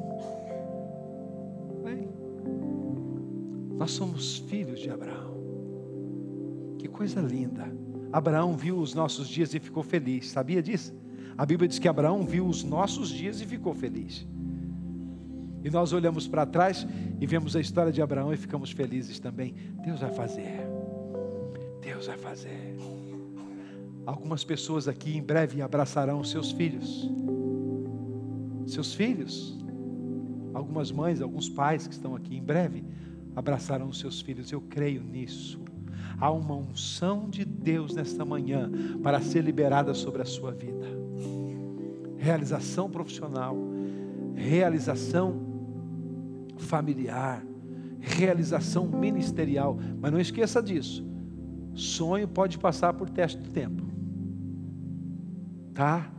Nós 3.78 3.92
somos 3.92 4.38
filhos 4.38 4.80
de 4.80 4.90
Abraão. 4.90 5.36
Que 6.80 6.88
coisa 6.88 7.20
linda. 7.20 7.70
Abraão 8.14 8.56
viu 8.56 8.78
os 8.78 8.94
nossos 8.94 9.28
dias 9.28 9.54
e 9.54 9.60
ficou 9.60 9.84
feliz. 9.84 10.30
Sabia 10.30 10.64
disso? 10.64 10.94
A 11.38 11.46
Bíblia 11.46 11.68
diz 11.68 11.78
que 11.78 11.90
Abraão 11.90 12.24
viu 12.24 12.46
os 12.46 12.64
nossos 12.64 13.10
dias 13.10 13.42
e 13.42 13.46
ficou 13.46 13.74
feliz. 13.74 14.26
E 15.64 15.70
nós 15.70 15.92
olhamos 15.92 16.26
para 16.26 16.46
trás 16.46 16.88
e 17.20 17.26
vemos 17.26 17.56
a 17.56 17.60
história 17.60 17.92
de 17.92 18.02
Abraão 18.02 18.34
e 18.34 18.38
ficamos 18.38 18.72
felizes 18.72 19.20
também. 19.20 19.54
Deus 19.84 20.00
vai 20.00 20.12
fazer. 20.14 20.68
Deus 21.82 22.08
vai 22.08 22.18
fazer. 22.18 22.78
Algumas 24.06 24.44
pessoas 24.46 24.88
aqui 24.88 25.18
em 25.18 25.22
breve 25.22 25.62
abraçarão 25.62 26.24
seus 26.24 26.52
filhos. 26.52 27.10
Seus 28.72 28.94
filhos. 28.94 29.58
Algumas 30.54 30.92
mães, 30.92 31.22
alguns 31.22 31.50
pais 31.50 31.88
que 31.88 31.94
estão 31.94 32.16
aqui 32.16 32.38
em 32.38 32.42
breve 32.42 32.86
abraçarão 33.36 33.90
os 33.90 34.00
seus 34.00 34.22
filhos. 34.22 34.50
Eu 34.50 34.62
creio 34.62 35.04
nisso. 35.04 35.60
Há 36.18 36.32
uma 36.32 36.56
unção 36.56 37.30
de 37.30 37.44
Deus 37.44 37.94
nesta 37.94 38.24
manhã 38.24 38.72
para 39.04 39.20
ser 39.20 39.44
liberada 39.44 39.94
sobre 39.94 40.22
a 40.22 40.26
sua 40.26 40.52
vida. 40.54 40.88
Realização 42.18 42.90
profissional, 42.90 43.58
realização 44.36 45.36
familiar, 46.58 47.44
realização 48.00 48.88
ministerial. 48.88 49.78
Mas 50.00 50.12
não 50.14 50.20
esqueça 50.20 50.64
disso. 50.64 51.06
Sonho 51.74 52.28
pode 52.28 52.58
passar 52.58 52.94
por 52.94 53.10
teste 53.10 53.38
do 53.38 53.50
tempo. 53.50 53.84
Tá? 55.74 56.10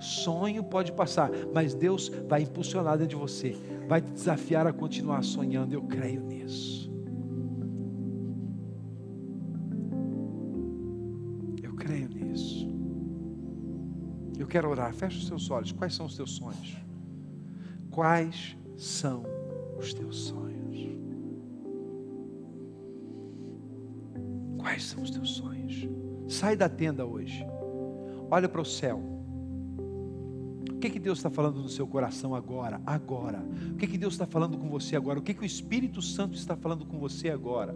Sonho 0.00 0.62
pode 0.62 0.92
passar, 0.92 1.30
mas 1.52 1.74
Deus 1.74 2.08
vai 2.28 2.42
impulsionar 2.42 2.96
dentro 2.96 3.16
de 3.16 3.16
você, 3.16 3.56
vai 3.88 4.00
te 4.00 4.10
desafiar 4.12 4.66
a 4.66 4.72
continuar 4.72 5.22
sonhando. 5.24 5.72
Eu 5.72 5.82
creio 5.82 6.22
nisso. 6.22 6.88
Eu 14.38 14.46
quero 14.46 14.70
orar. 14.70 14.94
Feche 14.94 15.18
os 15.18 15.26
seus 15.26 15.50
olhos. 15.50 15.72
Quais 15.72 15.94
são 15.94 16.06
os 16.06 16.16
teus 16.16 16.30
sonhos? 16.30 16.76
Quais 17.90 18.56
são 18.76 19.24
os 19.76 19.92
teus 19.92 20.16
sonhos? 20.16 20.88
Quais 24.56 24.84
são 24.84 25.02
os 25.02 25.10
teus 25.10 25.30
sonhos? 25.32 25.88
Sai 26.28 26.56
da 26.56 26.68
tenda 26.68 27.04
hoje. 27.04 27.44
Olha 28.30 28.48
para 28.48 28.60
o 28.60 28.64
céu. 28.64 29.17
O 30.78 30.80
que, 30.80 30.90
que 30.90 31.00
Deus 31.00 31.18
está 31.18 31.28
falando 31.28 31.60
no 31.60 31.68
seu 31.68 31.88
coração 31.88 32.36
agora? 32.36 32.80
Agora. 32.86 33.44
O 33.72 33.74
que, 33.74 33.84
que 33.84 33.98
Deus 33.98 34.14
está 34.14 34.24
falando 34.24 34.56
com 34.56 34.68
você 34.68 34.94
agora? 34.94 35.18
O 35.18 35.22
que, 35.22 35.34
que 35.34 35.42
o 35.42 35.44
Espírito 35.44 36.00
Santo 36.00 36.36
está 36.36 36.56
falando 36.56 36.86
com 36.86 37.00
você 37.00 37.30
agora? 37.30 37.74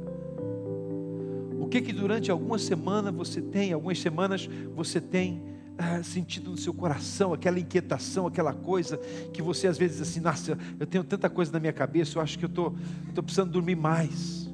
O 1.59 1.67
que 1.67 1.83
que 1.83 1.93
durante 1.93 2.31
algumas 2.31 2.63
semanas 2.63 3.13
você 3.13 3.43
tem, 3.43 3.73
algumas 3.73 3.99
semanas 3.99 4.49
você 4.73 5.01
tem 5.01 5.43
ah, 5.77 6.01
sentido 6.05 6.53
no 6.53 6.57
seu 6.57 6.73
coração, 6.73 7.33
aquela 7.33 7.59
inquietação, 7.59 8.25
aquela 8.29 8.55
coisa 8.55 8.97
que 9.33 9.43
você 9.43 9.67
às 9.67 9.77
vezes 9.77 10.01
assim, 10.01 10.21
nossa, 10.21 10.57
eu 10.79 10.87
tenho 10.87 11.03
tanta 11.03 11.29
coisa 11.29 11.51
na 11.51 11.59
minha 11.59 11.73
cabeça, 11.73 12.19
eu 12.19 12.23
acho 12.23 12.39
que 12.39 12.45
eu 12.45 12.49
estou 12.49 12.71
tô, 12.71 13.15
tô 13.17 13.23
precisando 13.25 13.51
dormir 13.51 13.75
mais. 13.75 14.49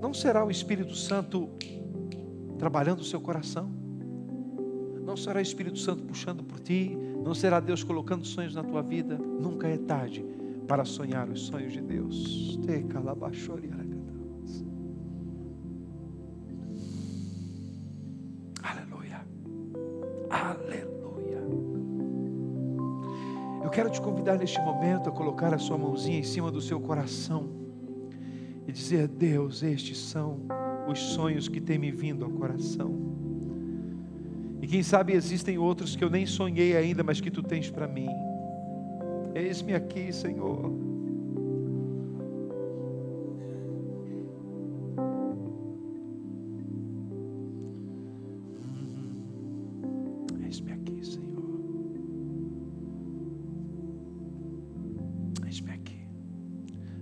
Não 0.00 0.12
será 0.12 0.44
o 0.44 0.50
Espírito 0.50 0.96
Santo 0.96 1.48
trabalhando 2.58 2.98
o 2.98 3.04
seu 3.04 3.20
coração? 3.20 3.81
Não 5.04 5.16
será 5.16 5.40
o 5.40 5.42
Espírito 5.42 5.78
Santo 5.78 6.04
puxando 6.04 6.44
por 6.44 6.60
ti? 6.60 6.96
Não 7.24 7.34
será 7.34 7.60
Deus 7.60 7.82
colocando 7.82 8.24
sonhos 8.24 8.54
na 8.54 8.62
tua 8.62 8.82
vida? 8.82 9.18
Nunca 9.18 9.68
é 9.68 9.76
tarde 9.76 10.24
para 10.66 10.84
sonhar 10.84 11.28
os 11.28 11.42
sonhos 11.42 11.72
de 11.72 11.80
Deus. 11.80 12.58
Te 12.62 12.84
Aleluia. 18.62 19.26
Aleluia. 20.30 21.42
Eu 23.64 23.70
quero 23.70 23.90
te 23.90 24.00
convidar 24.00 24.38
neste 24.38 24.60
momento 24.60 25.08
a 25.08 25.12
colocar 25.12 25.52
a 25.52 25.58
sua 25.58 25.76
mãozinha 25.76 26.18
em 26.18 26.24
cima 26.24 26.50
do 26.50 26.60
seu 26.60 26.80
coração 26.80 27.50
e 28.66 28.72
dizer: 28.72 29.08
Deus, 29.08 29.62
estes 29.62 29.98
são 29.98 30.46
os 30.88 30.98
sonhos 30.98 31.48
que 31.48 31.60
têm 31.60 31.78
me 31.78 31.90
vindo 31.90 32.24
ao 32.24 32.30
coração. 32.30 33.11
Quem 34.72 34.82
sabe 34.82 35.12
existem 35.12 35.58
outros 35.58 35.94
que 35.94 36.02
eu 36.02 36.08
nem 36.08 36.24
sonhei 36.24 36.74
ainda, 36.74 37.04
mas 37.04 37.20
que 37.20 37.30
tu 37.30 37.42
tens 37.42 37.68
para 37.68 37.86
mim. 37.86 38.08
Eis-me 39.34 39.74
aqui, 39.74 40.10
Senhor. 40.10 40.72
Eis-me 50.42 50.72
aqui, 50.72 51.04
Senhor. 51.04 51.50
Eis-me 55.44 55.70
aqui. 55.70 56.08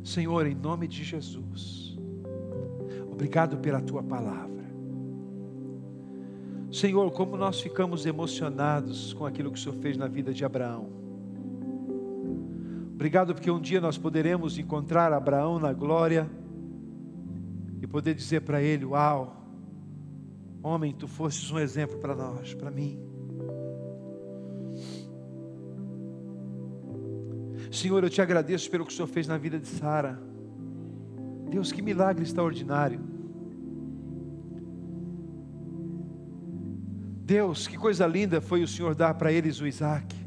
Senhor, 0.02 0.44
em 0.44 0.56
nome 0.56 0.88
de 0.88 1.04
Jesus, 1.04 1.96
obrigado 3.12 3.58
pela 3.58 3.80
tua 3.80 4.02
palavra. 4.02 4.49
Senhor, 6.80 7.10
como 7.10 7.36
nós 7.36 7.60
ficamos 7.60 8.06
emocionados 8.06 9.12
com 9.12 9.26
aquilo 9.26 9.52
que 9.52 9.58
o 9.58 9.62
Senhor 9.62 9.76
fez 9.82 9.98
na 9.98 10.08
vida 10.08 10.32
de 10.32 10.46
Abraão. 10.46 10.88
Obrigado 12.94 13.34
porque 13.34 13.50
um 13.50 13.60
dia 13.60 13.82
nós 13.82 13.98
poderemos 13.98 14.56
encontrar 14.56 15.12
Abraão 15.12 15.58
na 15.58 15.74
glória 15.74 16.26
e 17.82 17.86
poder 17.86 18.14
dizer 18.14 18.40
para 18.40 18.62
ele: 18.62 18.86
Uau, 18.86 19.44
homem, 20.62 20.94
tu 20.94 21.06
fostes 21.06 21.50
um 21.50 21.58
exemplo 21.58 21.98
para 21.98 22.14
nós, 22.14 22.54
para 22.54 22.70
mim. 22.70 22.98
Senhor, 27.70 28.02
eu 28.02 28.08
te 28.08 28.22
agradeço 28.22 28.70
pelo 28.70 28.86
que 28.86 28.92
o 28.92 28.96
Senhor 28.96 29.08
fez 29.08 29.28
na 29.28 29.36
vida 29.36 29.58
de 29.58 29.66
Sara. 29.66 30.18
Deus, 31.50 31.72
que 31.72 31.82
milagre 31.82 32.22
extraordinário. 32.22 33.19
Deus, 37.34 37.68
que 37.68 37.76
coisa 37.76 38.06
linda 38.06 38.40
foi 38.40 38.62
o 38.62 38.68
Senhor 38.68 38.94
dar 38.94 39.14
para 39.14 39.32
eles 39.32 39.60
o 39.60 39.66
Isaac 39.66 40.20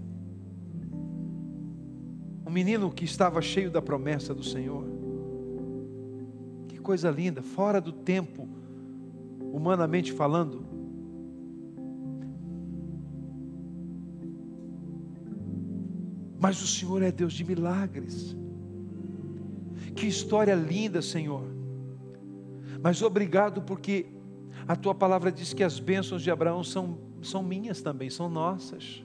menino 2.53 2.91
que 2.91 3.03
estava 3.03 3.41
cheio 3.41 3.71
da 3.71 3.81
promessa 3.81 4.33
do 4.33 4.43
Senhor. 4.43 4.85
Que 6.67 6.77
coisa 6.77 7.09
linda, 7.09 7.41
fora 7.41 7.81
do 7.81 7.91
tempo, 7.91 8.47
humanamente 9.51 10.11
falando. 10.13 10.63
Mas 16.39 16.61
o 16.61 16.67
Senhor 16.67 17.01
é 17.01 17.11
Deus 17.11 17.33
de 17.33 17.43
milagres. 17.43 18.37
Que 19.95 20.05
história 20.05 20.53
linda, 20.53 21.01
Senhor. 21.01 21.47
Mas 22.83 23.01
obrigado 23.01 23.63
porque 23.63 24.05
a 24.67 24.75
tua 24.75 24.95
palavra 24.95 25.31
diz 25.31 25.53
que 25.53 25.63
as 25.63 25.79
bênçãos 25.79 26.21
de 26.21 26.31
Abraão 26.31 26.63
são, 26.63 26.97
são 27.21 27.43
minhas 27.43 27.81
também, 27.81 28.09
são 28.09 28.29
nossas. 28.29 29.03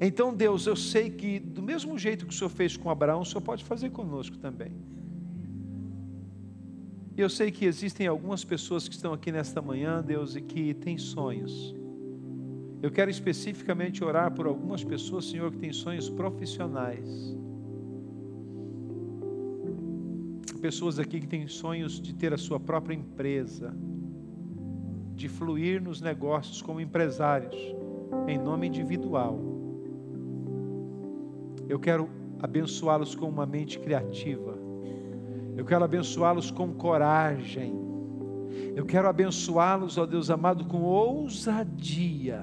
Então, 0.00 0.34
Deus, 0.34 0.66
eu 0.66 0.76
sei 0.76 1.10
que 1.10 1.38
do 1.38 1.62
mesmo 1.62 1.98
jeito 1.98 2.26
que 2.26 2.32
o 2.32 2.36
Senhor 2.36 2.50
fez 2.50 2.76
com 2.76 2.90
Abraão, 2.90 3.20
o 3.20 3.24
Senhor 3.24 3.40
pode 3.40 3.64
fazer 3.64 3.90
conosco 3.90 4.36
também. 4.38 4.72
E 7.16 7.20
eu 7.20 7.28
sei 7.28 7.50
que 7.50 7.66
existem 7.66 8.06
algumas 8.06 8.42
pessoas 8.42 8.88
que 8.88 8.94
estão 8.94 9.12
aqui 9.12 9.30
nesta 9.30 9.60
manhã, 9.60 10.02
Deus, 10.02 10.34
e 10.34 10.40
que 10.40 10.72
têm 10.74 10.96
sonhos. 10.96 11.74
Eu 12.82 12.90
quero 12.90 13.10
especificamente 13.10 14.02
orar 14.02 14.32
por 14.32 14.46
algumas 14.46 14.82
pessoas, 14.82 15.26
Senhor, 15.26 15.52
que 15.52 15.58
têm 15.58 15.72
sonhos 15.72 16.08
profissionais. 16.08 17.36
Pessoas 20.60 20.98
aqui 20.98 21.20
que 21.20 21.26
têm 21.26 21.46
sonhos 21.46 22.00
de 22.00 22.14
ter 22.14 22.32
a 22.32 22.38
sua 22.38 22.58
própria 22.58 22.94
empresa, 22.94 23.74
de 25.22 25.28
fluir 25.28 25.80
nos 25.80 26.00
negócios 26.00 26.60
como 26.60 26.80
empresários, 26.80 27.56
em 28.26 28.36
nome 28.36 28.66
individual. 28.66 29.38
Eu 31.68 31.78
quero 31.78 32.10
abençoá-los 32.40 33.14
com 33.14 33.28
uma 33.28 33.46
mente 33.46 33.78
criativa. 33.78 34.58
Eu 35.56 35.64
quero 35.64 35.84
abençoá-los 35.84 36.50
com 36.50 36.74
coragem. 36.74 37.72
Eu 38.74 38.84
quero 38.84 39.06
abençoá-los, 39.06 39.96
ó 39.96 40.06
Deus 40.06 40.28
amado, 40.28 40.64
com 40.64 40.82
ousadia 40.82 42.42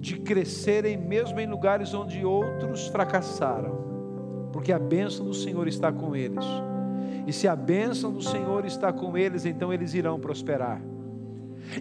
de 0.00 0.18
crescerem 0.20 0.96
mesmo 0.96 1.38
em 1.38 1.46
lugares 1.46 1.92
onde 1.92 2.24
outros 2.24 2.86
fracassaram, 2.86 4.48
porque 4.54 4.72
a 4.72 4.78
bênção 4.78 5.26
do 5.26 5.34
Senhor 5.34 5.68
está 5.68 5.92
com 5.92 6.16
eles. 6.16 6.46
E 7.26 7.32
se 7.32 7.48
a 7.48 7.56
bênção 7.56 8.12
do 8.12 8.22
Senhor 8.22 8.64
está 8.64 8.92
com 8.92 9.16
eles, 9.16 9.44
então 9.44 9.72
eles 9.72 9.94
irão 9.94 10.18
prosperar. 10.18 10.80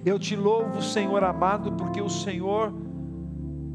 Eu 0.06 0.18
te 0.18 0.36
louvo, 0.36 0.82
Senhor 0.82 1.24
amado, 1.24 1.74
porque 1.74 2.02
o 2.02 2.10
Senhor 2.10 2.74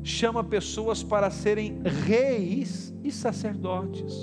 chama 0.02 0.42
pessoas 0.42 1.02
para 1.02 1.30
serem 1.30 1.80
reis 1.84 2.92
e 3.04 3.12
sacerdotes. 3.12 4.14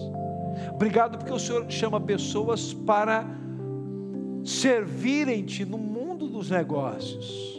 Obrigado 0.74 1.18
porque 1.18 1.34
o 1.34 1.40
Senhor 1.40 1.70
chama 1.70 2.02
pessoas 2.02 2.74
para 2.74 3.26
servirem-te 4.44 5.66
no 5.66 5.78
mundo 5.78 6.28
dos 6.28 6.50
negócios 6.50 7.57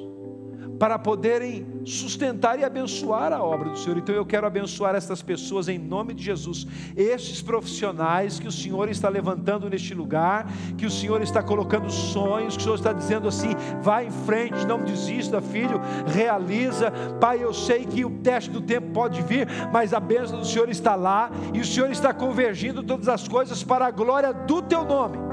para 0.78 0.98
poderem 0.98 1.66
sustentar 1.84 2.58
e 2.58 2.64
abençoar 2.64 3.32
a 3.32 3.42
obra 3.42 3.70
do 3.70 3.78
Senhor. 3.78 3.98
Então 3.98 4.14
eu 4.14 4.24
quero 4.24 4.46
abençoar 4.46 4.94
estas 4.94 5.22
pessoas 5.22 5.68
em 5.68 5.78
nome 5.78 6.14
de 6.14 6.22
Jesus, 6.22 6.66
estes 6.96 7.42
profissionais 7.42 8.38
que 8.38 8.46
o 8.46 8.52
Senhor 8.52 8.88
está 8.88 9.08
levantando 9.08 9.68
neste 9.68 9.94
lugar, 9.94 10.46
que 10.76 10.86
o 10.86 10.90
Senhor 10.90 11.20
está 11.22 11.42
colocando 11.42 11.90
sonhos, 11.90 12.56
que 12.56 12.60
o 12.60 12.64
Senhor 12.64 12.76
está 12.76 12.92
dizendo 12.92 13.28
assim: 13.28 13.50
vai 13.82 14.06
em 14.06 14.10
frente, 14.10 14.66
não 14.66 14.82
desista, 14.82 15.40
filho, 15.40 15.80
realiza. 16.06 16.92
Pai, 17.20 17.42
eu 17.42 17.52
sei 17.52 17.84
que 17.84 18.04
o 18.04 18.10
teste 18.10 18.50
do 18.50 18.60
tempo 18.60 18.92
pode 18.92 19.20
vir, 19.22 19.48
mas 19.72 19.92
a 19.92 20.00
bênção 20.00 20.38
do 20.38 20.46
Senhor 20.46 20.68
está 20.68 20.94
lá 20.94 21.30
e 21.52 21.60
o 21.60 21.64
Senhor 21.64 21.90
está 21.90 22.12
convergindo 22.14 22.82
todas 22.82 23.08
as 23.08 23.26
coisas 23.26 23.62
para 23.64 23.86
a 23.86 23.90
glória 23.90 24.32
do 24.32 24.62
teu 24.62 24.84
nome. 24.84 25.27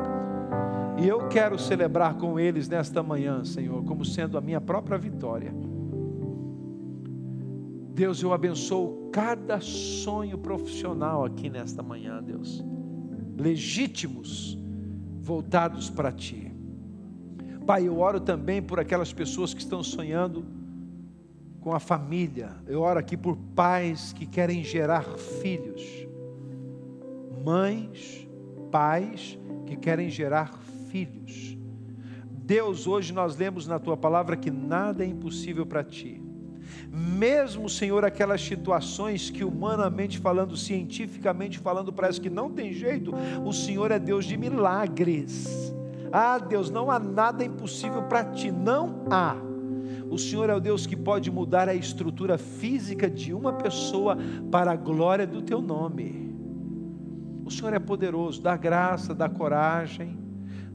E 0.97 1.07
eu 1.07 1.27
quero 1.27 1.59
celebrar 1.59 2.15
com 2.15 2.39
eles 2.39 2.69
nesta 2.69 3.03
manhã, 3.03 3.43
Senhor, 3.43 3.83
como 3.83 4.05
sendo 4.05 4.37
a 4.37 4.41
minha 4.41 4.61
própria 4.61 4.97
vitória. 4.97 5.53
Deus, 7.93 8.21
eu 8.21 8.33
abençoo 8.33 9.09
cada 9.11 9.59
sonho 9.59 10.37
profissional 10.37 11.23
aqui 11.23 11.49
nesta 11.49 11.81
manhã, 11.81 12.21
Deus. 12.21 12.63
Legítimos, 13.37 14.57
voltados 15.21 15.89
para 15.89 16.11
Ti. 16.11 16.51
Pai, 17.65 17.87
eu 17.87 17.99
oro 17.99 18.19
também 18.19 18.61
por 18.61 18.79
aquelas 18.79 19.11
pessoas 19.11 19.53
que 19.53 19.59
estão 19.59 19.81
sonhando 19.81 20.45
com 21.59 21.73
a 21.73 21.79
família. 21.79 22.51
Eu 22.67 22.81
oro 22.81 22.99
aqui 22.99 23.17
por 23.17 23.35
pais 23.55 24.13
que 24.13 24.25
querem 24.25 24.63
gerar 24.63 25.03
filhos. 25.41 26.07
Mães, 27.43 28.27
pais 28.71 29.39
que 29.65 29.75
querem 29.75 30.09
gerar 30.09 30.53
filhos. 30.95 31.57
Deus, 32.29 32.87
hoje 32.87 33.11
nós 33.11 33.35
lemos 33.35 33.67
na 33.67 33.77
tua 33.79 33.97
palavra 33.97 34.37
que 34.37 34.49
nada 34.49 35.03
é 35.03 35.07
impossível 35.07 35.65
para 35.65 35.83
ti. 35.83 36.21
Mesmo, 36.89 37.67
Senhor, 37.69 38.05
aquelas 38.05 38.41
situações 38.41 39.29
que 39.29 39.43
humanamente 39.43 40.19
falando, 40.19 40.55
cientificamente 40.55 41.59
falando, 41.59 41.91
parece 41.91 42.21
que 42.21 42.29
não 42.29 42.49
tem 42.49 42.71
jeito, 42.71 43.11
o 43.43 43.51
Senhor 43.51 43.91
é 43.91 43.99
Deus 43.99 44.23
de 44.23 44.37
milagres. 44.37 45.73
Ah, 46.11 46.37
Deus, 46.37 46.69
não 46.69 46.89
há 46.89 46.97
nada 46.97 47.43
impossível 47.43 48.03
para 48.03 48.23
ti, 48.23 48.49
não 48.49 49.05
há. 49.09 49.35
O 50.09 50.17
Senhor 50.17 50.49
é 50.49 50.55
o 50.55 50.61
Deus 50.61 50.85
que 50.85 50.95
pode 50.95 51.29
mudar 51.29 51.67
a 51.67 51.75
estrutura 51.75 52.37
física 52.37 53.09
de 53.09 53.33
uma 53.33 53.51
pessoa 53.53 54.17
para 54.49 54.71
a 54.71 54.75
glória 54.77 55.27
do 55.27 55.41
teu 55.41 55.61
nome. 55.61 56.33
O 57.43 57.51
Senhor 57.51 57.73
é 57.73 57.79
poderoso, 57.79 58.41
dá 58.41 58.55
graça, 58.55 59.13
dá 59.13 59.27
coragem 59.27 60.24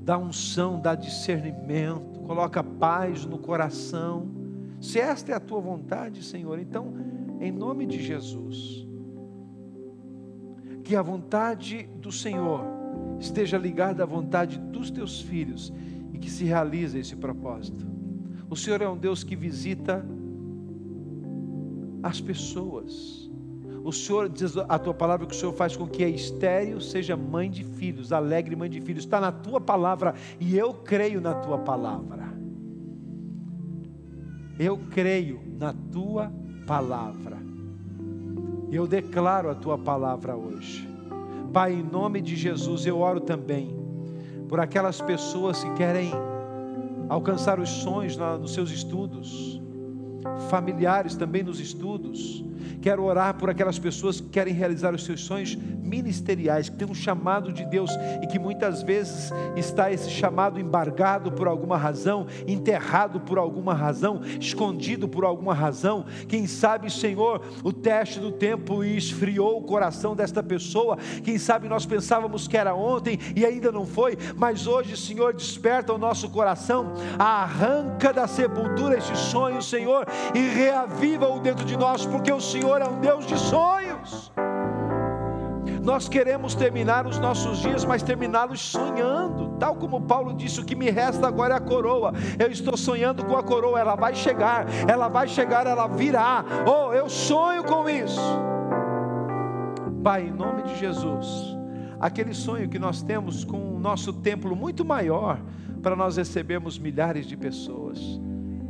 dá 0.03 0.19
unção, 0.19 0.81
dá 0.81 0.95
discernimento, 0.95 2.21
coloca 2.21 2.63
paz 2.63 3.25
no 3.25 3.39
coração. 3.39 4.29
Se 4.81 4.99
esta 4.99 5.33
é 5.33 5.35
a 5.35 5.41
tua 5.41 5.61
vontade, 5.61 6.23
Senhor, 6.23 6.59
então, 6.59 6.95
em 7.41 7.53
nome 7.53 7.87
de 7.87 8.03
Jesus, 8.03 8.87
que 10.83 10.97
a 10.97 11.03
vontade 11.03 11.89
do 12.01 12.11
Senhor 12.11 12.65
esteja 13.19 13.59
ligada 13.59 14.03
à 14.03 14.07
vontade 14.07 14.59
dos 14.59 14.91
teus 14.91 15.21
filhos 15.21 15.73
e 16.13 16.19
que 16.19 16.31
se 16.31 16.45
realize 16.45 16.99
esse 16.99 17.15
propósito. 17.15 17.87
O 18.49 18.57
Senhor 18.57 18.81
é 18.83 18.89
um 18.89 18.97
Deus 18.97 19.23
que 19.23 19.37
visita 19.37 20.05
as 22.03 22.21
pessoas. 22.21 23.20
O 23.83 23.93
Senhor 23.93 24.29
diz 24.29 24.57
a 24.57 24.79
tua 24.79 24.93
palavra 24.93 25.27
que 25.27 25.35
o 25.35 25.37
Senhor 25.37 25.53
faz 25.53 25.77
com 25.77 25.87
que 25.87 26.05
a 26.05 26.09
estéreo 26.09 26.81
seja 26.81 27.17
mãe 27.17 27.51
de 27.51 27.65
filhos, 27.65 28.13
alegre 28.13 28.55
mãe 28.55 28.69
de 28.69 28.81
filhos. 28.81 29.05
Está 29.05 29.21
na 29.21 29.33
tua 29.33 29.61
palavra 29.61 30.15
e 30.39 30.57
eu 30.57 30.75
creio 30.75 31.21
na 31.21 31.35
tua 31.35 31.59
palavra. 31.59 32.29
Eu 34.59 34.79
creio 34.91 35.41
na 35.59 35.73
tua 35.73 36.31
palavra. 36.67 37.39
Eu 38.71 38.87
declaro 38.87 39.51
a 39.51 39.55
tua 39.55 39.79
palavra 39.79 40.37
hoje. 40.37 40.89
Pai, 41.53 41.73
em 41.73 41.83
nome 41.83 42.21
de 42.21 42.37
Jesus, 42.37 42.87
eu 42.87 42.99
oro 42.99 43.21
também 43.21 43.75
por 44.49 44.61
aquelas 44.61 45.01
pessoas 45.01 45.65
que 45.65 45.71
querem 45.75 46.11
alcançar 47.09 47.59
os 47.59 47.69
sonhos 47.69 48.17
nos 48.17 48.53
seus 48.53 48.71
estudos, 48.71 49.61
familiares 50.49 51.17
também 51.17 51.43
nos 51.43 51.59
estudos, 51.59 52.45
Quero 52.81 53.05
orar 53.05 53.35
por 53.35 53.51
aquelas 53.51 53.79
pessoas 53.79 54.21
que 54.21 54.29
querem 54.29 54.55
realizar 54.55 54.95
os 54.95 55.05
seus 55.05 55.21
sonhos 55.21 55.55
ministeriais, 55.55 56.69
que 56.69 56.77
têm 56.77 56.89
um 56.89 56.95
chamado 56.95 57.53
de 57.53 57.65
Deus 57.65 57.91
e 58.23 58.27
que 58.27 58.39
muitas 58.39 58.83
vezes 58.83 59.33
está 59.57 59.91
esse 59.91 60.09
chamado 60.09 60.61
embargado 60.61 61.33
por 61.33 61.49
alguma 61.49 61.77
razão, 61.77 62.27
enterrado 62.47 63.21
por 63.21 63.39
alguma 63.39 63.75
razão, 63.75 64.21
escondido 64.41 65.09
por 65.09 65.25
alguma 65.25 65.53
razão. 65.53 66.05
Quem 66.29 66.47
sabe, 66.47 66.91
Senhor, 66.91 67.43
o 67.65 67.73
teste 67.73 68.21
do 68.21 68.31
tempo 68.31 68.85
esfriou 68.85 69.59
o 69.59 69.63
coração 69.63 70.15
desta 70.15 70.43
pessoa. 70.43 70.97
Quem 71.25 71.39
sabe 71.39 71.69
nós 71.69 71.85
pensávamos 71.87 72.47
que 72.47 72.57
era 72.57 72.75
ontem 72.75 73.19
e 73.35 73.45
ainda 73.45 73.73
não 73.73 73.85
foi, 73.85 74.17
mas 74.37 74.67
hoje, 74.67 74.97
Senhor, 74.97 75.35
desperta 75.35 75.93
o 75.93 75.99
nosso 75.99 76.31
coração, 76.31 76.93
arranca 77.19 78.13
da 78.13 78.27
sepultura 78.27 78.99
este 78.99 79.17
sonho, 79.17 79.61
Senhor, 79.63 80.07
e 80.35 80.39
reaviva-o 80.39 81.41
dentro 81.41 81.65
de 81.65 81.77
nós, 81.77 82.07
porque 82.07 82.33
o 82.33 82.41
Senhor 82.51 82.83
é 82.83 82.89
um 82.89 82.99
Deus 82.99 83.25
de 83.27 83.39
sonhos. 83.39 84.33
Nós 85.85 86.09
queremos 86.09 86.55
terminar 86.55 87.07
os 87.07 87.19
nossos 87.19 87.59
dias, 87.59 87.85
mas 87.85 88.03
terminá-los 88.03 88.61
sonhando, 88.61 89.57
tal 89.57 89.77
como 89.77 90.01
Paulo 90.01 90.35
disse: 90.35 90.61
o 90.61 90.65
que 90.65 90.75
me 90.75 90.91
resta 90.91 91.29
agora 91.29 91.55
é 91.55 91.57
a 91.57 91.61
coroa. 91.61 92.13
Eu 92.39 92.51
estou 92.51 92.77
sonhando 92.77 93.25
com 93.25 93.37
a 93.37 93.43
coroa, 93.43 93.79
ela 93.79 93.95
vai 93.95 94.17
chegar, 94.17 94.67
ela 94.89 95.07
vai 95.07 95.29
chegar, 95.29 95.65
ela 95.65 95.87
virá. 95.87 96.45
Oh, 96.67 96.93
eu 96.93 97.09
sonho 97.09 97.63
com 97.63 97.89
isso. 97.89 98.21
Pai, 100.03 100.27
em 100.27 100.33
nome 100.33 100.65
de 100.65 100.77
Jesus, 100.77 101.57
aquele 102.01 102.35
sonho 102.35 102.69
que 102.69 102.79
nós 102.79 103.01
temos 103.01 103.45
com 103.45 103.77
o 103.77 103.79
nosso 103.79 104.13
templo 104.13 104.57
muito 104.57 104.85
maior, 104.85 105.39
para 105.81 105.95
nós 105.95 106.17
recebermos 106.17 106.79
milhares 106.79 107.27
de 107.27 107.37
pessoas. 107.37 108.01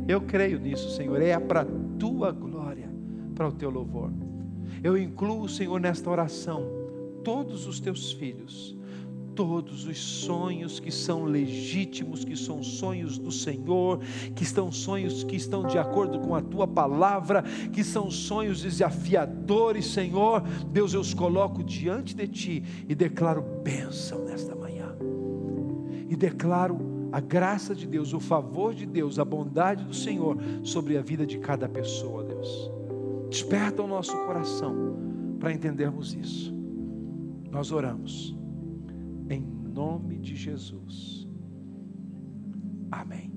Eu 0.07 0.21
creio 0.21 0.59
nisso, 0.59 0.89
Senhor, 0.91 1.19
é 1.21 1.39
para 1.39 1.65
tua 1.97 2.31
glória 2.31 2.50
para 3.31 3.47
o 3.47 3.51
teu 3.51 3.69
louvor. 3.69 4.11
Eu 4.83 4.97
incluo, 4.97 5.47
Senhor, 5.47 5.79
nesta 5.79 6.09
oração 6.09 6.81
todos 7.23 7.67
os 7.67 7.79
teus 7.79 8.11
filhos, 8.11 8.75
todos 9.35 9.85
os 9.85 9.97
sonhos 9.97 10.79
que 10.79 10.91
são 10.91 11.23
legítimos, 11.23 12.23
que 12.23 12.35
são 12.35 12.63
sonhos 12.63 13.17
do 13.17 13.31
Senhor, 13.31 13.99
que 14.35 14.43
estão 14.43 14.71
sonhos 14.71 15.23
que 15.23 15.35
estão 15.35 15.65
de 15.65 15.77
acordo 15.77 16.19
com 16.19 16.35
a 16.35 16.41
tua 16.41 16.67
palavra, 16.67 17.43
que 17.71 17.83
são 17.83 18.09
sonhos 18.11 18.61
desafiadores, 18.61 19.87
Senhor. 19.87 20.41
Deus, 20.71 20.93
eu 20.93 21.01
os 21.01 21.13
coloco 21.13 21.63
diante 21.63 22.15
de 22.15 22.27
ti 22.27 22.63
e 22.87 22.95
declaro 22.95 23.41
bênção 23.63 24.25
nesta 24.25 24.55
manhã. 24.55 24.95
E 26.09 26.15
declaro 26.15 27.09
a 27.11 27.19
graça 27.19 27.75
de 27.75 27.87
Deus, 27.87 28.13
o 28.13 28.19
favor 28.19 28.73
de 28.73 28.85
Deus, 28.85 29.19
a 29.19 29.25
bondade 29.25 29.83
do 29.83 29.93
Senhor 29.93 30.37
sobre 30.63 30.97
a 30.97 31.01
vida 31.01 31.25
de 31.25 31.37
cada 31.39 31.67
pessoa, 31.67 32.23
Deus. 32.23 32.80
Desperta 33.31 33.81
o 33.81 33.87
nosso 33.87 34.11
coração 34.25 34.75
para 35.39 35.53
entendermos 35.53 36.13
isso. 36.13 36.53
Nós 37.49 37.71
oramos 37.71 38.37
em 39.29 39.41
nome 39.41 40.19
de 40.19 40.35
Jesus. 40.35 41.25
Amém. 42.91 43.30